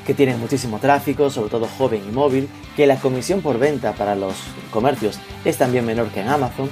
Que 0.07 0.13
tienen 0.13 0.39
muchísimo 0.39 0.79
tráfico, 0.79 1.29
sobre 1.29 1.49
todo 1.49 1.67
joven 1.77 2.01
y 2.07 2.13
móvil, 2.13 2.47
que 2.77 2.87
la 2.87 2.95
comisión 2.95 3.41
por 3.41 3.59
venta 3.59 3.91
para 3.91 4.15
los 4.15 4.35
comercios 4.71 5.19
es 5.43 5.57
también 5.57 5.85
menor 5.85 6.07
que 6.07 6.21
en 6.21 6.29
Amazon 6.29 6.69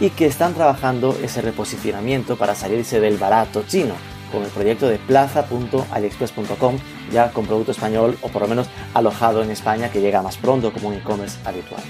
y 0.00 0.08
que 0.08 0.24
están 0.24 0.54
trabajando 0.54 1.14
ese 1.22 1.42
reposicionamiento 1.42 2.36
para 2.36 2.54
salirse 2.54 2.98
del 2.98 3.18
barato 3.18 3.62
chino, 3.68 3.94
con 4.34 4.44
el 4.44 4.50
proyecto 4.50 4.88
de 4.88 4.98
plaza.aliexpress.com, 4.98 6.76
ya 7.12 7.30
con 7.30 7.46
producto 7.46 7.72
español 7.72 8.18
o 8.20 8.28
por 8.28 8.42
lo 8.42 8.48
menos 8.48 8.68
alojado 8.92 9.42
en 9.42 9.50
España 9.50 9.90
que 9.90 10.00
llega 10.00 10.22
más 10.22 10.36
pronto 10.36 10.72
como 10.72 10.88
un 10.88 10.94
e-commerce 10.94 11.38
habitual. 11.44 11.82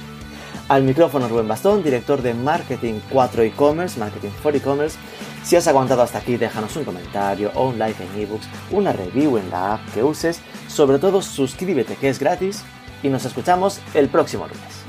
Al 0.69 0.83
micrófono 0.83 1.29
Rubén 1.29 1.47
Bastón, 1.47 1.83
director 1.83 2.23
de 2.23 2.33
Marketing 2.33 3.01
4 3.11 3.43
E-Commerce, 3.43 4.01
Marketing 4.01 4.31
for 4.31 4.57
E-Commerce. 4.57 4.97
Si 5.43 5.57
has 5.57 5.67
aguantado 5.67 6.01
hasta 6.01 6.19
aquí, 6.19 6.37
déjanos 6.37 6.75
un 6.77 6.85
comentario 6.85 7.51
o 7.55 7.69
un 7.69 7.79
like 7.79 8.03
en 8.03 8.23
ebooks, 8.23 8.47
una 8.71 8.93
review 8.93 9.37
en 9.37 9.51
la 9.51 9.75
app 9.75 9.81
que 9.93 10.03
uses. 10.03 10.41
Sobre 10.69 10.99
todo, 10.99 11.21
suscríbete 11.21 11.97
que 11.97 12.09
es 12.09 12.19
gratis 12.19 12.63
y 13.03 13.09
nos 13.09 13.27
escuchamos 13.27 13.81
el 13.93 14.09
próximo 14.09 14.47
lunes. 14.47 14.84